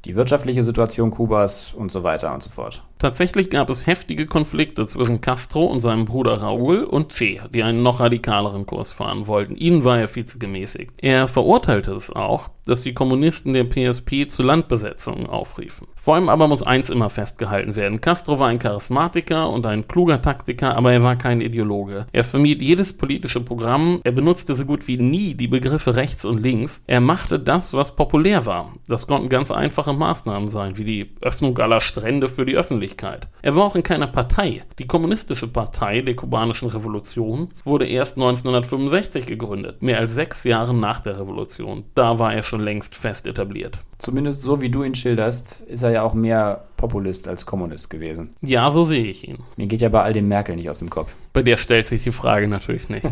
die 0.06 0.16
wirtschaftliche 0.16 0.64
Situation 0.64 1.12
Kubas 1.12 1.72
und 1.72 1.92
so 1.92 2.02
weiter 2.02 2.34
und 2.34 2.42
so 2.42 2.50
fort. 2.50 2.84
Tatsächlich 3.06 3.52
gab 3.52 3.70
es 3.70 3.86
heftige 3.86 4.26
Konflikte 4.26 4.88
zwischen 4.88 5.22
Castro 5.22 5.66
und 5.66 5.80
seinem 5.80 6.06
Bruder 6.06 6.42
Raúl 6.42 6.82
und 6.82 7.14
Che, 7.14 7.40
die 7.54 7.62
einen 7.62 7.84
noch 7.84 8.00
radikaleren 8.00 8.66
Kurs 8.66 8.94
fahren 8.94 9.28
wollten. 9.28 9.54
Ihnen 9.54 9.84
war 9.84 10.00
er 10.00 10.08
viel 10.08 10.26
zu 10.26 10.40
gemäßigt. 10.40 10.92
Er 10.98 11.28
verurteilte 11.28 11.94
es 11.94 12.10
auch, 12.10 12.50
dass 12.66 12.82
die 12.82 12.96
Kommunisten 12.96 13.54
der 13.54 13.66
PSP 13.66 14.26
zu 14.26 14.42
Landbesetzungen 14.42 15.28
aufriefen. 15.28 15.86
Vor 15.96 16.16
allem 16.16 16.30
aber 16.30 16.48
muss 16.48 16.64
eins 16.64 16.90
immer 16.90 17.12
festgehalten 17.12 17.76
werden. 17.76 18.02
Castro 18.02 18.40
war 18.40 18.48
ein 18.48 18.58
Charismatiker 18.58 19.52
und 19.52 19.68
ein 19.68 19.88
kluger 19.88 20.24
Taktiker, 20.24 20.76
aber 20.76 20.92
er 20.92 21.04
war 21.04 21.16
kein 21.16 21.42
Ideologe. 21.42 22.08
Er 22.12 22.24
vermied 22.24 22.64
jedes 22.64 22.92
politische 22.94 23.42
Programm, 23.42 24.02
er 24.04 24.14
benutzte 24.14 24.56
so 24.56 24.66
gut 24.66 24.88
wie 24.88 24.98
nie 24.98 25.36
die 25.36 25.48
Begriffe 25.48 25.96
rechts 25.96 26.26
und 26.26 26.42
links. 26.42 26.84
Er 26.88 27.02
machte 27.02 27.40
das, 27.40 27.76
was 27.76 27.96
populär 27.96 28.48
war. 28.48 28.74
Das 28.88 29.06
konnten 29.06 29.30
ganz 29.30 29.52
einfache 29.52 29.94
Maßnahmen 29.94 30.48
sein, 30.48 30.80
wie 30.80 30.86
die 30.86 31.12
Öffnung 31.22 31.56
aller 31.60 31.82
Strände 31.82 32.28
für 32.28 32.46
die 32.46 32.56
Öffentlichkeit 32.56 32.95
Öffentlichkeit. 32.96 33.28
Er 33.42 33.56
war 33.56 33.66
auch 33.66 33.76
in 33.76 33.84
keiner 33.84 34.08
Partei. 34.08 34.64
Die 34.80 34.88
Kommunistische 34.88 35.48
Partei 35.48 36.02
der 36.02 36.16
kubanischen 36.16 36.70
Revolution 36.70 37.50
wurde 37.64 37.88
erst 37.88 38.18
1965 38.18 39.28
gegründet, 39.28 39.82
mehr 39.82 40.00
als 40.00 40.14
sechs 40.14 40.44
Jahre 40.44 40.74
nach 40.74 41.02
der 41.02 41.20
Revolution. 41.20 41.86
Da 41.94 42.18
war 42.18 42.34
er 42.34 42.44
schon 42.44 42.62
längst 42.62 42.96
fest 42.96 43.28
etabliert. 43.28 43.78
Zumindest 43.98 44.44
so 44.44 44.62
wie 44.62 44.70
du 44.70 44.84
ihn 44.84 44.96
schilderst, 44.96 45.62
ist 45.62 45.84
er 45.84 45.92
ja 45.92 46.04
auch 46.04 46.14
mehr 46.14 46.66
Populist 46.76 47.28
als 47.28 47.46
Kommunist 47.46 47.90
gewesen. 47.90 48.36
Ja, 48.42 48.70
so 48.70 48.84
sehe 48.84 49.06
ich 49.06 49.28
ihn. 49.28 49.38
Mir 49.58 49.68
geht 49.68 49.82
ja 49.82 49.90
bei 49.90 50.02
all 50.02 50.14
dem 50.14 50.28
Merkel 50.28 50.56
nicht 50.56 50.70
aus 50.70 50.80
dem 50.80 50.90
Kopf. 50.90 51.16
Bei 51.32 51.42
der 51.42 51.58
stellt 51.58 51.88
sich 51.88 52.04
die 52.04 52.12
Frage 52.12 52.48
natürlich 52.48 52.90
nicht. 52.90 53.08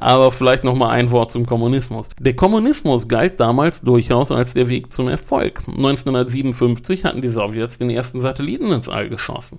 Aber 0.00 0.32
vielleicht 0.32 0.64
noch 0.64 0.74
mal 0.74 0.90
ein 0.90 1.10
Wort 1.10 1.30
zum 1.30 1.46
Kommunismus. 1.46 2.08
Der 2.18 2.34
Kommunismus 2.34 3.08
galt 3.08 3.38
damals 3.40 3.82
durchaus 3.82 4.32
als 4.32 4.54
der 4.54 4.68
Weg 4.68 4.92
zum 4.92 5.08
Erfolg. 5.08 5.62
1957 5.68 7.04
hatten 7.04 7.22
die 7.22 7.28
Sowjets 7.28 7.78
den 7.78 7.90
ersten 7.90 8.20
Satelliten 8.20 8.72
ins 8.72 8.88
All 8.90 9.08
geschossen. 9.08 9.58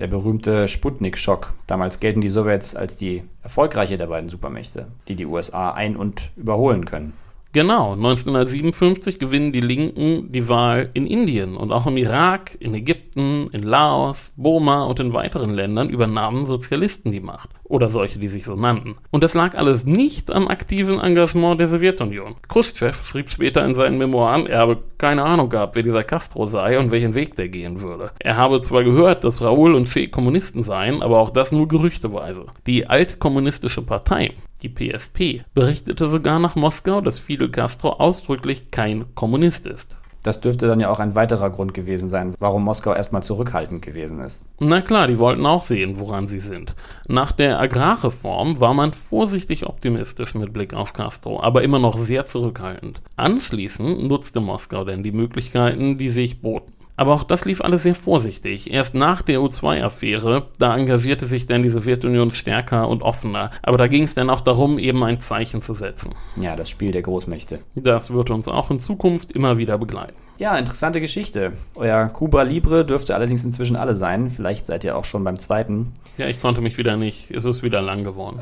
Der 0.00 0.08
berühmte 0.08 0.66
Sputnik-Schock. 0.66 1.54
Damals 1.66 2.00
gelten 2.00 2.20
die 2.20 2.28
Sowjets 2.28 2.74
als 2.74 2.96
die 2.96 3.22
erfolgreiche 3.42 3.96
der 3.96 4.08
beiden 4.08 4.28
Supermächte, 4.28 4.88
die 5.06 5.14
die 5.14 5.26
USA 5.26 5.70
ein- 5.70 5.96
und 5.96 6.32
überholen 6.36 6.84
können. 6.84 7.12
Genau, 7.54 7.92
1957 7.92 9.20
gewinnen 9.20 9.52
die 9.52 9.60
Linken 9.60 10.32
die 10.32 10.48
Wahl 10.48 10.90
in 10.92 11.06
Indien 11.06 11.56
und 11.56 11.70
auch 11.70 11.86
im 11.86 11.96
Irak, 11.96 12.56
in 12.58 12.74
Ägypten, 12.74 13.48
in 13.52 13.62
Laos, 13.62 14.32
Burma 14.36 14.82
und 14.82 14.98
in 14.98 15.12
weiteren 15.12 15.54
Ländern 15.54 15.88
übernahmen 15.88 16.46
Sozialisten 16.46 17.12
die 17.12 17.20
Macht. 17.20 17.50
Oder 17.64 17.88
solche, 17.88 18.18
die 18.18 18.28
sich 18.28 18.44
so 18.44 18.56
nannten. 18.56 18.96
Und 19.10 19.24
das 19.24 19.34
lag 19.34 19.56
alles 19.56 19.86
nicht 19.86 20.30
am 20.30 20.48
aktiven 20.48 21.00
Engagement 21.00 21.58
der 21.58 21.68
Sowjetunion. 21.68 22.36
Khrushchev 22.46 23.04
schrieb 23.04 23.30
später 23.30 23.64
in 23.64 23.74
seinen 23.74 23.96
Memoiren, 23.96 24.46
er 24.46 24.58
habe 24.58 24.78
keine 24.98 25.24
Ahnung 25.24 25.48
gehabt, 25.48 25.74
wer 25.74 25.82
dieser 25.82 26.04
Castro 26.04 26.44
sei 26.44 26.78
und 26.78 26.90
welchen 26.90 27.14
Weg 27.14 27.36
der 27.36 27.48
gehen 27.48 27.80
würde. 27.80 28.10
Er 28.18 28.36
habe 28.36 28.60
zwar 28.60 28.84
gehört, 28.84 29.24
dass 29.24 29.40
Raoul 29.40 29.74
und 29.74 29.88
Che 29.88 30.08
Kommunisten 30.08 30.62
seien, 30.62 31.02
aber 31.02 31.18
auch 31.18 31.30
das 31.30 31.52
nur 31.52 31.66
gerüchteweise. 31.66 32.46
Die 32.66 32.86
alte 32.86 33.16
kommunistische 33.16 33.82
Partei, 33.82 34.32
die 34.62 34.68
PSP, 34.68 35.44
berichtete 35.54 36.08
sogar 36.08 36.38
nach 36.38 36.56
Moskau, 36.56 37.00
dass 37.00 37.18
Fidel 37.18 37.50
Castro 37.50 37.94
ausdrücklich 37.94 38.70
kein 38.70 39.06
Kommunist 39.14 39.66
ist. 39.66 39.96
Das 40.24 40.40
dürfte 40.40 40.66
dann 40.66 40.80
ja 40.80 40.90
auch 40.90 41.00
ein 41.00 41.14
weiterer 41.14 41.50
Grund 41.50 41.74
gewesen 41.74 42.08
sein, 42.08 42.34
warum 42.38 42.64
Moskau 42.64 42.94
erstmal 42.94 43.22
zurückhaltend 43.22 43.82
gewesen 43.82 44.20
ist. 44.20 44.48
Na 44.58 44.80
klar, 44.80 45.06
die 45.06 45.18
wollten 45.18 45.44
auch 45.44 45.62
sehen, 45.62 45.98
woran 45.98 46.28
sie 46.28 46.40
sind. 46.40 46.74
Nach 47.06 47.30
der 47.30 47.60
Agrarreform 47.60 48.58
war 48.58 48.72
man 48.72 48.92
vorsichtig 48.92 49.66
optimistisch 49.66 50.34
mit 50.34 50.54
Blick 50.54 50.72
auf 50.72 50.94
Castro, 50.94 51.42
aber 51.42 51.62
immer 51.62 51.78
noch 51.78 51.96
sehr 51.96 52.24
zurückhaltend. 52.24 53.02
Anschließend 53.16 54.08
nutzte 54.08 54.40
Moskau 54.40 54.84
denn 54.84 55.02
die 55.02 55.12
Möglichkeiten, 55.12 55.98
die 55.98 56.08
sich 56.08 56.40
boten. 56.40 56.73
Aber 56.96 57.12
auch 57.12 57.24
das 57.24 57.44
lief 57.44 57.60
alles 57.60 57.82
sehr 57.82 57.94
vorsichtig. 57.94 58.70
Erst 58.72 58.94
nach 58.94 59.22
der 59.22 59.40
U2-Affäre, 59.40 60.48
da 60.58 60.76
engagierte 60.76 61.26
sich 61.26 61.46
dann 61.46 61.62
die 61.62 61.68
Sowjetunion 61.68 62.30
stärker 62.30 62.88
und 62.88 63.02
offener. 63.02 63.50
Aber 63.62 63.78
da 63.78 63.88
ging 63.88 64.04
es 64.04 64.14
dann 64.14 64.30
auch 64.30 64.40
darum, 64.40 64.78
eben 64.78 65.02
ein 65.02 65.20
Zeichen 65.20 65.60
zu 65.60 65.74
setzen. 65.74 66.14
Ja, 66.36 66.54
das 66.54 66.70
Spiel 66.70 66.92
der 66.92 67.02
Großmächte. 67.02 67.60
Das 67.74 68.12
wird 68.12 68.30
uns 68.30 68.46
auch 68.46 68.70
in 68.70 68.78
Zukunft 68.78 69.32
immer 69.32 69.58
wieder 69.58 69.78
begleiten. 69.78 70.14
Ja, 70.36 70.56
interessante 70.56 71.00
Geschichte. 71.00 71.52
Euer 71.76 72.08
Cuba 72.08 72.42
Libre 72.42 72.84
dürfte 72.84 73.14
allerdings 73.14 73.44
inzwischen 73.44 73.76
alle 73.76 73.94
sein. 73.94 74.30
Vielleicht 74.30 74.66
seid 74.66 74.82
ihr 74.82 74.96
auch 74.96 75.04
schon 75.04 75.22
beim 75.22 75.38
zweiten. 75.38 75.92
Ja, 76.16 76.26
ich 76.26 76.40
konnte 76.40 76.60
mich 76.60 76.76
wieder 76.76 76.96
nicht. 76.96 77.30
Es 77.30 77.44
ist 77.44 77.62
wieder 77.62 77.80
lang 77.80 78.02
geworden. 78.02 78.40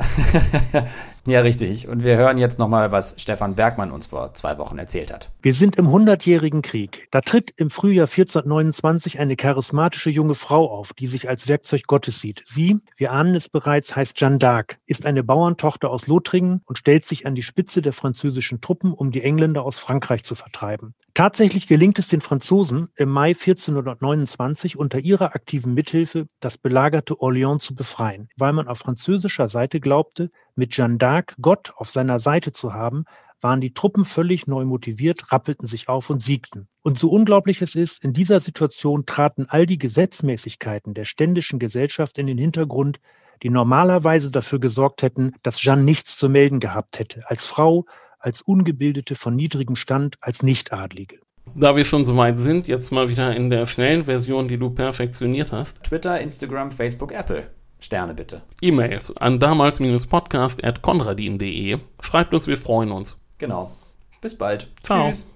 ja, 1.26 1.40
richtig. 1.40 1.88
Und 1.88 2.02
wir 2.02 2.16
hören 2.16 2.38
jetzt 2.38 2.58
nochmal, 2.58 2.92
was 2.92 3.14
Stefan 3.18 3.56
Bergmann 3.56 3.90
uns 3.90 4.06
vor 4.06 4.32
zwei 4.32 4.56
Wochen 4.56 4.78
erzählt 4.78 5.12
hat. 5.12 5.30
Wir 5.42 5.52
sind 5.52 5.76
im 5.76 5.90
Hundertjährigen 5.90 6.62
Krieg. 6.62 7.08
Da 7.10 7.20
tritt 7.20 7.52
im 7.56 7.68
Frühjahr 7.68 8.06
1429 8.06 9.18
eine 9.20 9.36
charismatische 9.36 10.08
junge 10.08 10.34
Frau 10.34 10.70
auf, 10.70 10.94
die 10.94 11.06
sich 11.06 11.28
als 11.28 11.46
Werkzeug 11.46 11.82
Gottes 11.86 12.20
sieht. 12.20 12.42
Sie, 12.46 12.78
wir 12.96 13.12
ahnen 13.12 13.34
es 13.34 13.50
bereits, 13.50 13.94
heißt 13.94 14.16
Jeanne 14.16 14.38
d'Arc, 14.38 14.76
ist 14.86 15.04
eine 15.04 15.22
Bauerntochter 15.22 15.90
aus 15.90 16.06
Lothringen 16.06 16.62
und 16.64 16.78
stellt 16.78 17.04
sich 17.04 17.26
an 17.26 17.34
die 17.34 17.42
Spitze 17.42 17.82
der 17.82 17.92
französischen 17.92 18.62
Truppen, 18.62 18.94
um 18.94 19.10
die 19.10 19.22
Engländer 19.22 19.62
aus 19.62 19.78
Frankreich 19.78 20.24
zu 20.24 20.34
vertreiben. 20.34 20.94
Tatsächlich 21.14 21.66
gelingt 21.66 21.98
es 21.98 22.08
den 22.08 22.22
Franzosen 22.22 22.88
im 22.96 23.10
Mai 23.10 23.28
1429 23.28 24.78
unter 24.78 24.98
ihrer 24.98 25.34
aktiven 25.34 25.74
Mithilfe, 25.74 26.26
das 26.40 26.56
belagerte 26.56 27.16
Orléans 27.16 27.58
zu 27.58 27.74
befreien, 27.74 28.30
weil 28.38 28.54
man 28.54 28.66
auf 28.66 28.78
französischer 28.78 29.48
Seite 29.48 29.78
glaubte, 29.78 30.30
mit 30.54 30.74
Jeanne 30.74 30.96
d'Arc 30.96 31.34
Gott 31.38 31.74
auf 31.76 31.90
seiner 31.90 32.18
Seite 32.18 32.52
zu 32.52 32.72
haben, 32.72 33.04
waren 33.42 33.60
die 33.60 33.74
Truppen 33.74 34.06
völlig 34.06 34.46
neu 34.46 34.64
motiviert, 34.64 35.32
rappelten 35.32 35.68
sich 35.68 35.88
auf 35.88 36.08
und 36.08 36.22
siegten. 36.22 36.68
Und 36.80 36.98
so 36.98 37.10
unglaublich 37.10 37.60
es 37.60 37.74
ist, 37.74 38.02
in 38.02 38.14
dieser 38.14 38.40
Situation 38.40 39.04
traten 39.04 39.46
all 39.50 39.66
die 39.66 39.78
Gesetzmäßigkeiten 39.78 40.94
der 40.94 41.04
ständischen 41.04 41.58
Gesellschaft 41.58 42.16
in 42.16 42.26
den 42.26 42.38
Hintergrund, 42.38 43.00
die 43.42 43.50
normalerweise 43.50 44.30
dafür 44.30 44.60
gesorgt 44.60 45.02
hätten, 45.02 45.32
dass 45.42 45.60
Jeanne 45.60 45.82
nichts 45.82 46.16
zu 46.16 46.30
melden 46.30 46.60
gehabt 46.60 46.98
hätte, 46.98 47.28
als 47.28 47.44
Frau, 47.44 47.84
als 48.22 48.42
Ungebildete 48.42 49.16
von 49.16 49.36
niedrigem 49.36 49.76
Stand, 49.76 50.16
als 50.20 50.42
Nichtadlige. 50.42 51.18
Da 51.54 51.76
wir 51.76 51.84
schon 51.84 52.04
so 52.04 52.16
weit 52.16 52.40
sind, 52.40 52.66
jetzt 52.68 52.92
mal 52.92 53.08
wieder 53.08 53.34
in 53.34 53.50
der 53.50 53.66
schnellen 53.66 54.04
Version, 54.04 54.46
die 54.48 54.58
du 54.58 54.70
perfektioniert 54.70 55.50
hast. 55.52 55.84
Twitter, 55.84 56.20
Instagram, 56.20 56.70
Facebook, 56.70 57.12
Apple. 57.12 57.48
Sterne 57.80 58.14
bitte. 58.14 58.42
E-Mails 58.60 59.16
an 59.16 59.40
damals-podcast.konradin.de. 59.40 61.78
Schreibt 62.00 62.32
uns, 62.32 62.46
wir 62.46 62.56
freuen 62.56 62.92
uns. 62.92 63.16
Genau. 63.38 63.72
Bis 64.20 64.38
bald. 64.38 64.68
Ciao. 64.84 65.08
Tschüss. 65.08 65.26